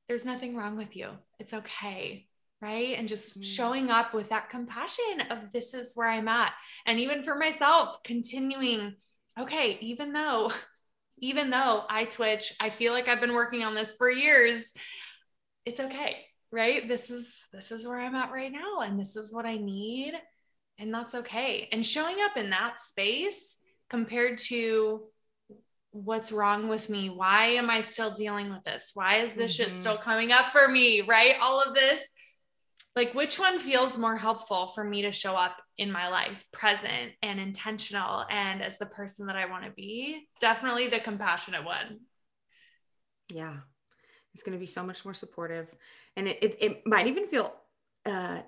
there's 0.10 0.26
nothing 0.26 0.54
wrong 0.54 0.76
with 0.76 0.98
you. 0.98 1.12
It's 1.40 1.54
okay. 1.54 2.28
Right. 2.62 2.98
And 2.98 3.08
just 3.08 3.40
mm. 3.40 3.44
showing 3.46 3.90
up 3.90 4.14
with 4.14 4.28
that 4.30 4.50
compassion 4.50 5.22
of 5.30 5.50
this 5.54 5.74
is 5.74 5.94
where 5.96 6.10
I'm 6.10 6.28
at. 6.28 6.52
And 6.86 7.00
even 7.00 7.24
for 7.24 7.36
myself, 7.36 8.04
continuing, 8.04 8.98
okay, 9.40 9.78
even 9.80 10.12
though, 10.12 10.52
even 11.20 11.52
though 11.52 11.86
I 11.90 12.04
twitch, 12.04 12.54
I 12.60 12.70
feel 12.70 12.92
like 12.92 13.08
I've 13.08 13.22
been 13.22 13.34
working 13.34 13.64
on 13.64 13.74
this 13.74 13.96
for 13.96 14.12
years, 14.12 14.74
it's 15.66 15.80
okay. 15.80 16.18
Right. 16.52 16.86
This 16.86 17.10
is, 17.10 17.34
this 17.54 17.72
is 17.72 17.88
where 17.88 18.02
I'm 18.02 18.16
at 18.16 18.34
right 18.34 18.52
now. 18.52 18.82
And 18.82 19.00
this 19.00 19.16
is 19.16 19.32
what 19.32 19.46
I 19.46 19.56
need. 19.56 20.16
And 20.78 20.94
that's 20.94 21.16
okay. 21.16 21.70
And 21.72 21.86
showing 21.86 22.18
up 22.26 22.36
in 22.36 22.50
that 22.50 22.78
space 22.78 23.56
compared 23.92 24.38
to 24.38 25.04
what's 25.92 26.32
wrong 26.32 26.70
with 26.70 26.90
me? 26.90 27.10
Why 27.10 27.48
am 27.48 27.70
I 27.70 27.82
still 27.82 28.12
dealing 28.12 28.50
with 28.50 28.64
this? 28.64 28.92
Why 28.94 29.18
is 29.18 29.34
this 29.34 29.54
mm-hmm. 29.54 29.64
shit 29.64 29.72
still 29.72 29.98
coming 29.98 30.32
up 30.32 30.54
for 30.54 30.70
me? 30.70 31.02
Right? 31.02 31.36
All 31.42 31.62
of 31.62 31.76
this. 31.76 32.02
Like, 32.96 33.14
which 33.14 33.38
one 33.38 33.60
feels 33.60 33.98
more 33.98 34.16
helpful 34.16 34.68
for 34.74 34.84
me 34.84 35.02
to 35.04 35.12
show 35.12 35.36
up 35.36 35.58
in 35.78 35.92
my 35.92 36.08
life, 36.08 36.46
present 36.52 37.12
and 37.22 37.40
intentional, 37.40 38.26
and 38.30 38.62
as 38.62 38.78
the 38.78 38.86
person 38.86 39.28
that 39.28 39.36
I 39.36 39.46
want 39.46 39.66
to 39.66 39.72
be? 39.72 40.28
Definitely 40.40 40.88
the 40.88 41.00
compassionate 41.00 41.66
one. 41.66 42.00
Yeah. 43.34 43.58
It's 44.34 44.44
going 44.44 44.58
to 44.58 44.60
be 44.60 44.68
so 44.68 44.84
much 44.84 45.04
more 45.04 45.14
supportive. 45.14 45.68
And 46.16 46.30
it, 46.30 46.40
it, 46.42 46.58
it 46.62 46.82
might 46.86 47.08
even 47.08 47.28
feel 47.28 47.54
uh, 48.06 48.42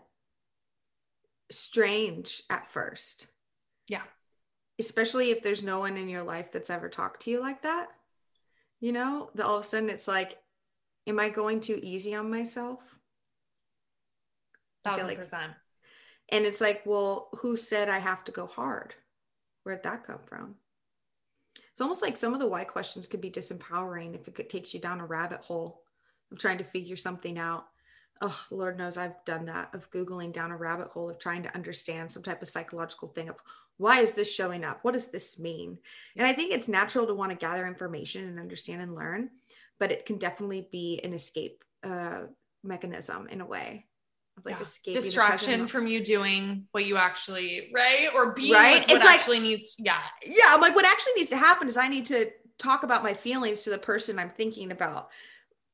strange 1.52 2.42
at 2.50 2.72
first. 2.72 3.28
Yeah 3.90 4.04
especially 4.80 5.32
if 5.32 5.44
there's 5.44 5.64
no 5.64 5.80
one 5.80 5.98
in 5.98 6.10
your 6.10 6.24
life 6.24 6.52
that's 6.52 6.70
ever 6.70 6.90
talked 6.90 7.24
to 7.24 7.32
you 7.32 7.40
like 7.40 7.62
that 7.62 7.90
you 8.80 8.92
know 8.92 9.30
that 9.36 9.46
all 9.46 9.58
of 9.58 9.64
a 9.64 9.68
sudden 9.68 9.90
it's 9.90 10.08
like 10.08 10.38
am 11.08 11.20
i 11.20 11.30
going 11.30 11.60
too 11.60 11.80
easy 11.82 12.16
on 12.16 12.30
myself? 12.30 12.80
Thousand 14.84 15.08
like, 15.08 15.18
percent. 15.18 15.54
And 16.30 16.46
it's 16.46 16.62
like 16.62 16.82
well 16.86 17.30
who 17.40 17.56
said 17.56 17.90
i 17.90 18.00
have 18.00 18.24
to 18.26 18.32
go 18.32 18.48
hard? 18.48 18.94
Where'd 19.64 19.84
that 19.84 20.04
come 20.04 20.20
from? 20.26 20.56
It's 21.72 21.82
almost 21.82 22.02
like 22.02 22.18
some 22.18 22.34
of 22.34 22.40
the 22.40 22.48
why 22.48 22.66
questions 22.66 23.08
can 23.08 23.20
be 23.20 23.32
disempowering 23.32 24.16
if 24.16 24.28
it 24.28 24.50
takes 24.50 24.74
you 24.74 24.80
down 24.80 25.00
a 25.00 25.06
rabbit 25.06 25.40
hole 25.40 25.82
of 26.32 26.38
trying 26.38 26.58
to 26.58 26.64
figure 26.64 26.97
something 26.97 27.39
out 27.39 27.66
oh 28.24 28.41
lord 28.49 28.78
knows 28.78 28.97
i've 28.97 29.24
done 29.26 29.45
that 29.45 29.69
of 29.74 29.89
googling 29.91 30.34
down 30.34 30.51
a 30.51 30.57
rabbit 30.57 30.88
hole 30.88 31.09
of 31.09 31.19
trying 31.19 31.43
to 31.43 31.53
understand 31.55 32.09
some 32.09 32.24
type 32.24 32.41
of 32.41 32.47
psychological 32.47 33.07
thing 33.09 33.30
of 33.30 33.36
why 33.78 33.99
is 33.99 34.13
this 34.13 34.34
showing 34.34 34.63
up? 34.63 34.80
What 34.84 34.93
does 34.93 35.09
this 35.09 35.39
mean? 35.39 35.78
And 36.15 36.28
I 36.28 36.34
think 36.34 36.53
it's 36.53 36.67
natural 36.67 37.07
to 37.07 37.13
want 37.13 37.32
to 37.32 37.38
gather 37.38 37.65
information 37.65 38.28
and 38.28 38.39
understand 38.39 38.82
and 38.82 38.95
learn, 38.95 39.30
but 39.80 39.91
it 39.91 40.05
can 40.05 40.17
definitely 40.17 40.67
be 40.71 40.99
an 41.03 41.13
escape 41.13 41.63
uh, 41.84 42.24
mechanism 42.63 43.28
in 43.28 43.41
a 43.41 43.45
way. 43.45 43.86
Of 44.38 44.45
like 44.45 44.57
yeah. 44.86 44.93
distraction 44.93 45.67
from 45.67 45.86
you 45.86 46.03
doing 46.03 46.65
what 46.71 46.86
you 46.86 46.97
actually 46.97 47.71
right 47.76 48.09
or 48.15 48.34
being 48.34 48.51
right. 48.51 48.78
Like 48.78 48.91
it's 48.91 49.05
like, 49.05 49.13
actually 49.13 49.39
needs 49.39 49.76
yeah 49.78 49.99
yeah. 50.26 50.45
I'm 50.47 50.59
like 50.59 50.74
what 50.74 50.88
actually 50.88 51.13
needs 51.17 51.30
to 51.30 51.38
happen 51.38 51.67
is 51.67 51.78
I 51.78 51.88
need 51.88 52.07
to 52.07 52.32
talk 52.57 52.82
about 52.82 53.03
my 53.03 53.13
feelings 53.13 53.61
to 53.63 53.69
the 53.69 53.78
person 53.78 54.17
I'm 54.17 54.32
thinking 54.32 54.71
about, 54.71 55.09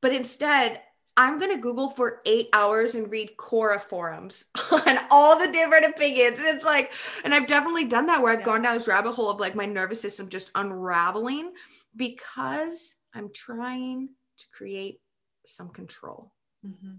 but 0.02 0.12
instead 0.12 0.82
I'm 1.20 1.38
going 1.38 1.54
to 1.54 1.60
Google 1.60 1.90
for 1.90 2.22
eight 2.24 2.48
hours 2.54 2.94
and 2.94 3.10
read 3.10 3.36
Quora 3.36 3.78
forums 3.78 4.46
on 4.72 4.98
all 5.10 5.38
the 5.38 5.52
different 5.52 5.84
opinions. 5.84 6.38
And 6.38 6.48
it's 6.48 6.64
like, 6.64 6.94
and 7.24 7.34
I've 7.34 7.46
definitely 7.46 7.84
done 7.84 8.06
that 8.06 8.22
where 8.22 8.32
I've 8.32 8.38
yeah. 8.38 8.46
gone 8.46 8.62
down 8.62 8.78
this 8.78 8.88
rabbit 8.88 9.12
hole 9.12 9.28
of 9.28 9.38
like 9.38 9.54
my 9.54 9.66
nervous 9.66 10.00
system 10.00 10.30
just 10.30 10.50
unraveling 10.54 11.52
because 11.94 12.96
I'm 13.14 13.28
trying 13.34 14.08
to 14.38 14.46
create 14.54 15.02
some 15.44 15.68
control. 15.68 16.32
Mm-hmm. 16.66 16.94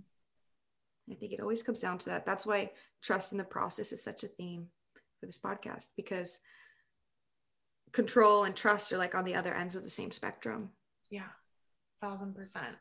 I 1.11 1.15
think 1.15 1.33
it 1.33 1.41
always 1.41 1.63
comes 1.63 1.79
down 1.79 1.97
to 1.97 2.09
that. 2.11 2.23
That's 2.23 2.45
why 2.45 2.73
trust 3.01 3.31
in 3.31 3.39
the 3.39 3.43
process 3.43 3.91
is 3.91 4.03
such 4.03 4.23
a 4.23 4.27
theme 4.27 4.67
for 5.19 5.25
this 5.25 5.39
podcast 5.39 5.87
because 5.97 6.37
control 7.91 8.43
and 8.43 8.55
trust 8.55 8.93
are 8.93 8.99
like 8.99 9.15
on 9.15 9.25
the 9.25 9.33
other 9.33 9.55
ends 9.55 9.75
of 9.75 9.83
the 9.83 9.89
same 9.89 10.11
spectrum. 10.11 10.69
Yeah, 11.09 11.29
thousand 12.03 12.35
percent. 12.35 12.75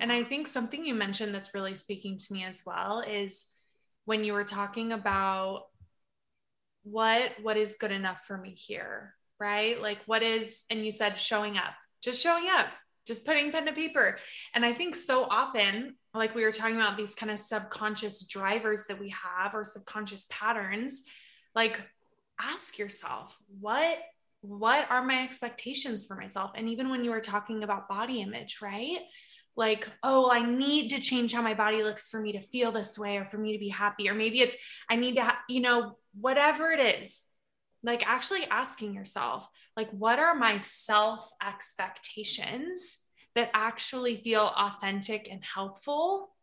And 0.00 0.10
I 0.10 0.24
think 0.24 0.48
something 0.48 0.84
you 0.84 0.94
mentioned 0.94 1.34
that's 1.34 1.54
really 1.54 1.74
speaking 1.74 2.18
to 2.18 2.32
me 2.32 2.44
as 2.44 2.62
well 2.66 3.00
is 3.00 3.44
when 4.04 4.24
you 4.24 4.32
were 4.32 4.44
talking 4.44 4.92
about 4.92 5.66
what 6.82 7.32
what 7.42 7.56
is 7.56 7.76
good 7.80 7.92
enough 7.92 8.24
for 8.26 8.36
me 8.36 8.50
here, 8.50 9.14
right? 9.40 9.80
Like 9.80 10.00
what 10.06 10.22
is 10.22 10.62
and 10.70 10.84
you 10.84 10.92
said 10.92 11.18
showing 11.18 11.56
up. 11.56 11.74
Just 12.02 12.22
showing 12.22 12.48
up, 12.50 12.66
just 13.06 13.24
putting 13.24 13.50
pen 13.50 13.64
to 13.66 13.72
paper. 13.72 14.18
And 14.54 14.64
I 14.64 14.74
think 14.74 14.94
so 14.94 15.24
often 15.24 15.96
like 16.12 16.34
we 16.34 16.44
were 16.44 16.52
talking 16.52 16.76
about 16.76 16.96
these 16.96 17.14
kind 17.14 17.32
of 17.32 17.40
subconscious 17.40 18.26
drivers 18.26 18.84
that 18.88 19.00
we 19.00 19.08
have 19.10 19.54
or 19.54 19.64
subconscious 19.64 20.26
patterns, 20.30 21.04
like 21.54 21.80
ask 22.40 22.78
yourself, 22.78 23.36
what 23.60 23.98
what 24.42 24.90
are 24.90 25.02
my 25.02 25.22
expectations 25.22 26.04
for 26.04 26.16
myself? 26.16 26.50
And 26.54 26.68
even 26.68 26.90
when 26.90 27.02
you 27.02 27.10
were 27.10 27.20
talking 27.20 27.64
about 27.64 27.88
body 27.88 28.20
image, 28.20 28.58
right? 28.60 28.98
Like, 29.56 29.88
oh, 30.02 30.30
I 30.30 30.42
need 30.42 30.90
to 30.90 31.00
change 31.00 31.32
how 31.32 31.42
my 31.42 31.54
body 31.54 31.82
looks 31.82 32.08
for 32.08 32.20
me 32.20 32.32
to 32.32 32.40
feel 32.40 32.72
this 32.72 32.98
way 32.98 33.18
or 33.18 33.24
for 33.26 33.38
me 33.38 33.52
to 33.52 33.58
be 33.58 33.68
happy. 33.68 34.08
Or 34.08 34.14
maybe 34.14 34.40
it's, 34.40 34.56
I 34.90 34.96
need 34.96 35.16
to, 35.16 35.22
ha- 35.22 35.42
you 35.48 35.60
know, 35.60 35.96
whatever 36.18 36.70
it 36.70 36.80
is, 37.00 37.22
like 37.82 38.06
actually 38.06 38.44
asking 38.50 38.94
yourself, 38.94 39.48
like, 39.76 39.90
what 39.90 40.18
are 40.18 40.34
my 40.34 40.58
self 40.58 41.30
expectations 41.46 42.98
that 43.34 43.50
actually 43.54 44.16
feel 44.16 44.52
authentic 44.56 45.28
and 45.30 45.42
helpful 45.44 46.34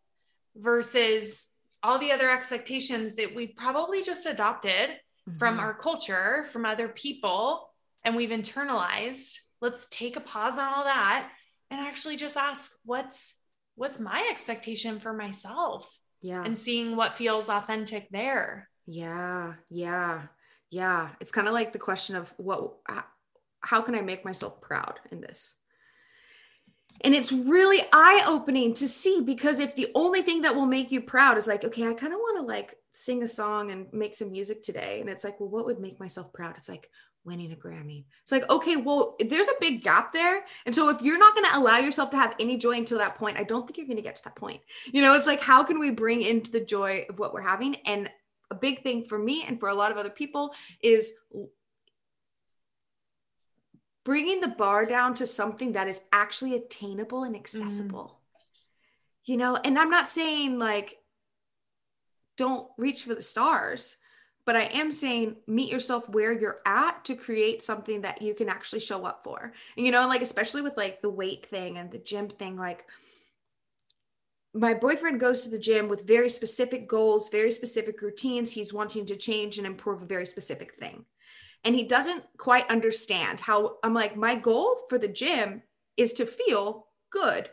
versus 0.56 1.48
all 1.84 1.98
the 1.98 2.12
other 2.12 2.30
expectations 2.30 3.16
that 3.16 3.34
we've 3.34 3.56
probably 3.56 4.04
just 4.04 4.26
adopted 4.26 4.90
mm-hmm. 4.90 5.38
from 5.38 5.60
our 5.60 5.74
culture, 5.74 6.46
from 6.52 6.66
other 6.66 6.88
people, 6.88 7.70
and 8.04 8.16
we've 8.16 8.30
internalized. 8.30 9.38
Let's 9.62 9.88
take 9.90 10.16
a 10.16 10.22
pause 10.22 10.58
on 10.58 10.74
all 10.74 10.84
that 10.84 11.30
and 11.72 11.80
actually 11.80 12.18
just 12.18 12.38
ask 12.38 12.72
what's 12.86 13.34
what's 13.76 14.00
my 14.00 14.28
expectation 14.30 15.00
for 15.00 15.14
myself 15.14 15.98
yeah 16.22 16.44
and 16.44 16.58
seeing 16.58 16.96
what 16.96 17.18
feels 17.18 17.50
authentic 17.50 18.08
there 18.12 18.70
yeah 18.86 19.54
yeah 19.70 20.24
yeah 20.70 21.10
it's 21.20 21.32
kind 21.32 21.48
of 21.48 21.54
like 21.54 21.74
the 21.74 21.80
question 21.80 22.16
of 22.16 22.32
what 22.38 22.74
uh, 22.88 23.02
how 23.62 23.82
can 23.82 23.96
i 23.96 24.02
make 24.02 24.24
myself 24.24 24.62
proud 24.62 25.00
in 25.12 25.22
this 25.22 25.56
and 27.04 27.16
it's 27.16 27.32
really 27.32 27.80
eye 27.92 28.26
opening 28.28 28.74
to 28.76 28.88
see 28.88 29.22
because 29.22 29.60
if 29.60 29.76
the 29.76 29.88
only 29.96 30.22
thing 30.22 30.44
that 30.44 30.56
will 30.56 30.66
make 30.68 30.92
you 30.92 31.02
proud 31.02 31.38
is 31.38 31.48
like, 31.48 31.64
okay, 31.64 31.88
I 31.88 31.94
kind 31.94 32.14
of 32.14 32.20
want 32.20 32.38
to 32.38 32.44
like 32.44 32.76
sing 32.92 33.24
a 33.24 33.28
song 33.28 33.72
and 33.72 33.88
make 33.92 34.14
some 34.14 34.32
music 34.32 34.62
today. 34.62 35.00
And 35.00 35.10
it's 35.10 35.24
like, 35.24 35.40
well, 35.40 35.50
what 35.50 35.66
would 35.66 35.80
make 35.80 36.00
myself 36.00 36.32
proud? 36.32 36.56
It's 36.58 36.70
like, 36.70 36.90
winning 37.24 37.52
a 37.52 37.56
Grammy. 37.56 38.06
It's 38.24 38.32
like, 38.32 38.50
okay, 38.50 38.78
well, 38.78 39.16
there's 39.20 39.48
a 39.48 39.60
big 39.60 39.84
gap 39.84 40.12
there. 40.12 40.44
And 40.66 40.74
so 40.74 40.90
if 40.90 41.02
you're 41.02 41.20
not 41.20 41.36
going 41.36 41.46
to 41.46 41.58
allow 41.58 41.78
yourself 41.78 42.10
to 42.12 42.18
have 42.18 42.36
any 42.40 42.58
joy 42.58 42.78
until 42.78 42.98
that 42.98 43.16
point, 43.16 43.38
I 43.38 43.44
don't 43.44 43.68
think 43.68 43.78
you're 43.78 43.88
going 43.88 43.98
to 43.98 44.04
get 44.04 44.16
to 44.18 44.24
that 44.24 44.36
point. 44.36 44.62
You 44.92 45.02
know, 45.02 45.14
it's 45.14 45.28
like, 45.28 45.42
how 45.42 45.64
can 45.64 45.80
we 45.80 45.92
bring 45.92 46.22
into 46.22 46.52
the 46.52 46.60
joy 46.60 47.06
of 47.10 47.20
what 47.20 47.34
we're 47.34 47.42
having? 47.42 47.76
And 47.86 48.10
a 48.50 48.56
big 48.56 48.82
thing 48.82 49.06
for 49.06 49.18
me 49.18 49.46
and 49.48 49.60
for 49.60 49.70
a 49.70 49.76
lot 49.76 49.92
of 49.92 49.98
other 49.98 50.10
people 50.10 50.54
is 50.82 51.14
bringing 54.04 54.42
the 54.42 54.48
bar 54.48 54.86
down 54.86 55.14
to 55.16 55.28
something 55.28 55.74
that 55.74 55.88
is 55.88 56.02
actually 56.12 56.56
attainable 56.56 57.24
and 57.24 57.36
accessible. 57.36 58.18
Mm. 58.18 58.18
You 59.26 59.38
know, 59.38 59.56
and 59.64 59.78
I'm 59.78 59.92
not 59.92 60.10
saying 60.10 60.58
like, 60.58 60.98
don't 62.38 62.68
reach 62.78 63.04
for 63.04 63.14
the 63.14 63.22
stars 63.22 63.98
but 64.46 64.56
I 64.56 64.64
am 64.64 64.92
saying 64.92 65.36
meet 65.48 65.72
yourself 65.72 66.10
where 66.10 66.32
you're 66.32 66.62
at 66.66 67.06
to 67.06 67.16
create 67.16 67.62
something 67.62 68.02
that 68.02 68.22
you 68.22 68.34
can 68.34 68.50
actually 68.50 68.80
show 68.80 69.06
up 69.06 69.24
for. 69.24 69.54
And, 69.78 69.86
you 69.86 69.92
know, 69.92 70.08
like 70.08 70.22
especially 70.22 70.62
with 70.62 70.78
like 70.78 71.02
the 71.02 71.10
weight 71.10 71.46
thing 71.46 71.78
and 71.78 71.92
the 71.92 72.00
gym 72.00 72.30
thing, 72.30 72.58
like 72.58 72.86
my 74.54 74.74
boyfriend 74.74 75.20
goes 75.20 75.44
to 75.44 75.50
the 75.50 75.60
gym 75.60 75.88
with 75.88 76.08
very 76.08 76.30
specific 76.30 76.88
goals, 76.88 77.30
very 77.30 77.52
specific 77.52 78.02
routines. 78.02 78.52
He's 78.52 78.74
wanting 78.74 79.06
to 79.06 79.16
change 79.16 79.58
and 79.58 79.68
improve 79.68 80.02
a 80.02 80.06
very 80.08 80.26
specific 80.26 80.74
thing. 80.76 81.06
And 81.64 81.76
he 81.76 81.84
doesn't 81.84 82.24
quite 82.38 82.70
understand 82.70 83.40
how 83.40 83.78
I'm 83.84 83.94
like, 83.94 84.18
my 84.18 84.36
goal 84.36 84.82
for 84.90 84.98
the 84.98 85.08
gym 85.08 85.62
is 85.96 86.14
to 86.14 86.26
feel 86.26 86.88
good 87.12 87.50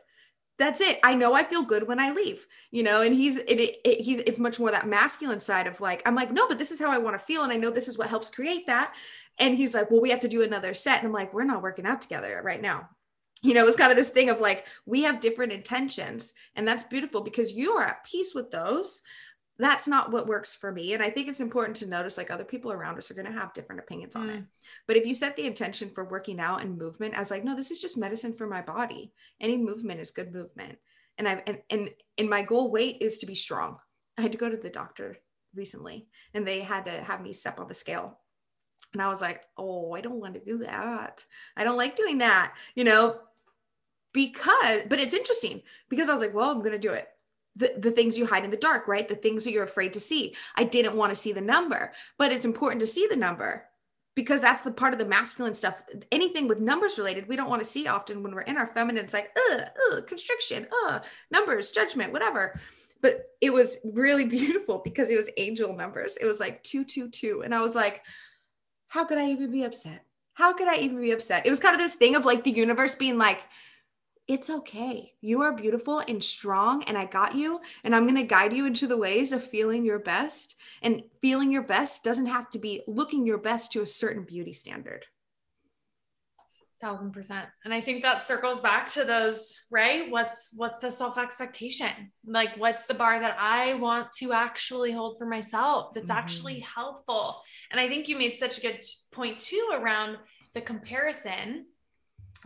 that's 0.59 0.81
it. 0.81 0.99
I 1.03 1.15
know 1.15 1.35
i 1.35 1.45
feel 1.45 1.63
good 1.63 1.87
when 1.87 2.01
i 2.01 2.11
leave 2.11 2.47
you 2.71 2.83
know 2.83 3.03
and 3.03 3.15
he's 3.15 3.39
it, 3.39 3.61
it, 3.61 3.77
it, 3.85 4.01
he's 4.01 4.19
it's 4.21 4.39
much 4.39 4.59
more 4.59 4.71
that 4.71 4.87
masculine 4.87 5.41
side 5.41 5.67
of 5.67 5.81
like 5.81 6.03
i'm 6.05 6.15
like 6.15 6.33
no 6.33 6.49
but 6.49 6.59
this 6.59 6.71
is 6.71 6.81
how 6.81 6.91
i 6.91 6.99
want 6.99 7.19
to 7.19 7.25
feel 7.25 7.43
and 7.43 7.53
i 7.53 7.57
know 7.57 7.71
this 7.71 7.89
is 7.89 7.99
what 7.99 8.09
helps 8.09 8.31
create 8.31 8.67
that. 8.67 8.95
And 9.39 9.57
he's 9.57 9.73
like 9.75 9.91
well 9.91 10.01
we 10.01 10.11
have 10.11 10.21
to 10.21 10.29
do 10.29 10.43
another 10.43 10.75
set 10.75 10.99
and 10.99 11.07
i'm 11.07 11.13
like 11.13 11.33
we're 11.33 11.45
not 11.45 11.63
working 11.63 11.87
out 11.87 12.03
together 12.03 12.41
right 12.45 12.61
now. 12.61 12.89
You 13.41 13.55
know 13.55 13.67
it's 13.67 13.77
kind 13.77 13.93
of 13.93 13.97
this 13.97 14.11
thing 14.11 14.31
of 14.31 14.41
like 14.41 14.67
we 14.85 15.03
have 15.03 15.21
different 15.21 15.53
intentions 15.53 16.35
and 16.57 16.67
that's 16.67 16.83
beautiful 16.83 17.21
because 17.21 17.53
you 17.53 17.73
are 17.73 17.85
at 17.85 18.05
peace 18.05 18.35
with 18.35 18.51
those 18.51 19.03
that's 19.59 19.89
not 19.89 20.13
what 20.13 20.29
works 20.29 20.55
for 20.55 20.71
me. 20.71 20.95
And 20.95 21.03
I 21.03 21.11
think 21.11 21.29
it's 21.29 21.41
important 21.41 21.77
to 21.79 21.89
notice 21.89 22.17
like 22.17 22.31
other 22.31 22.45
people 22.45 22.73
around 22.73 22.97
us 22.97 23.11
are 23.11 23.15
going 23.15 23.27
to 23.27 23.39
have 23.39 23.53
different 23.53 23.81
opinions 23.81 24.15
on 24.15 24.29
mm. 24.29 24.39
it. 24.39 24.45
But 24.87 24.97
if 24.97 25.05
you 25.05 25.15
set 25.15 25.37
the 25.37 25.47
intention 25.47 25.91
for 25.91 26.05
working 26.05 26.39
out 26.39 26.63
and 26.63 26.79
movement 26.79 27.15
as 27.15 27.31
like, 27.31 27.43
no, 27.43 27.57
this 27.57 27.73
is 27.73 27.81
just 27.81 27.99
medicine 27.99 28.33
for 28.33 28.47
my 28.47 28.63
body. 28.63 29.13
Any 29.41 29.57
movement 29.57 30.01
is 30.01 30.13
good 30.13 30.33
movement. 30.33 30.79
And 31.19 31.29
I've, 31.29 31.43
and, 31.47 31.59
and, 31.71 31.91
and 32.17 32.31
my 32.31 32.43
goal 32.43 32.71
weight 32.71 32.99
is 33.01 33.19
to 33.19 33.27
be 33.27 33.35
strong. 33.35 33.79
I 34.17 34.23
had 34.23 34.33
to 34.33 34.39
go 34.39 34.49
to 34.49 34.57
the 34.57 34.71
doctor 34.71 35.17
recently 35.55 36.07
and 36.35 36.47
they 36.47 36.61
had 36.61 36.87
to 36.87 36.93
have 37.03 37.21
me 37.21 37.33
step 37.33 37.59
on 37.59 37.67
the 37.67 37.75
scale. 37.75 38.19
And 38.93 39.03
I 39.03 39.09
was 39.09 39.21
like, 39.21 39.43
oh, 39.57 39.93
I 39.93 40.01
don't 40.01 40.21
want 40.21 40.35
to 40.35 40.41
do 40.41 40.59
that. 40.59 41.25
I 41.57 41.65
don't 41.65 41.77
like 41.77 41.97
doing 41.97 42.19
that, 42.19 42.55
you 42.77 42.85
know, 42.85 43.19
because, 44.13 44.83
but 44.89 45.01
it's 45.01 45.15
interesting 45.15 45.63
because 45.89 46.09
I 46.09 46.13
was 46.13 46.23
like, 46.23 46.33
well, 46.33 46.51
I'm 46.51 46.61
going 46.61 46.73
to 46.73 46.79
do 46.79 46.93
it 46.93 47.09
the, 47.59 47.75
the 47.77 47.91
things 47.91 48.17
you 48.17 48.27
hide 48.27 48.45
in 48.45 48.51
the 48.51 48.57
dark, 48.57 48.89
right? 48.89 49.07
The 49.07 49.17
things 49.17 49.45
that 49.45 49.53
you're 49.53 49.65
afraid 49.65 49.93
to 49.93 50.01
see. 50.01 50.35
I 50.57 50.65
didn't 50.65 50.97
want 50.97 51.11
to 51.11 51.17
see 51.17 51.33
the 51.33 51.41
number, 51.41 51.93
but 52.17 52.33
it's 52.33 52.45
important 52.45 52.81
to 52.81 52.87
see 52.87 53.07
the 53.07 53.17
number 53.17 53.65
because 54.15 54.41
that's 54.41 54.63
the 54.63 54.71
part 54.71 54.93
of 54.93 54.99
the 54.99 55.05
masculine 55.05 55.55
stuff. 55.55 55.83
Anything 56.11 56.49
with 56.49 56.61
numbers 56.61 56.99
related, 56.99 57.29
we 57.29 57.37
don't 57.37 57.51
want 57.51 57.63
to 57.63 57.69
see 57.69 57.87
often 57.87 58.23
when 58.23 58.35
we're 58.35 58.43
in 58.43 58.57
our 58.57 58.69
feminine. 58.69 59.05
It's 59.05 59.15
like, 59.15 59.31
uh, 59.51 59.61
uh, 59.93 60.01
constriction, 60.03 60.67
uh, 60.87 61.01
numbers, 61.31 61.71
judgment, 61.71 62.13
whatever. 62.13 62.59
But 63.01 63.27
it 63.41 63.53
was 63.53 63.79
really 63.85 64.25
beautiful 64.39 64.81
because 64.85 65.11
it 65.11 65.17
was 65.17 65.31
angel 65.37 65.75
numbers. 65.75 66.17
It 66.17 66.27
was 66.27 66.41
like 66.41 66.63
222. 66.63 67.43
And 67.43 67.55
I 67.55 67.61
was 67.61 67.75
like, 67.75 68.03
how 68.89 69.05
could 69.05 69.19
I 69.19 69.31
even 69.31 69.51
be 69.51 69.65
upset? 69.65 70.05
How 70.35 70.53
could 70.53 70.69
I 70.69 70.77
even 70.77 71.01
be 71.01 71.11
upset? 71.11 71.47
It 71.47 71.51
was 71.51 71.61
kind 71.61 71.75
of 71.75 71.81
this 71.81 71.95
thing 71.95 72.15
of 72.15 72.25
like 72.25 72.45
the 72.45 72.51
universe 72.51 72.95
being 72.95 73.19
like, 73.19 73.41
it's 74.29 74.51
okay. 74.51 75.15
You 75.23 75.41
are 75.41 75.57
beautiful 75.57 76.03
and 76.07 76.23
strong, 76.23 76.85
and 76.85 76.99
I 76.99 77.07
got 77.07 77.35
you. 77.35 77.61
And 77.83 77.95
I'm 77.95 78.05
going 78.05 78.17
to 78.17 78.23
guide 78.23 78.53
you 78.53 78.67
into 78.67 78.87
the 78.87 78.97
ways 78.97 79.33
of 79.33 79.43
feeling 79.43 79.87
your 79.87 79.99
best. 79.99 80.57
And 80.83 81.03
feeling 81.23 81.51
your 81.51 81.63
best 81.63 82.05
doesn't 82.05 82.27
have 82.27 82.51
to 82.51 82.59
be 82.59 82.83
looking 82.87 83.27
your 83.27 83.39
best 83.39 83.73
to 83.73 83.81
a 83.81 83.87
certain 83.87 84.25
beauty 84.25 84.53
standard. 84.53 85.07
Thousand 86.81 87.13
percent. 87.13 87.47
And 87.65 87.75
I 87.75 87.81
think 87.81 88.03
that 88.03 88.21
circles 88.21 88.61
back 88.61 88.87
to 88.93 89.03
those, 89.03 89.63
right? 89.69 90.09
What's 90.09 90.53
what's 90.57 90.79
the 90.79 90.93
self-expectation? 90.93 92.13
Like 92.25 92.57
what's 92.57 92.87
the 92.87 92.95
bar 92.95 93.19
that 93.19 93.37
I 93.41 93.75
want 93.75 94.13
to 94.19 94.33
actually 94.33 94.93
hold 94.93 95.19
for 95.19 95.27
myself 95.27 95.93
that's 95.93 96.09
mm-hmm. 96.09 96.19
actually 96.19 96.61
helpful? 96.61 97.43
And 97.73 97.81
I 97.81 97.89
think 97.89 98.07
you 98.07 98.17
made 98.17 98.37
such 98.37 98.59
a 98.59 98.61
good 98.61 98.85
point 99.11 99.41
too 99.41 99.71
around 99.73 100.19
the 100.55 100.61
comparison 100.61 101.67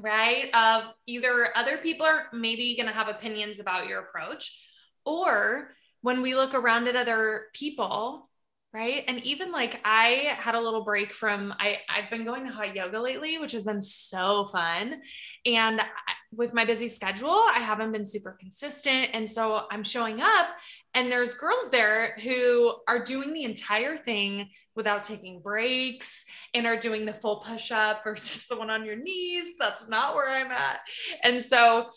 right? 0.00 0.50
Of 0.54 0.92
either 1.06 1.48
other 1.54 1.76
people 1.78 2.06
are 2.06 2.26
maybe 2.32 2.76
going 2.76 2.88
to 2.88 2.94
have 2.94 3.08
opinions 3.08 3.60
about 3.60 3.88
your 3.88 4.00
approach, 4.00 4.58
or 5.04 5.70
when 6.00 6.22
we 6.22 6.34
look 6.34 6.54
around 6.54 6.88
at 6.88 6.96
other 6.96 7.46
people, 7.52 8.28
right? 8.72 9.04
And 9.06 9.22
even 9.24 9.52
like 9.52 9.80
I 9.84 10.34
had 10.38 10.54
a 10.54 10.60
little 10.60 10.84
break 10.84 11.12
from 11.12 11.54
I 11.58 11.78
I've 11.88 12.10
been 12.10 12.24
going 12.24 12.46
to 12.46 12.52
hot 12.52 12.74
yoga 12.74 13.00
lately, 13.00 13.38
which 13.38 13.52
has 13.52 13.64
been 13.64 13.82
so 13.82 14.48
fun. 14.48 15.02
And 15.44 15.80
with 16.32 16.54
my 16.54 16.64
busy 16.64 16.88
schedule, 16.88 17.28
I 17.28 17.60
haven't 17.60 17.92
been 17.92 18.04
super 18.04 18.36
consistent. 18.40 19.10
And 19.12 19.30
so 19.30 19.66
I'm 19.70 19.84
showing 19.84 20.20
up 20.20 20.48
and 20.94 21.12
there's 21.12 21.34
girls 21.34 21.70
there 21.70 22.16
who 22.22 22.74
are 22.88 23.04
doing 23.04 23.32
the 23.32 23.44
entire 23.44 23.96
thing 23.96 24.48
without 24.74 25.04
taking 25.04 25.40
breaks 25.40 26.24
and 26.54 26.66
are 26.66 26.76
doing 26.76 27.04
the 27.04 27.12
full 27.12 27.36
push 27.36 27.70
up 27.70 28.02
versus 28.04 28.46
the 28.48 28.56
one 28.56 28.70
on 28.70 28.86
your 28.86 28.96
knees. 28.96 29.54
That's 29.60 29.88
not 29.88 30.14
where 30.14 30.30
I'm 30.30 30.50
at. 30.50 30.80
And 31.22 31.42
so 31.42 31.90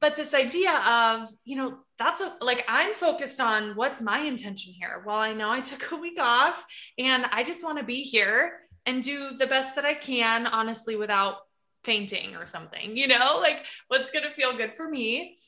but 0.00 0.16
this 0.16 0.34
idea 0.34 0.70
of, 0.86 1.28
you 1.44 1.56
know, 1.56 1.78
that's 1.98 2.20
a, 2.20 2.36
like 2.42 2.62
I'm 2.68 2.92
focused 2.92 3.40
on 3.40 3.74
what's 3.74 4.02
my 4.02 4.20
intention 4.20 4.74
here. 4.74 5.02
Well, 5.06 5.16
I 5.16 5.32
know 5.32 5.50
I 5.50 5.60
took 5.60 5.92
a 5.92 5.96
week 5.96 6.18
off 6.20 6.62
and 6.98 7.24
I 7.32 7.42
just 7.42 7.64
want 7.64 7.78
to 7.78 7.84
be 7.84 8.02
here 8.02 8.60
and 8.84 9.02
do 9.02 9.34
the 9.38 9.46
best 9.46 9.76
that 9.76 9.86
I 9.86 9.94
can, 9.94 10.46
honestly, 10.46 10.96
without 10.96 11.36
fainting 11.84 12.36
or 12.36 12.46
something, 12.46 12.96
you 12.96 13.06
know, 13.06 13.38
like 13.40 13.64
what's 13.88 14.10
going 14.10 14.24
to 14.24 14.30
feel 14.32 14.56
good 14.56 14.74
for 14.74 14.88
me. 14.88 15.38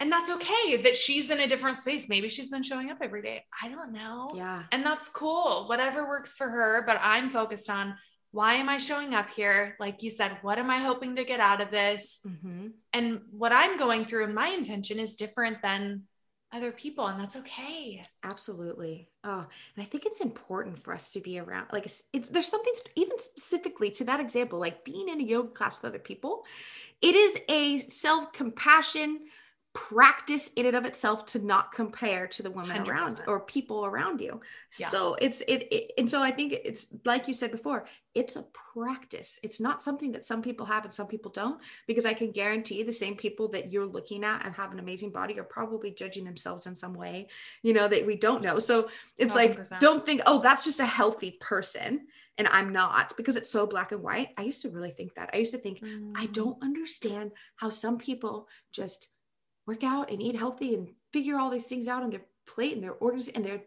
And 0.00 0.10
that's 0.10 0.30
okay 0.30 0.76
that 0.78 0.96
she's 0.96 1.30
in 1.30 1.38
a 1.38 1.46
different 1.46 1.76
space. 1.76 2.08
Maybe 2.08 2.28
she's 2.28 2.50
been 2.50 2.64
showing 2.64 2.90
up 2.90 2.98
every 3.00 3.22
day. 3.22 3.44
I 3.62 3.68
don't 3.68 3.92
know. 3.92 4.28
Yeah. 4.34 4.64
And 4.72 4.84
that's 4.84 5.08
cool. 5.08 5.68
Whatever 5.68 6.08
works 6.08 6.36
for 6.36 6.48
her. 6.48 6.84
But 6.84 6.98
I'm 7.00 7.30
focused 7.30 7.70
on 7.70 7.94
why 8.32 8.54
am 8.54 8.68
I 8.68 8.78
showing 8.78 9.14
up 9.14 9.30
here? 9.30 9.76
Like 9.78 10.02
you 10.02 10.10
said, 10.10 10.38
what 10.42 10.58
am 10.58 10.70
I 10.70 10.78
hoping 10.78 11.16
to 11.16 11.24
get 11.24 11.38
out 11.38 11.60
of 11.60 11.70
this? 11.70 12.18
Mm-hmm. 12.26 12.68
And 12.92 13.20
what 13.30 13.52
I'm 13.52 13.76
going 13.76 14.04
through 14.06 14.24
and 14.24 14.34
my 14.34 14.48
intention 14.48 14.98
is 14.98 15.14
different 15.14 15.62
than 15.62 16.04
other 16.52 16.72
people 16.72 17.06
and 17.06 17.18
that's 17.20 17.36
okay. 17.36 18.02
Absolutely. 18.22 19.08
Oh 19.24 19.46
and 19.76 19.84
i 19.84 19.86
think 19.86 20.04
it's 20.04 20.20
important 20.20 20.78
for 20.82 20.92
us 20.92 21.10
to 21.10 21.20
be 21.20 21.38
around 21.38 21.66
like 21.72 21.86
it's, 21.86 22.04
it's 22.12 22.28
there's 22.28 22.48
something 22.48 22.72
even 22.96 23.18
specifically 23.18 23.90
to 23.90 24.04
that 24.04 24.20
example 24.20 24.58
like 24.58 24.84
being 24.84 25.08
in 25.08 25.20
a 25.20 25.24
yoga 25.24 25.48
class 25.50 25.80
with 25.80 25.90
other 25.90 25.98
people 26.00 26.44
it 27.00 27.14
is 27.14 27.38
a 27.48 27.78
self-compassion 27.78 29.20
practice 29.74 30.48
in 30.56 30.66
and 30.66 30.76
of 30.76 30.84
itself 30.84 31.24
to 31.24 31.38
not 31.38 31.72
compare 31.72 32.26
to 32.26 32.42
the 32.42 32.50
women 32.50 32.84
100%. 32.84 32.88
around 32.88 33.18
or 33.26 33.40
people 33.40 33.86
around 33.86 34.20
you 34.20 34.38
yeah. 34.78 34.86
so 34.86 35.14
it's 35.14 35.40
it, 35.42 35.66
it, 35.72 35.92
and 35.96 36.08
so 36.08 36.20
i 36.20 36.30
think 36.30 36.52
it's 36.52 36.88
like 37.06 37.26
you 37.26 37.32
said 37.32 37.50
before 37.50 37.86
it's 38.14 38.36
a 38.36 38.44
practice 38.74 39.40
it's 39.42 39.60
not 39.60 39.82
something 39.82 40.12
that 40.12 40.26
some 40.26 40.42
people 40.42 40.66
have 40.66 40.84
and 40.84 40.92
some 40.92 41.06
people 41.06 41.30
don't 41.30 41.58
because 41.86 42.04
i 42.04 42.12
can 42.12 42.30
guarantee 42.30 42.82
the 42.82 42.92
same 42.92 43.16
people 43.16 43.48
that 43.48 43.72
you're 43.72 43.86
looking 43.86 44.24
at 44.24 44.44
and 44.44 44.54
have 44.54 44.72
an 44.72 44.78
amazing 44.78 45.10
body 45.10 45.38
are 45.38 45.44
probably 45.44 45.90
judging 45.90 46.24
themselves 46.24 46.66
in 46.66 46.76
some 46.76 46.92
way 46.92 47.26
you 47.62 47.72
know 47.72 47.88
that 47.88 48.06
we 48.06 48.14
don't 48.14 48.42
know 48.42 48.58
so 48.58 48.90
it's 49.16 49.34
100%. 49.34 49.36
like 49.36 49.80
don't 49.80 50.04
think 50.04 50.20
oh 50.26 50.38
that's 50.42 50.66
just 50.66 50.80
a 50.80 50.86
healthy 50.86 51.38
person 51.40 52.02
and 52.38 52.48
I'm 52.48 52.72
not 52.72 53.14
because 53.16 53.36
it's 53.36 53.50
so 53.50 53.66
black 53.66 53.92
and 53.92 54.02
white. 54.02 54.28
I 54.38 54.42
used 54.42 54.62
to 54.62 54.70
really 54.70 54.90
think 54.90 55.14
that. 55.14 55.30
I 55.34 55.36
used 55.36 55.52
to 55.52 55.58
think, 55.58 55.80
mm. 55.80 56.12
I 56.16 56.26
don't 56.26 56.56
understand 56.62 57.32
how 57.56 57.68
some 57.68 57.98
people 57.98 58.48
just 58.72 59.08
work 59.66 59.84
out 59.84 60.10
and 60.10 60.20
eat 60.20 60.36
healthy 60.36 60.74
and 60.74 60.88
figure 61.12 61.38
all 61.38 61.50
these 61.50 61.68
things 61.68 61.88
out 61.88 62.02
on 62.02 62.10
their 62.10 62.22
plate 62.46 62.74
and 62.74 62.82
their 62.82 62.92
organs 62.92 63.28
and 63.28 63.44
they're 63.44 63.62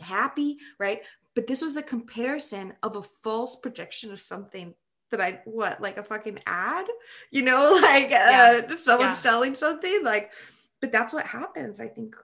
happy, 0.00 0.58
right? 0.78 1.02
But 1.34 1.46
this 1.46 1.62
was 1.62 1.76
a 1.76 1.82
comparison 1.82 2.74
of 2.82 2.96
a 2.96 3.02
false 3.02 3.56
projection 3.56 4.10
of 4.10 4.20
something 4.20 4.74
that 5.10 5.20
I 5.20 5.40
what 5.44 5.80
like 5.80 5.96
a 5.96 6.02
fucking 6.02 6.38
ad, 6.46 6.86
you 7.30 7.42
know, 7.42 7.78
like 7.82 8.10
yeah. 8.10 8.62
uh, 8.70 8.76
someone 8.76 9.08
yeah. 9.08 9.12
selling 9.12 9.54
something 9.54 10.00
like. 10.04 10.32
But 10.80 10.92
that's 10.92 11.12
what 11.12 11.26
happens. 11.26 11.80
I 11.80 11.88
think 11.88 12.14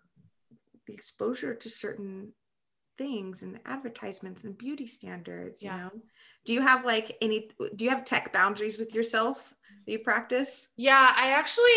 the 0.86 0.94
exposure 0.94 1.54
to 1.54 1.68
certain 1.68 2.32
things 2.96 3.42
and 3.42 3.58
advertisements 3.66 4.44
and 4.44 4.56
beauty 4.56 4.86
standards. 4.86 5.62
Yeah. 5.62 5.76
You 5.76 5.82
know, 5.82 5.90
do 6.44 6.52
you 6.52 6.60
have 6.60 6.84
like 6.84 7.16
any? 7.20 7.50
Do 7.76 7.84
you 7.84 7.90
have 7.90 8.04
tech 8.04 8.32
boundaries 8.32 8.78
with 8.78 8.94
yourself? 8.94 9.54
that 9.86 9.92
you 9.92 9.98
practice? 9.98 10.68
Yeah, 10.76 11.12
I 11.16 11.30
actually, 11.30 11.72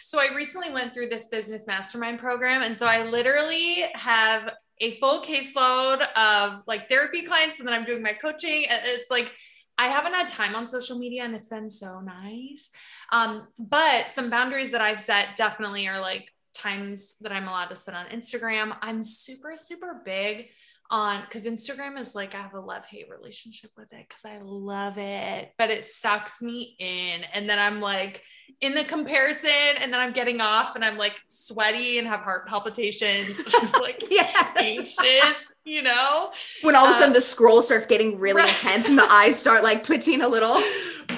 so 0.00 0.18
I 0.18 0.34
recently 0.34 0.70
went 0.70 0.94
through 0.94 1.08
this 1.08 1.26
business 1.26 1.66
mastermind 1.66 2.18
program. 2.18 2.62
And 2.62 2.76
so 2.76 2.86
I 2.86 3.04
literally 3.04 3.84
have 3.94 4.54
a 4.78 4.92
full 4.92 5.22
caseload 5.22 6.00
of 6.16 6.62
like 6.66 6.88
therapy 6.88 7.22
clients, 7.22 7.58
and 7.58 7.68
then 7.68 7.74
I'm 7.74 7.84
doing 7.84 8.02
my 8.02 8.14
coaching. 8.14 8.64
It's 8.68 9.10
like, 9.10 9.30
I 9.76 9.86
haven't 9.86 10.14
had 10.14 10.28
time 10.28 10.54
on 10.54 10.66
social 10.66 10.98
media 10.98 11.24
and 11.24 11.34
it's 11.34 11.48
been 11.48 11.70
so 11.70 12.00
nice. 12.00 12.70
Um, 13.12 13.48
but 13.58 14.10
some 14.10 14.28
boundaries 14.28 14.72
that 14.72 14.82
I've 14.82 15.00
set 15.00 15.36
definitely 15.36 15.88
are 15.88 15.98
like 15.98 16.30
times 16.52 17.16
that 17.22 17.32
I'm 17.32 17.48
allowed 17.48 17.70
to 17.70 17.76
spend 17.76 17.96
on 17.96 18.06
Instagram. 18.08 18.76
I'm 18.82 19.02
super, 19.02 19.54
super 19.56 20.02
big 20.04 20.48
on 20.90 21.20
because 21.22 21.44
Instagram 21.44 21.98
is 21.98 22.14
like 22.14 22.34
I 22.34 22.38
have 22.38 22.54
a 22.54 22.60
love 22.60 22.84
hate 22.84 23.08
relationship 23.08 23.70
with 23.76 23.92
it 23.92 24.06
because 24.08 24.24
I 24.24 24.40
love 24.42 24.98
it, 24.98 25.52
but 25.56 25.70
it 25.70 25.84
sucks 25.84 26.42
me 26.42 26.76
in. 26.78 27.24
And 27.32 27.48
then 27.48 27.58
I'm 27.58 27.80
like 27.80 28.22
in 28.60 28.74
the 28.74 28.84
comparison, 28.84 29.50
and 29.80 29.92
then 29.92 30.00
I'm 30.00 30.12
getting 30.12 30.40
off 30.40 30.74
and 30.74 30.84
I'm 30.84 30.98
like 30.98 31.14
sweaty 31.28 31.98
and 31.98 32.08
have 32.08 32.20
heart 32.20 32.46
palpitations, 32.46 33.40
like 33.80 34.02
yeah. 34.10 34.52
anxious, 34.58 35.52
you 35.64 35.82
know? 35.82 36.30
When 36.62 36.74
all 36.74 36.86
of 36.86 36.90
a 36.90 36.94
sudden 36.94 37.08
um, 37.08 37.14
the 37.14 37.20
scroll 37.20 37.62
starts 37.62 37.86
getting 37.86 38.18
really 38.18 38.42
right. 38.42 38.50
intense 38.50 38.88
and 38.88 38.98
the 38.98 39.02
eyes 39.10 39.38
start 39.38 39.62
like 39.62 39.84
twitching 39.84 40.22
a 40.22 40.28
little. 40.28 40.56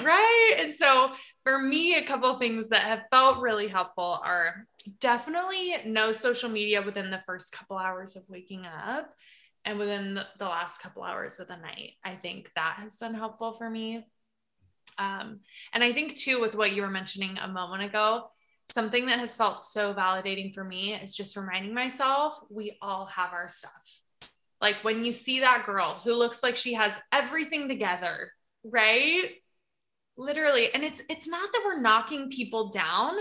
Right. 0.03 0.57
And 0.59 0.73
so 0.73 1.11
for 1.43 1.59
me, 1.59 1.95
a 1.95 2.03
couple 2.03 2.33
things 2.37 2.69
that 2.69 2.83
have 2.83 3.03
felt 3.11 3.41
really 3.41 3.67
helpful 3.67 4.21
are 4.23 4.65
definitely 4.99 5.75
no 5.85 6.11
social 6.11 6.49
media 6.49 6.81
within 6.81 7.09
the 7.09 7.21
first 7.25 7.51
couple 7.51 7.77
hours 7.77 8.15
of 8.15 8.23
waking 8.29 8.65
up 8.65 9.13
and 9.65 9.79
within 9.79 10.19
the 10.39 10.45
last 10.45 10.81
couple 10.81 11.03
hours 11.03 11.39
of 11.39 11.47
the 11.47 11.55
night. 11.55 11.93
I 12.03 12.15
think 12.15 12.51
that 12.55 12.77
has 12.79 12.97
been 12.97 13.13
helpful 13.13 13.53
for 13.53 13.69
me. 13.69 14.05
Um, 14.97 15.39
and 15.73 15.83
I 15.83 15.93
think 15.93 16.15
too, 16.15 16.41
with 16.41 16.55
what 16.55 16.73
you 16.73 16.81
were 16.81 16.89
mentioning 16.89 17.37
a 17.37 17.47
moment 17.47 17.83
ago, 17.83 18.29
something 18.71 19.05
that 19.07 19.19
has 19.19 19.35
felt 19.35 19.57
so 19.57 19.93
validating 19.93 20.53
for 20.53 20.63
me 20.63 20.93
is 20.93 21.15
just 21.15 21.35
reminding 21.35 21.73
myself 21.73 22.39
we 22.49 22.77
all 22.81 23.05
have 23.07 23.31
our 23.33 23.47
stuff. 23.47 23.99
Like 24.61 24.75
when 24.83 25.03
you 25.03 25.11
see 25.11 25.41
that 25.41 25.65
girl 25.65 25.99
who 26.03 26.13
looks 26.13 26.41
like 26.43 26.55
she 26.55 26.73
has 26.73 26.93
everything 27.11 27.67
together, 27.67 28.31
right? 28.63 29.29
Literally. 30.15 30.73
And 30.73 30.83
it's 30.83 31.01
it's 31.09 31.27
not 31.27 31.51
that 31.51 31.63
we're 31.65 31.81
knocking 31.81 32.29
people 32.29 32.69
down, 32.69 33.15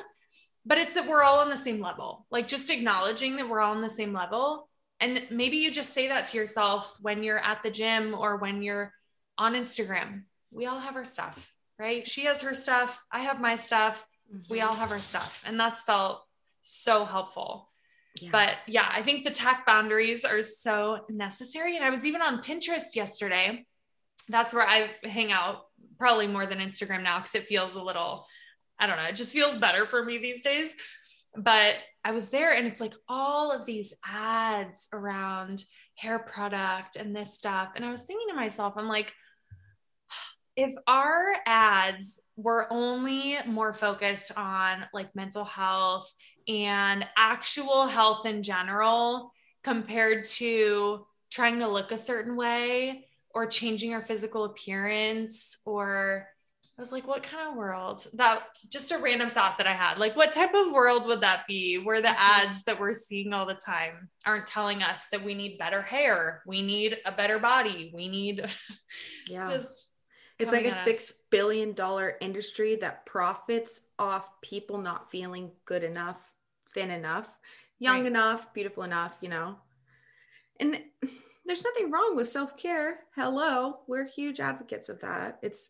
but 0.64 0.78
it's 0.78 0.94
that 0.94 1.08
we're 1.08 1.22
all 1.22 1.40
on 1.40 1.50
the 1.50 1.56
same 1.56 1.80
level. 1.80 2.26
Like 2.30 2.46
just 2.46 2.70
acknowledging 2.70 3.36
that 3.36 3.48
we're 3.48 3.60
all 3.60 3.74
on 3.74 3.82
the 3.82 3.90
same 3.90 4.12
level 4.12 4.68
and 5.02 5.26
maybe 5.30 5.56
you 5.56 5.70
just 5.70 5.92
say 5.92 6.08
that 6.08 6.26
to 6.26 6.38
yourself 6.38 6.96
when 7.00 7.22
you're 7.22 7.38
at 7.38 7.62
the 7.62 7.70
gym 7.70 8.14
or 8.14 8.36
when 8.36 8.62
you're 8.62 8.92
on 9.36 9.54
Instagram. 9.54 10.22
We 10.50 10.66
all 10.66 10.78
have 10.78 10.96
our 10.96 11.04
stuff, 11.04 11.52
right? 11.78 12.06
She 12.06 12.24
has 12.24 12.42
her 12.42 12.54
stuff. 12.54 13.00
I 13.10 13.20
have 13.20 13.40
my 13.40 13.56
stuff. 13.56 14.06
Mm-hmm. 14.32 14.52
We 14.52 14.60
all 14.60 14.74
have 14.74 14.92
our 14.92 14.98
stuff. 14.98 15.42
And 15.46 15.58
that's 15.58 15.82
felt 15.82 16.22
so 16.62 17.04
helpful. 17.04 17.70
Yeah. 18.20 18.28
But 18.30 18.54
yeah, 18.66 18.88
I 18.90 19.02
think 19.02 19.24
the 19.24 19.30
tech 19.30 19.66
boundaries 19.66 20.24
are 20.24 20.42
so 20.42 21.04
necessary. 21.08 21.76
And 21.76 21.84
I 21.84 21.90
was 21.90 22.06
even 22.06 22.22
on 22.22 22.42
Pinterest 22.42 22.94
yesterday. 22.94 23.66
That's 24.28 24.54
where 24.54 24.66
I 24.66 24.90
hang 25.02 25.32
out 25.32 25.66
probably 25.98 26.26
more 26.26 26.46
than 26.46 26.58
Instagram 26.58 27.02
now 27.02 27.18
because 27.18 27.34
it 27.34 27.46
feels 27.46 27.74
a 27.74 27.82
little, 27.82 28.26
I 28.78 28.86
don't 28.86 28.96
know, 28.96 29.06
it 29.06 29.16
just 29.16 29.32
feels 29.32 29.56
better 29.56 29.86
for 29.86 30.04
me 30.04 30.18
these 30.18 30.44
days. 30.44 30.74
But 31.36 31.76
I 32.04 32.12
was 32.12 32.30
there 32.30 32.52
and 32.52 32.66
it's 32.66 32.80
like 32.80 32.94
all 33.08 33.52
of 33.52 33.64
these 33.64 33.94
ads 34.04 34.88
around 34.92 35.64
hair 35.94 36.18
product 36.18 36.96
and 36.96 37.14
this 37.14 37.34
stuff. 37.34 37.70
And 37.76 37.84
I 37.84 37.90
was 37.90 38.02
thinking 38.02 38.28
to 38.28 38.34
myself, 38.34 38.74
I'm 38.76 38.88
like, 38.88 39.12
if 40.56 40.74
our 40.86 41.36
ads 41.46 42.20
were 42.36 42.66
only 42.70 43.36
more 43.46 43.72
focused 43.72 44.32
on 44.36 44.84
like 44.92 45.14
mental 45.14 45.44
health 45.44 46.12
and 46.48 47.06
actual 47.16 47.86
health 47.86 48.26
in 48.26 48.42
general 48.42 49.30
compared 49.62 50.24
to 50.24 51.06
trying 51.30 51.60
to 51.60 51.68
look 51.68 51.92
a 51.92 51.98
certain 51.98 52.36
way 52.36 53.06
or 53.34 53.46
changing 53.46 53.94
our 53.94 54.02
physical 54.02 54.44
appearance 54.44 55.56
or 55.64 56.28
I 56.78 56.80
was 56.80 56.90
like, 56.90 57.06
what 57.06 57.22
kind 57.22 57.50
of 57.50 57.56
world? 57.56 58.06
That 58.14 58.44
just 58.70 58.92
a 58.92 58.98
random 58.98 59.28
thought 59.28 59.58
that 59.58 59.66
I 59.66 59.72
had. 59.72 59.98
Like, 59.98 60.16
what 60.16 60.32
type 60.32 60.54
of 60.54 60.72
world 60.72 61.06
would 61.06 61.20
that 61.20 61.46
be 61.46 61.76
where 61.76 62.00
the 62.00 62.08
mm-hmm. 62.08 62.48
ads 62.48 62.64
that 62.64 62.80
we're 62.80 62.94
seeing 62.94 63.34
all 63.34 63.44
the 63.44 63.54
time 63.54 64.08
aren't 64.24 64.46
telling 64.46 64.82
us 64.82 65.08
that 65.12 65.22
we 65.22 65.34
need 65.34 65.58
better 65.58 65.82
hair, 65.82 66.42
we 66.46 66.62
need 66.62 66.98
a 67.04 67.12
better 67.12 67.38
body, 67.38 67.92
we 67.94 68.08
need 68.08 68.46
yeah. 69.28 69.50
it's 69.50 69.64
just 69.64 69.88
it's 70.38 70.52
like 70.52 70.64
a 70.64 70.70
six 70.72 71.12
billion 71.30 71.72
dollar 71.72 72.16
industry 72.20 72.76
that 72.76 73.06
profits 73.06 73.82
off 73.98 74.28
people 74.40 74.78
not 74.78 75.10
feeling 75.10 75.52
good 75.66 75.84
enough, 75.84 76.20
thin 76.74 76.90
enough, 76.90 77.28
young 77.78 77.98
right. 77.98 78.06
enough, 78.06 78.52
beautiful 78.52 78.82
enough, 78.82 79.14
you 79.20 79.28
know. 79.28 79.56
And 80.58 80.80
there's 81.46 81.62
nothing 81.62 81.90
wrong 81.90 82.16
with 82.16 82.28
self-care. 82.28 83.00
Hello, 83.14 83.80
we're 83.86 84.06
huge 84.06 84.40
advocates 84.40 84.88
of 84.88 85.00
that. 85.00 85.38
It's 85.42 85.68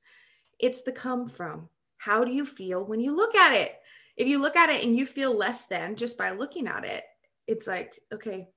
it's 0.63 0.83
the 0.83 0.93
come 0.93 1.29
from. 1.29 1.69
How 1.99 2.25
do 2.25 2.33
you 2.33 2.47
feel 2.47 2.85
when 2.85 3.01
you 3.01 3.15
look 3.15 3.35
at 3.35 3.53
it? 3.53 3.79
If 4.17 4.29
you 4.29 4.41
look 4.41 4.57
at 4.57 4.71
it 4.71 4.85
and 4.85 4.97
you 4.97 5.07
feel 5.07 5.37
less 5.37 5.67
than 5.67 5.97
just 5.97 6.17
by 6.17 6.31
looking 6.31 6.67
at 6.67 6.85
it, 6.85 7.05
it's 7.47 7.67
like, 7.67 7.99
okay, 8.13 8.49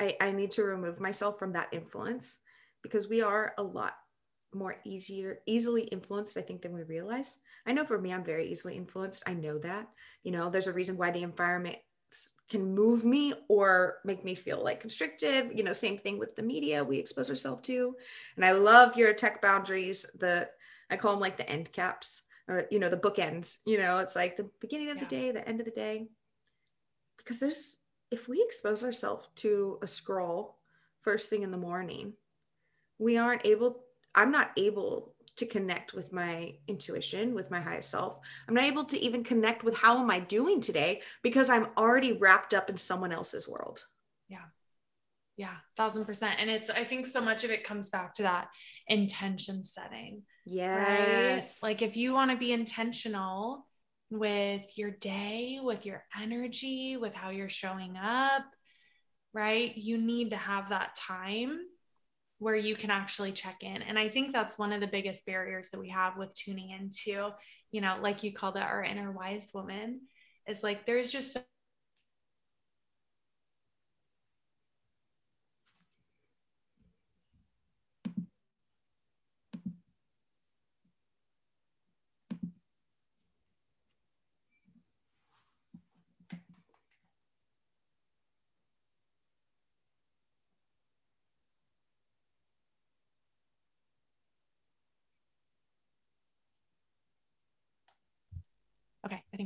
I, 0.00 0.16
I 0.20 0.32
need 0.32 0.52
to 0.52 0.64
remove 0.64 1.00
myself 1.00 1.38
from 1.38 1.52
that 1.52 1.68
influence 1.72 2.38
because 2.82 3.08
we 3.08 3.22
are 3.22 3.54
a 3.58 3.62
lot 3.62 3.94
more 4.52 4.76
easier, 4.84 5.40
easily 5.46 5.82
influenced, 5.82 6.36
I 6.36 6.40
think, 6.40 6.62
than 6.62 6.72
we 6.72 6.82
realize. 6.82 7.38
I 7.66 7.72
know 7.72 7.84
for 7.84 8.00
me, 8.00 8.12
I'm 8.12 8.24
very 8.24 8.48
easily 8.48 8.76
influenced. 8.76 9.22
I 9.26 9.34
know 9.34 9.58
that. 9.58 9.88
You 10.22 10.32
know, 10.32 10.50
there's 10.50 10.66
a 10.66 10.72
reason 10.72 10.96
why 10.96 11.10
the 11.10 11.22
environment 11.22 11.76
can 12.48 12.74
move 12.74 13.04
me 13.04 13.34
or 13.48 13.96
make 14.04 14.24
me 14.24 14.34
feel 14.34 14.62
like 14.62 14.80
constricted. 14.80 15.50
You 15.54 15.64
know, 15.64 15.72
same 15.72 15.98
thing 15.98 16.18
with 16.18 16.36
the 16.36 16.42
media 16.42 16.84
we 16.84 16.98
expose 16.98 17.30
ourselves 17.30 17.66
to. 17.66 17.96
And 18.36 18.44
I 18.44 18.52
love 18.52 18.96
your 18.96 19.12
tech 19.12 19.42
boundaries, 19.42 20.06
the 20.18 20.48
I 20.90 20.96
call 20.96 21.12
them 21.12 21.20
like 21.20 21.36
the 21.36 21.48
end 21.48 21.72
caps. 21.72 22.22
or 22.48 22.66
you 22.70 22.78
know 22.78 22.90
the 22.90 22.96
bookends 23.06 23.58
you 23.64 23.78
know 23.78 23.98
it's 23.98 24.14
like 24.14 24.36
the 24.36 24.48
beginning 24.60 24.90
of 24.90 24.96
Yeah. 24.98 25.04
the 25.04 25.08
day 25.16 25.30
the 25.32 25.48
end 25.48 25.60
of 25.60 25.64
the 25.66 25.72
day 25.86 26.08
because 27.16 27.38
there's 27.40 27.78
if 28.10 28.28
we 28.28 28.42
expose 28.42 28.84
ourselves 28.84 29.28
to 29.36 29.78
a 29.80 29.86
scroll 29.86 30.58
first 31.00 31.30
thing 31.30 31.42
in 31.42 31.50
the 31.50 31.56
morning 31.70 32.12
we 32.98 33.16
aren't 33.16 33.46
able 33.46 33.80
i'm 34.14 34.30
not 34.30 34.50
able 34.58 35.14
to 35.36 35.46
connect 35.46 35.94
with 35.94 36.12
my 36.12 36.54
intuition 36.68 37.34
with 37.34 37.50
my 37.50 37.60
highest 37.60 37.90
self 37.90 38.18
i'm 38.46 38.54
not 38.54 38.64
able 38.64 38.84
to 38.84 38.98
even 38.98 39.24
connect 39.24 39.64
with 39.64 39.76
how 39.78 39.98
am 39.98 40.10
i 40.10 40.18
doing 40.20 40.60
today 40.60 41.00
because 41.22 41.48
i'm 41.48 41.68
already 41.78 42.12
wrapped 42.12 42.52
up 42.52 42.68
in 42.68 42.76
someone 42.76 43.10
else's 43.10 43.48
world 43.48 43.86
Yeah, 45.36 45.54
thousand 45.76 46.04
percent. 46.04 46.36
And 46.40 46.48
it's, 46.48 46.70
I 46.70 46.84
think 46.84 47.06
so 47.06 47.20
much 47.20 47.44
of 47.44 47.50
it 47.50 47.64
comes 47.64 47.90
back 47.90 48.14
to 48.14 48.22
that 48.22 48.48
intention 48.86 49.64
setting, 49.64 50.22
yes 50.46 51.60
right? 51.62 51.68
Like 51.68 51.82
if 51.82 51.96
you 51.96 52.12
want 52.12 52.30
to 52.30 52.36
be 52.36 52.52
intentional 52.52 53.66
with 54.10 54.62
your 54.76 54.92
day, 54.92 55.58
with 55.62 55.84
your 55.84 56.04
energy, 56.20 56.96
with 56.96 57.14
how 57.14 57.30
you're 57.30 57.48
showing 57.48 57.96
up, 57.96 58.44
right? 59.32 59.76
You 59.76 59.98
need 59.98 60.30
to 60.30 60.36
have 60.36 60.68
that 60.68 60.94
time 60.94 61.58
where 62.38 62.54
you 62.54 62.76
can 62.76 62.90
actually 62.90 63.32
check 63.32 63.56
in. 63.62 63.82
And 63.82 63.98
I 63.98 64.08
think 64.08 64.32
that's 64.32 64.58
one 64.58 64.72
of 64.72 64.80
the 64.80 64.86
biggest 64.86 65.26
barriers 65.26 65.70
that 65.70 65.80
we 65.80 65.88
have 65.88 66.16
with 66.16 66.32
tuning 66.34 66.70
into, 66.70 67.30
you 67.72 67.80
know, 67.80 67.98
like 68.00 68.22
you 68.22 68.32
called 68.32 68.56
it 68.56 68.62
our 68.62 68.82
inner 68.84 69.10
wise 69.10 69.50
woman, 69.54 70.02
is 70.46 70.62
like 70.62 70.86
there's 70.86 71.10
just 71.10 71.38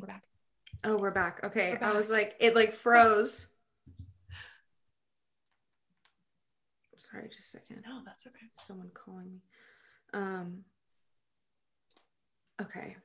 think 0.00 0.08
we're 0.08 0.14
back. 0.14 0.22
oh 0.84 0.96
we're 0.96 1.10
back 1.10 1.40
okay 1.44 1.76
We're 1.80 1.88
i 1.88 1.92
was 1.92 2.10
like 2.10 2.36
it 2.40 2.54
like 2.54 2.72
froze 2.74 3.46
sorry 6.96 7.28
just 7.28 7.54
a 7.54 7.58
second 7.58 7.84
No, 7.86 8.00
that's 8.04 8.26
okay. 8.26 8.46
someone 8.66 8.90
calling 8.92 9.30
me. 9.32 9.40
Um 10.12 10.64
okay. 12.60 12.96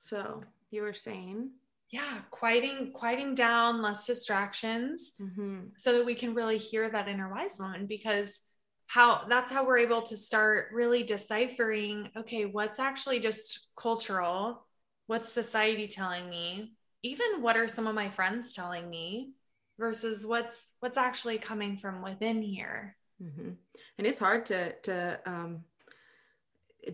So 0.00 0.42
you 0.70 0.82
were 0.82 0.92
saying 0.92 1.50
Yeah, 1.90 2.18
quieting, 2.30 2.92
quieting 2.92 3.34
down, 3.34 3.80
less 3.80 4.06
distractions. 4.06 5.12
mm-hmm. 5.20 5.60
so 5.76 5.92
that 5.98 6.06
we 6.06 6.14
can 6.14 6.34
really 6.34 6.58
hear 6.58 6.88
that 6.90 7.08
inner 7.08 7.30
wise 7.30 7.58
one 7.58 7.86
because 7.86 8.40
how 8.86 9.24
that's 9.28 9.50
how 9.50 9.64
we're 9.64 9.78
able 9.78 10.02
to 10.02 10.16
start 10.16 10.68
really 10.72 11.02
deciphering 11.04 12.10
okay 12.16 12.44
what's 12.44 12.78
actually 12.80 13.20
just 13.20 13.68
cultural 13.76 14.66
what's 15.12 15.28
society 15.28 15.86
telling 15.86 16.30
me? 16.30 16.72
Even 17.02 17.42
what 17.42 17.54
are 17.58 17.68
some 17.68 17.86
of 17.86 17.94
my 17.94 18.08
friends 18.08 18.54
telling 18.54 18.88
me 18.88 19.32
versus 19.78 20.24
what's 20.24 20.72
what's 20.80 20.96
actually 20.96 21.36
coming 21.36 21.76
from 21.76 22.00
within 22.02 22.40
here? 22.40 22.96
Mm-hmm. 23.22 23.50
and 23.98 24.06
it's 24.06 24.18
hard 24.18 24.46
to 24.46 24.72
to 24.80 25.20
um 25.26 25.64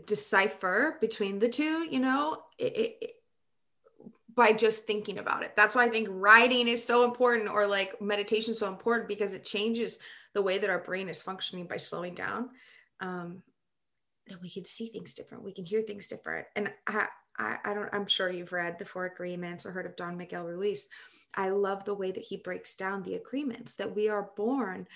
decipher 0.04 0.98
between 1.00 1.38
the 1.38 1.48
two 1.48 1.86
you 1.88 2.00
know? 2.00 2.42
It, 2.58 2.72
it, 2.76 3.10
by 4.34 4.52
just 4.52 4.84
thinking 4.84 5.18
about 5.18 5.44
it. 5.44 5.52
That's 5.56 5.74
why 5.76 5.84
i 5.84 5.88
think 5.88 6.08
writing 6.10 6.66
is 6.66 6.84
so 6.84 7.04
important 7.04 7.48
or 7.48 7.66
like 7.68 8.02
meditation 8.02 8.54
so 8.54 8.66
important 8.68 9.08
because 9.08 9.32
it 9.32 9.44
changes 9.44 10.00
the 10.34 10.42
way 10.42 10.58
that 10.58 10.70
our 10.70 10.80
brain 10.80 11.08
is 11.08 11.22
functioning 11.22 11.66
by 11.66 11.76
slowing 11.76 12.14
down 12.14 12.50
um 13.00 13.42
that 14.28 14.42
we 14.42 14.50
can 14.50 14.64
see 14.64 14.88
things 14.88 15.14
different. 15.14 15.44
We 15.44 15.54
can 15.54 15.64
hear 15.64 15.82
things 15.82 16.08
different. 16.08 16.46
And 16.56 16.70
i 16.86 17.06
i, 17.38 17.56
I 17.64 17.74
don't 17.74 17.88
i'm 17.92 18.06
sure 18.06 18.30
you've 18.30 18.52
read 18.52 18.78
the 18.78 18.84
four 18.84 19.06
agreements 19.06 19.64
or 19.64 19.72
heard 19.72 19.86
of 19.86 19.96
don 19.96 20.16
miguel 20.16 20.44
ruiz 20.44 20.88
i 21.34 21.48
love 21.48 21.84
the 21.84 21.94
way 21.94 22.10
that 22.10 22.24
he 22.24 22.36
breaks 22.36 22.74
down 22.74 23.02
the 23.02 23.14
agreements 23.14 23.74
that 23.76 23.94
we 23.94 24.08
are 24.08 24.30
born 24.36 24.86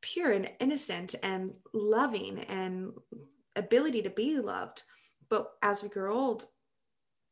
pure 0.00 0.32
and 0.32 0.50
innocent 0.60 1.14
and 1.22 1.52
loving 1.72 2.40
and 2.40 2.92
ability 3.56 4.02
to 4.02 4.10
be 4.10 4.38
loved. 4.38 4.82
But 5.28 5.52
as 5.62 5.82
we 5.82 5.88
grow 5.88 6.16
old, 6.16 6.46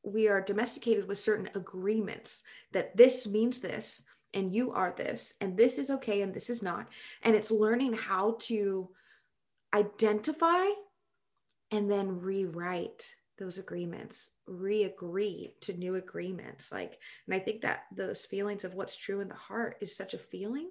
we 0.02 0.28
are 0.28 0.40
domesticated 0.40 1.06
with 1.06 1.18
certain 1.18 1.48
agreements 1.54 2.42
that 2.72 2.96
this 2.96 3.26
means 3.26 3.60
this 3.60 4.02
and 4.34 4.52
you 4.52 4.72
are 4.72 4.92
this 4.96 5.34
and 5.40 5.56
this 5.56 5.78
is 5.78 5.90
okay 5.90 6.22
and 6.22 6.34
this 6.34 6.50
is 6.50 6.62
not. 6.62 6.88
And 7.22 7.36
it's 7.36 7.50
learning 7.50 7.92
how 7.94 8.36
to 8.40 8.90
identify 9.72 10.66
and 11.70 11.90
then 11.90 12.20
rewrite 12.20 13.14
those 13.38 13.58
agreements, 13.58 14.30
re-agree 14.46 15.54
to 15.62 15.72
new 15.72 15.96
agreements. 15.96 16.70
Like, 16.72 16.98
and 17.26 17.34
I 17.34 17.38
think 17.38 17.62
that 17.62 17.84
those 17.94 18.24
feelings 18.24 18.64
of 18.64 18.74
what's 18.74 18.96
true 18.96 19.20
in 19.20 19.28
the 19.28 19.34
heart 19.34 19.76
is 19.80 19.96
such 19.96 20.14
a 20.14 20.18
feeling 20.18 20.70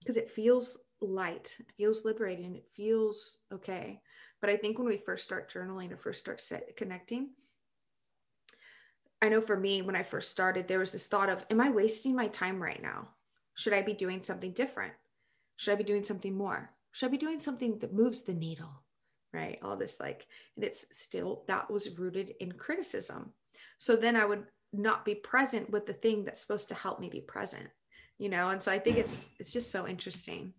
because 0.00 0.16
it 0.16 0.30
feels 0.30 0.78
light, 1.00 1.56
it 1.58 1.72
feels 1.76 2.04
liberating, 2.04 2.56
it 2.56 2.66
feels 2.74 3.38
okay. 3.52 4.00
But 4.40 4.50
I 4.50 4.56
think 4.56 4.78
when 4.78 4.88
we 4.88 4.98
first 4.98 5.24
start 5.24 5.52
journaling 5.52 5.92
or 5.92 5.96
first 5.96 6.20
start 6.20 6.40
set, 6.40 6.76
connecting, 6.76 7.30
I 9.20 9.28
know 9.28 9.40
for 9.40 9.56
me, 9.56 9.82
when 9.82 9.96
I 9.96 10.04
first 10.04 10.30
started, 10.30 10.68
there 10.68 10.78
was 10.78 10.92
this 10.92 11.08
thought 11.08 11.28
of, 11.28 11.44
am 11.50 11.60
I 11.60 11.70
wasting 11.70 12.14
my 12.14 12.28
time 12.28 12.62
right 12.62 12.80
now? 12.80 13.08
Should 13.54 13.72
I 13.72 13.82
be 13.82 13.94
doing 13.94 14.22
something 14.22 14.52
different? 14.52 14.92
Should 15.56 15.72
I 15.72 15.76
be 15.76 15.84
doing 15.84 16.04
something 16.04 16.36
more? 16.36 16.70
Should 16.92 17.06
I 17.06 17.10
be 17.10 17.18
doing 17.18 17.40
something 17.40 17.78
that 17.80 17.92
moves 17.92 18.22
the 18.22 18.34
needle? 18.34 18.84
Right? 19.32 19.58
All 19.62 19.76
this 19.76 20.00
like, 20.00 20.26
and 20.56 20.64
it's 20.64 20.86
still, 20.96 21.44
that 21.48 21.70
was 21.70 21.98
rooted 21.98 22.34
in 22.40 22.52
criticism. 22.52 23.32
So 23.76 23.94
then 23.94 24.16
I 24.16 24.24
would 24.24 24.44
not 24.72 25.04
be 25.04 25.14
present 25.14 25.70
with 25.70 25.86
the 25.86 25.92
thing 25.92 26.24
that's 26.24 26.40
supposed 26.40 26.68
to 26.68 26.74
help 26.74 26.98
me 26.98 27.08
be 27.08 27.20
present, 27.20 27.68
you 28.18 28.28
know? 28.28 28.48
And 28.50 28.62
so 28.62 28.72
I 28.72 28.78
think 28.78 28.96
it's, 28.96 29.30
it's 29.38 29.52
just 29.52 29.70
so 29.70 29.86
interesting. 29.86 30.52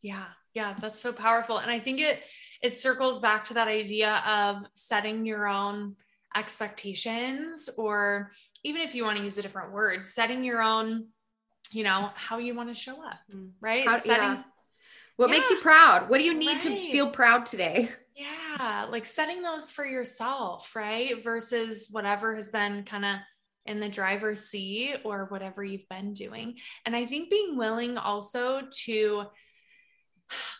Yeah, 0.00 0.26
yeah, 0.54 0.74
that's 0.80 1.00
so 1.00 1.12
powerful. 1.12 1.58
And 1.58 1.70
I 1.70 1.78
think 1.78 2.00
it 2.00 2.22
it 2.62 2.76
circles 2.78 3.18
back 3.18 3.44
to 3.44 3.54
that 3.54 3.68
idea 3.68 4.22
of 4.26 4.56
setting 4.74 5.26
your 5.26 5.46
own 5.46 5.96
expectations 6.36 7.68
or 7.76 8.30
even 8.62 8.80
if 8.80 8.94
you 8.94 9.04
want 9.04 9.18
to 9.18 9.24
use 9.24 9.36
a 9.38 9.42
different 9.42 9.72
word, 9.72 10.06
setting 10.06 10.42
your 10.42 10.62
own, 10.62 11.08
you 11.72 11.84
know, 11.84 12.10
how 12.14 12.38
you 12.38 12.54
want 12.54 12.68
to 12.70 12.74
show 12.74 13.02
up, 13.04 13.18
Mm. 13.30 13.50
right? 13.60 13.86
How- 13.86 13.98
setting 13.98 14.38
yeah. 14.38 14.42
What 15.16 15.30
makes 15.30 15.48
you 15.48 15.60
proud? 15.60 16.08
What 16.08 16.18
do 16.18 16.24
you 16.24 16.34
need 16.34 16.60
to 16.62 16.90
feel 16.90 17.08
proud 17.08 17.46
today? 17.46 17.88
yeah, 18.14 18.86
like 18.90 19.06
setting 19.06 19.42
those 19.42 19.70
for 19.70 19.84
yourself, 19.84 20.74
right? 20.76 21.22
Versus 21.24 21.88
whatever 21.90 22.36
has 22.36 22.50
been 22.50 22.84
kind 22.84 23.04
of 23.04 23.16
in 23.66 23.80
the 23.80 23.88
driver's 23.88 24.48
seat 24.50 24.96
or 25.04 25.26
whatever 25.30 25.64
you've 25.64 25.88
been 25.88 26.12
doing. 26.12 26.56
And 26.86 26.94
I 26.94 27.06
think 27.06 27.30
being 27.30 27.56
willing 27.56 27.98
also 27.98 28.62
to 28.84 29.24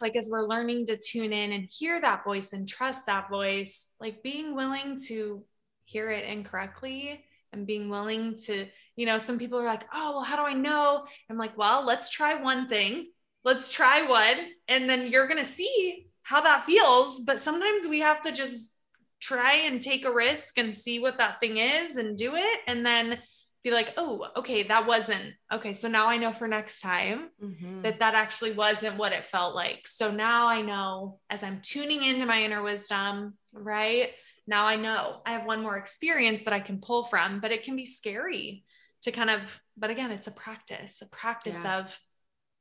like 0.00 0.16
as 0.16 0.28
we're 0.30 0.46
learning 0.46 0.86
to 0.86 0.96
tune 0.96 1.32
in 1.32 1.52
and 1.52 1.68
hear 1.70 2.00
that 2.00 2.24
voice 2.24 2.52
and 2.52 2.68
trust 2.68 3.06
that 3.06 3.30
voice, 3.30 3.88
like 4.00 4.22
being 4.22 4.54
willing 4.54 4.98
to 5.06 5.44
hear 5.84 6.10
it 6.10 6.24
incorrectly 6.24 7.24
and 7.52 7.66
being 7.66 7.88
willing 7.88 8.36
to, 8.36 8.66
you 8.96 9.06
know, 9.06 9.18
some 9.18 9.38
people 9.38 9.60
are 9.60 9.64
like, 9.64 9.84
oh, 9.92 10.12
well, 10.12 10.24
how 10.24 10.36
do 10.36 10.42
I 10.42 10.54
know? 10.54 11.06
I'm 11.30 11.38
like, 11.38 11.56
well, 11.56 11.84
let's 11.84 12.10
try 12.10 12.34
one 12.34 12.68
thing. 12.68 13.10
Let's 13.44 13.70
try 13.70 14.02
one. 14.08 14.48
And 14.68 14.88
then 14.88 15.08
you're 15.08 15.28
going 15.28 15.42
to 15.42 15.48
see 15.48 16.08
how 16.24 16.40
that 16.40 16.64
feels. 16.64 17.20
But 17.20 17.38
sometimes 17.38 17.86
we 17.86 18.00
have 18.00 18.20
to 18.22 18.32
just 18.32 18.74
try 19.20 19.54
and 19.54 19.80
take 19.80 20.04
a 20.04 20.12
risk 20.12 20.58
and 20.58 20.74
see 20.74 20.98
what 20.98 21.18
that 21.18 21.40
thing 21.40 21.56
is 21.58 21.96
and 21.96 22.18
do 22.18 22.34
it. 22.34 22.60
And 22.66 22.84
then 22.84 23.18
be 23.62 23.70
like, 23.70 23.94
oh, 23.96 24.28
okay, 24.36 24.62
that 24.64 24.86
wasn't 24.86 25.32
okay. 25.50 25.72
So 25.72 25.88
now 25.88 26.06
I 26.06 26.18
know 26.18 26.32
for 26.32 26.46
next 26.48 26.80
time 26.80 27.30
Mm-hmm. 27.42 27.82
that 27.82 28.00
that 28.00 28.14
actually 28.14 28.52
wasn't 28.52 28.98
what 28.98 29.12
it 29.12 29.24
felt 29.26 29.54
like. 29.54 29.86
So 29.86 30.10
now 30.10 30.48
I 30.48 30.60
know 30.60 31.20
as 31.30 31.42
I'm 31.42 31.60
tuning 31.62 32.02
into 32.02 32.26
my 32.26 32.42
inner 32.42 32.62
wisdom, 32.62 33.38
right? 33.52 34.10
Now 34.46 34.66
I 34.66 34.76
know 34.76 35.22
I 35.24 35.32
have 35.32 35.46
one 35.46 35.62
more 35.62 35.76
experience 35.78 36.44
that 36.44 36.52
I 36.52 36.60
can 36.60 36.80
pull 36.80 37.04
from, 37.04 37.40
but 37.40 37.52
it 37.52 37.62
can 37.62 37.76
be 37.76 37.86
scary 37.86 38.64
to 39.02 39.12
kind 39.12 39.30
of, 39.30 39.60
but 39.76 39.90
again, 39.90 40.10
it's 40.10 40.26
a 40.26 40.30
practice, 40.32 41.00
a 41.02 41.06
practice 41.06 41.64
Yeah. 41.64 41.78
of 41.80 41.98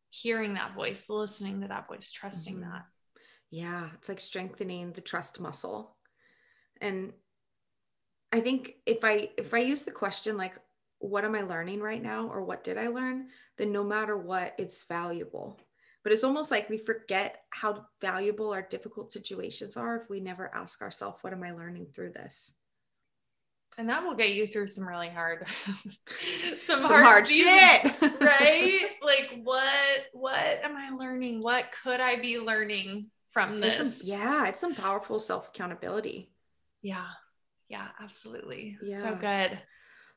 hearing 0.10 0.54
that 0.54 0.74
voice, 0.76 1.10
listening 1.10 1.62
to 1.62 1.68
that 1.68 1.88
voice, 1.88 2.12
trusting 2.12 2.58
Mhm. 2.58 2.62
that. 2.62 2.86
Yeah, 3.54 3.90
it's 3.94 4.10
like 4.10 4.20
strengthening 4.20 4.94
the 4.94 5.02
trust 5.02 5.40
muscle. 5.40 5.96
And 6.82 7.14
I 8.32 8.40
think 8.40 8.78
if 8.88 9.04
I 9.04 9.30
if 9.38 9.54
I 9.54 9.60
use 9.60 9.84
the 9.84 9.92
question 9.92 10.38
like 10.38 10.56
what 10.98 11.24
am 11.24 11.36
I 11.36 11.44
learning 11.44 11.80
right 11.80 12.02
now 12.02 12.30
or 12.30 12.44
what 12.44 12.64
did 12.64 12.80
I 12.80 12.88
learn, 12.88 13.28
then 13.60 13.72
no 13.72 13.84
matter 13.84 14.18
what, 14.18 14.56
it's 14.58 14.84
valuable. 14.86 15.60
But 16.02 16.14
it's 16.14 16.24
almost 16.24 16.50
like 16.50 16.68
we 16.68 16.80
forget 16.80 17.44
how 17.52 17.86
valuable 18.02 18.52
our 18.54 18.64
difficult 18.64 19.12
situations 19.12 19.78
are 19.78 20.02
if 20.02 20.10
we 20.10 20.20
never 20.20 20.50
ask 20.56 20.82
ourselves, 20.82 21.20
what 21.22 21.32
am 21.32 21.44
I 21.44 21.52
learning 21.52 21.90
through 21.94 22.14
this? 22.14 22.54
and 23.76 23.90
that 23.90 24.04
will 24.04 24.14
get 24.14 24.36
you 24.36 24.46
through 24.46 24.68
some 24.68 24.88
really 24.88 25.10
hard 25.10 25.48
some, 26.58 26.58
some 26.58 26.84
hard, 26.84 27.04
hard 27.04 27.28
shit 27.28 27.84
right 28.22 28.90
like 29.02 29.42
what 29.44 30.06
what 30.12 30.64
am 30.64 30.78
i 30.78 30.92
learning 30.96 31.42
what 31.42 31.74
could 31.84 32.00
i 32.00 32.16
be 32.16 32.38
learning 32.38 33.10
from 33.34 33.60
this 33.60 33.78
some, 33.78 33.92
yeah 34.04 34.48
it's 34.48 34.60
some 34.60 34.76
powerful 34.76 35.20
self 35.20 35.50
accountability 35.50 36.30
yeah. 36.84 37.06
Yeah 37.70 37.88
absolutely. 38.00 38.78
Yeah. 38.84 39.02
so 39.02 39.16
good. 39.16 39.60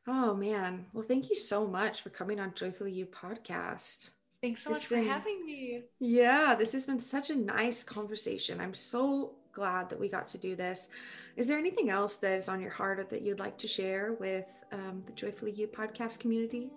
Oh 0.07 0.35
man. 0.35 0.87
Well 0.93 1.05
thank 1.05 1.31
you 1.31 1.37
so 1.37 1.67
much 1.67 2.03
for 2.03 2.11
coming 2.11 2.39
on 2.39 2.53
joyfully 2.55 2.93
you 2.93 3.07
podcast. 3.07 4.11
Thanks 4.43 4.63
so 4.63 4.73
it's 4.73 4.83
much 4.83 4.89
been, 4.91 5.05
for 5.05 5.11
having 5.11 5.47
me. 5.47 5.85
Yeah 6.01 6.55
this 6.59 6.73
has 6.73 6.85
been 6.85 7.01
such 7.01 7.31
a 7.31 7.35
nice 7.35 7.83
conversation. 7.83 8.61
I'm 8.61 8.75
so 8.75 9.37
glad 9.53 9.89
that 9.89 9.99
we 9.99 10.09
got 10.11 10.29
to 10.29 10.39
do 10.39 10.55
this. 10.55 10.89
Is 11.37 11.49
there 11.49 11.57
anything 11.57 11.89
else 11.89 12.17
that 12.17 12.37
is 12.37 12.49
on 12.49 12.61
your 12.61 12.71
heart 12.71 12.99
or 12.99 13.05
that 13.05 13.23
you'd 13.23 13.39
like 13.39 13.57
to 13.59 13.69
share 13.69 14.15
with 14.21 14.47
um, 14.73 15.03
the 15.07 15.13
Joyfully 15.13 15.53
You 15.53 15.67
podcast 15.67 16.19
community? 16.19 16.71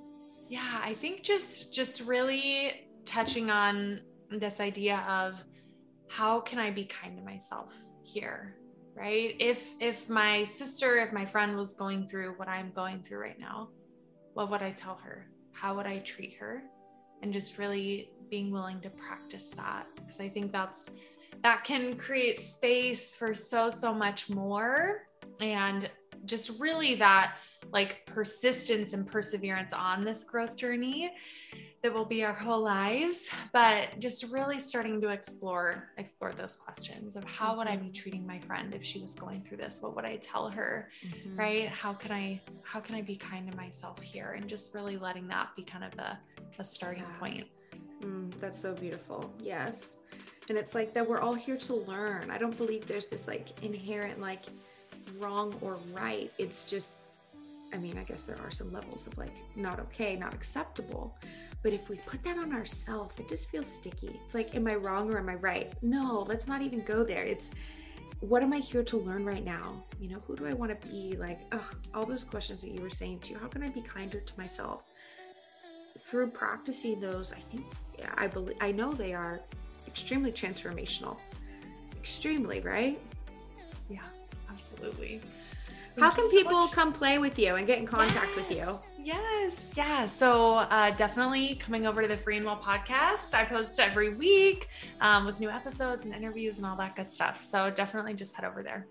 Yeah, 0.48 0.80
I 0.82 0.94
think 0.94 1.24
just 1.24 1.74
just 1.74 2.02
really 2.02 2.88
touching 3.06 3.50
on 3.50 4.02
this 4.32 4.60
idea 4.60 5.04
of 5.10 5.44
how 6.10 6.40
can 6.40 6.60
I 6.60 6.72
be 6.72 6.86
kind 6.86 7.18
to 7.18 7.24
myself 7.24 7.74
here, 8.04 8.56
right? 8.96 9.36
If 9.40 9.74
if 9.80 10.10
my 10.10 10.44
sister, 10.44 10.98
if 10.98 11.14
my 11.14 11.26
friend 11.26 11.56
was 11.56 11.74
going 11.74 12.08
through 12.08 12.34
what 12.38 12.48
I'm 12.48 12.72
going 12.72 13.02
through 13.02 13.20
right 13.20 13.40
now, 13.40 13.70
what 14.34 14.50
would 14.50 14.62
I 14.62 14.72
tell 14.72 14.96
her? 14.96 15.28
How 15.54 15.76
would 15.76 15.86
I 15.86 16.00
treat 16.00 16.36
her? 16.38 16.64
And 17.22 17.32
just 17.32 17.58
really 17.58 18.12
being 18.30 18.52
willing 18.52 18.82
to 18.82 18.90
practice 18.90 19.50
that 19.50 19.86
because 19.96 20.20
I 20.20 20.30
think 20.30 20.52
that's 20.52 20.90
that 21.44 21.64
can 21.64 21.96
create 21.96 22.38
space 22.38 23.16
for 23.16 23.34
so, 23.34 23.70
so 23.70 23.94
much 23.94 24.30
more. 24.30 25.08
And 25.40 25.90
just 26.26 26.60
really 26.60 26.96
that 26.96 27.36
like 27.72 28.06
persistence 28.06 28.94
and 28.94 29.08
perseverance 29.08 29.74
on 29.74 30.04
this 30.04 30.24
growth 30.24 30.58
journey 30.58 31.12
that 31.82 31.94
will 31.94 32.06
be 32.06 32.24
our 32.24 32.34
whole 32.34 32.62
lives 32.62 33.30
but 33.54 33.88
just 34.00 34.32
really 34.32 34.60
starting 34.60 35.00
to 35.02 35.10
explore 35.10 35.90
explore 35.98 36.34
those 36.34 36.56
questions 36.56 37.16
of 37.16 37.24
how 37.24 37.56
would 37.58 37.68
i 37.68 37.76
be 37.76 37.86
mm-hmm. 37.86 37.94
treating 37.94 38.26
my 38.26 38.40
friend 38.40 38.74
if 38.74 38.84
she 38.84 39.00
was 39.00 39.16
going 39.16 39.42
through 39.42 39.58
this 39.58 39.80
what 39.82 39.96
would 39.96 40.06
i 40.06 40.18
tell 40.18 40.50
her 40.50 40.90
mm-hmm. 41.06 41.40
right 41.40 41.70
how 41.70 41.94
can 41.94 42.12
i 42.12 42.40
how 42.64 42.80
can 42.80 42.96
i 42.96 43.02
be 43.02 43.16
kind 43.16 43.50
to 43.50 43.56
myself 43.58 44.00
here 44.02 44.34
and 44.38 44.48
just 44.48 44.74
really 44.74 44.98
letting 44.98 45.28
that 45.28 45.50
be 45.56 45.64
kind 45.64 45.84
of 45.84 45.92
the 45.96 46.12
the 46.58 46.64
starting 46.64 47.04
yeah. 47.04 47.20
point 47.20 47.48
mm, 48.02 48.32
that's 48.40 48.60
so 48.60 48.74
beautiful 48.74 49.32
yes 49.40 49.98
and 50.50 50.58
it's 50.58 50.74
like 50.74 50.94
that 50.96 51.08
we're 51.08 51.20
all 51.20 51.34
here 51.34 51.58
to 51.58 51.76
learn. 51.76 52.30
I 52.32 52.40
don't 52.40 52.58
believe 52.58 52.88
there's 52.88 53.06
this 53.06 53.28
like 53.28 53.48
inherent 53.64 54.20
like 54.20 54.46
wrong 55.20 55.56
or 55.62 55.78
right. 55.94 56.32
It's 56.40 56.64
just 56.64 57.02
I 57.72 57.78
mean, 57.78 58.00
I 58.00 58.04
guess 58.04 58.24
there 58.24 58.38
are 58.44 58.50
some 58.50 58.74
levels 58.74 59.06
of 59.06 59.16
like 59.20 59.32
not 59.56 59.80
okay, 59.80 60.16
not 60.16 60.34
acceptable. 60.34 61.16
But 61.62 61.74
if 61.74 61.90
we 61.90 61.98
put 62.06 62.24
that 62.24 62.38
on 62.38 62.54
ourselves, 62.54 63.18
it 63.20 63.28
just 63.28 63.50
feels 63.50 63.68
sticky. 63.68 64.18
It's 64.26 64.34
like, 64.34 64.56
am 64.56 64.68
I 64.68 64.76
wrong 64.76 65.14
or 65.14 65.18
am 65.18 65.30
I 65.30 65.36
right? 65.36 65.72
No, 65.82 66.26
let's 66.28 66.48
not 66.48 66.62
even 66.62 66.82
go 66.86 67.04
there. 67.04 67.24
It's 67.24 67.52
what 68.22 68.44
am 68.44 68.54
I 68.54 68.58
here 68.58 68.84
to 68.84 68.98
learn 68.98 69.26
right 69.26 69.44
now? 69.44 69.84
You 70.00 70.10
know, 70.10 70.20
who 70.26 70.36
do 70.36 70.46
I 70.46 70.54
want 70.54 70.80
to 70.80 70.88
be? 70.88 71.16
Like, 71.18 71.40
ugh, 71.52 71.76
all 71.94 72.06
those 72.06 72.24
questions 72.24 72.62
that 72.62 72.72
you 72.72 72.82
were 72.82 72.90
saying 72.90 73.20
too. 73.20 73.38
How 73.38 73.48
can 73.48 73.64
I 73.64 73.70
be 73.70 73.82
kinder 73.82 74.20
to 74.20 74.34
myself? 74.38 74.84
Through 75.98 76.32
practicing 76.32 77.00
those, 77.00 77.34
I 77.34 77.38
think, 77.38 77.66
yeah, 77.98 78.14
I 78.18 78.28
believe, 78.28 78.58
I 78.62 78.72
know 78.72 78.94
they 78.94 79.14
are 79.14 79.40
extremely 79.88 80.32
transformational. 80.32 81.18
Extremely, 81.98 82.62
right? 82.62 82.98
Yeah, 83.90 84.00
absolutely. 84.50 85.22
How 86.00 86.12
can 86.12 86.26
so 86.26 86.32
people 86.32 86.62
much. 86.62 86.72
come 86.72 86.94
play 86.94 87.18
with 87.18 87.38
you 87.38 87.56
and 87.56 87.68
get 87.68 87.80
in 87.80 87.86
contact 87.86 88.28
yes, 88.28 88.36
with 88.36 88.52
you? 88.52 88.80
Yes, 89.04 89.74
yeah. 89.76 90.06
So 90.06 90.56
uh, 90.56 90.92
definitely 90.92 91.56
coming 91.56 91.86
over 91.86 92.02
to 92.02 92.08
the 92.08 92.18
Free 92.18 92.38
and 92.38 92.46
Well 92.46 92.58
podcast. 92.58 93.34
I 93.34 93.46
post 93.46 93.80
every 93.80 94.14
week 94.14 94.68
um, 95.02 95.26
with 95.26 95.40
new 95.40 95.50
episodes 95.50 96.06
and 96.06 96.14
interviews 96.14 96.58
and 96.58 96.66
all 96.66 96.76
that 96.78 96.96
good 96.96 97.12
stuff. 97.12 97.42
So 97.42 97.70
definitely 97.72 98.14
just 98.14 98.36
head 98.36 98.46
over 98.46 98.64
there. 98.64 98.88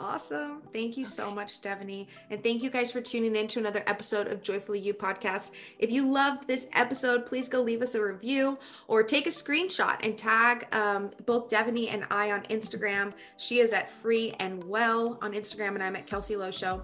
Awesome. 0.00 0.62
Thank 0.72 0.96
you 0.96 1.04
so 1.04 1.30
much, 1.30 1.50
Stephanie. 1.50 2.06
And 2.30 2.42
thank 2.42 2.62
you 2.62 2.70
guys 2.70 2.92
for 2.92 3.00
tuning 3.00 3.34
in 3.34 3.48
to 3.48 3.58
another 3.58 3.82
episode 3.88 4.28
of 4.28 4.42
Joyfully 4.42 4.78
You 4.78 4.94
podcast. 4.94 5.50
If 5.80 5.90
you 5.90 6.08
loved 6.08 6.46
this 6.46 6.68
episode, 6.72 7.26
please 7.26 7.48
go 7.48 7.60
leave 7.62 7.82
us 7.82 7.96
a 7.96 8.02
review 8.02 8.58
or 8.86 9.02
take 9.02 9.26
a 9.26 9.30
screenshot 9.30 9.96
and 10.04 10.16
tag 10.16 10.72
um, 10.72 11.10
both 11.26 11.48
Devaney 11.48 11.92
and 11.92 12.04
I 12.12 12.30
on 12.30 12.42
Instagram. 12.44 13.12
She 13.38 13.58
is 13.58 13.72
at 13.72 13.90
Free 13.90 14.34
and 14.38 14.62
Well 14.64 15.18
on 15.20 15.32
Instagram, 15.32 15.74
and 15.74 15.82
I'm 15.82 15.96
at 15.96 16.06
Kelsey 16.06 16.36
Lowe 16.36 16.52
Show. 16.52 16.82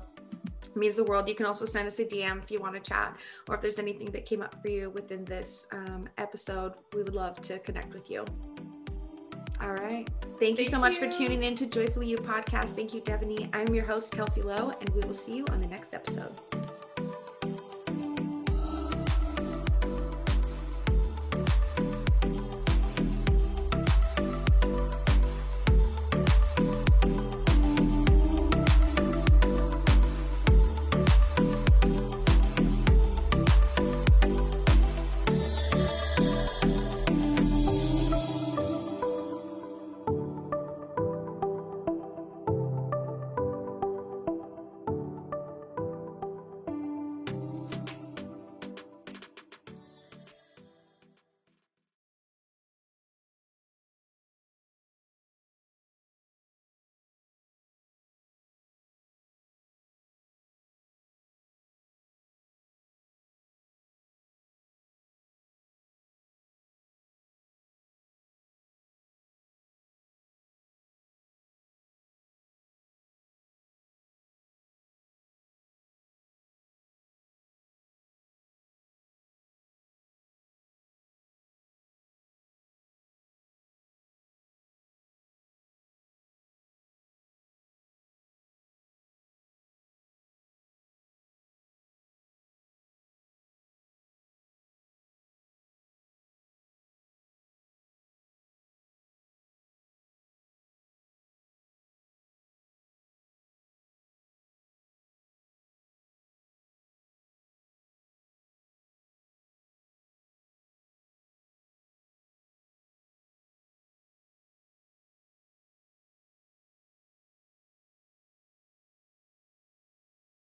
Means 0.74 0.96
the 0.96 1.04
world. 1.04 1.28
You 1.28 1.36
can 1.36 1.46
also 1.46 1.66
send 1.66 1.86
us 1.86 2.00
a 2.00 2.04
DM 2.04 2.42
if 2.42 2.50
you 2.50 2.58
want 2.58 2.74
to 2.74 2.80
chat 2.80 3.16
or 3.48 3.54
if 3.54 3.60
there's 3.60 3.78
anything 3.78 4.10
that 4.10 4.26
came 4.26 4.42
up 4.42 4.60
for 4.60 4.68
you 4.68 4.90
within 4.90 5.24
this 5.24 5.68
um, 5.72 6.08
episode. 6.18 6.72
We 6.94 7.02
would 7.02 7.14
love 7.14 7.40
to 7.42 7.60
connect 7.60 7.94
with 7.94 8.10
you. 8.10 8.24
All 9.60 9.72
right. 9.72 10.08
Thank, 10.20 10.40
Thank 10.40 10.58
you 10.58 10.64
so 10.64 10.78
much 10.78 10.98
for 10.98 11.08
tuning 11.08 11.44
in 11.44 11.54
to 11.56 11.66
Joyfully 11.66 12.08
You 12.08 12.16
podcast. 12.16 12.70
Thank 12.70 12.92
you, 12.92 13.00
Devaney. 13.00 13.48
I'm 13.52 13.72
your 13.74 13.84
host, 13.84 14.12
Kelsey 14.12 14.42
Lowe, 14.42 14.72
and 14.80 14.88
we 14.90 15.00
will 15.02 15.14
see 15.14 15.36
you 15.36 15.46
on 15.50 15.60
the 15.60 15.68
next 15.68 15.94
episode. 15.94 16.32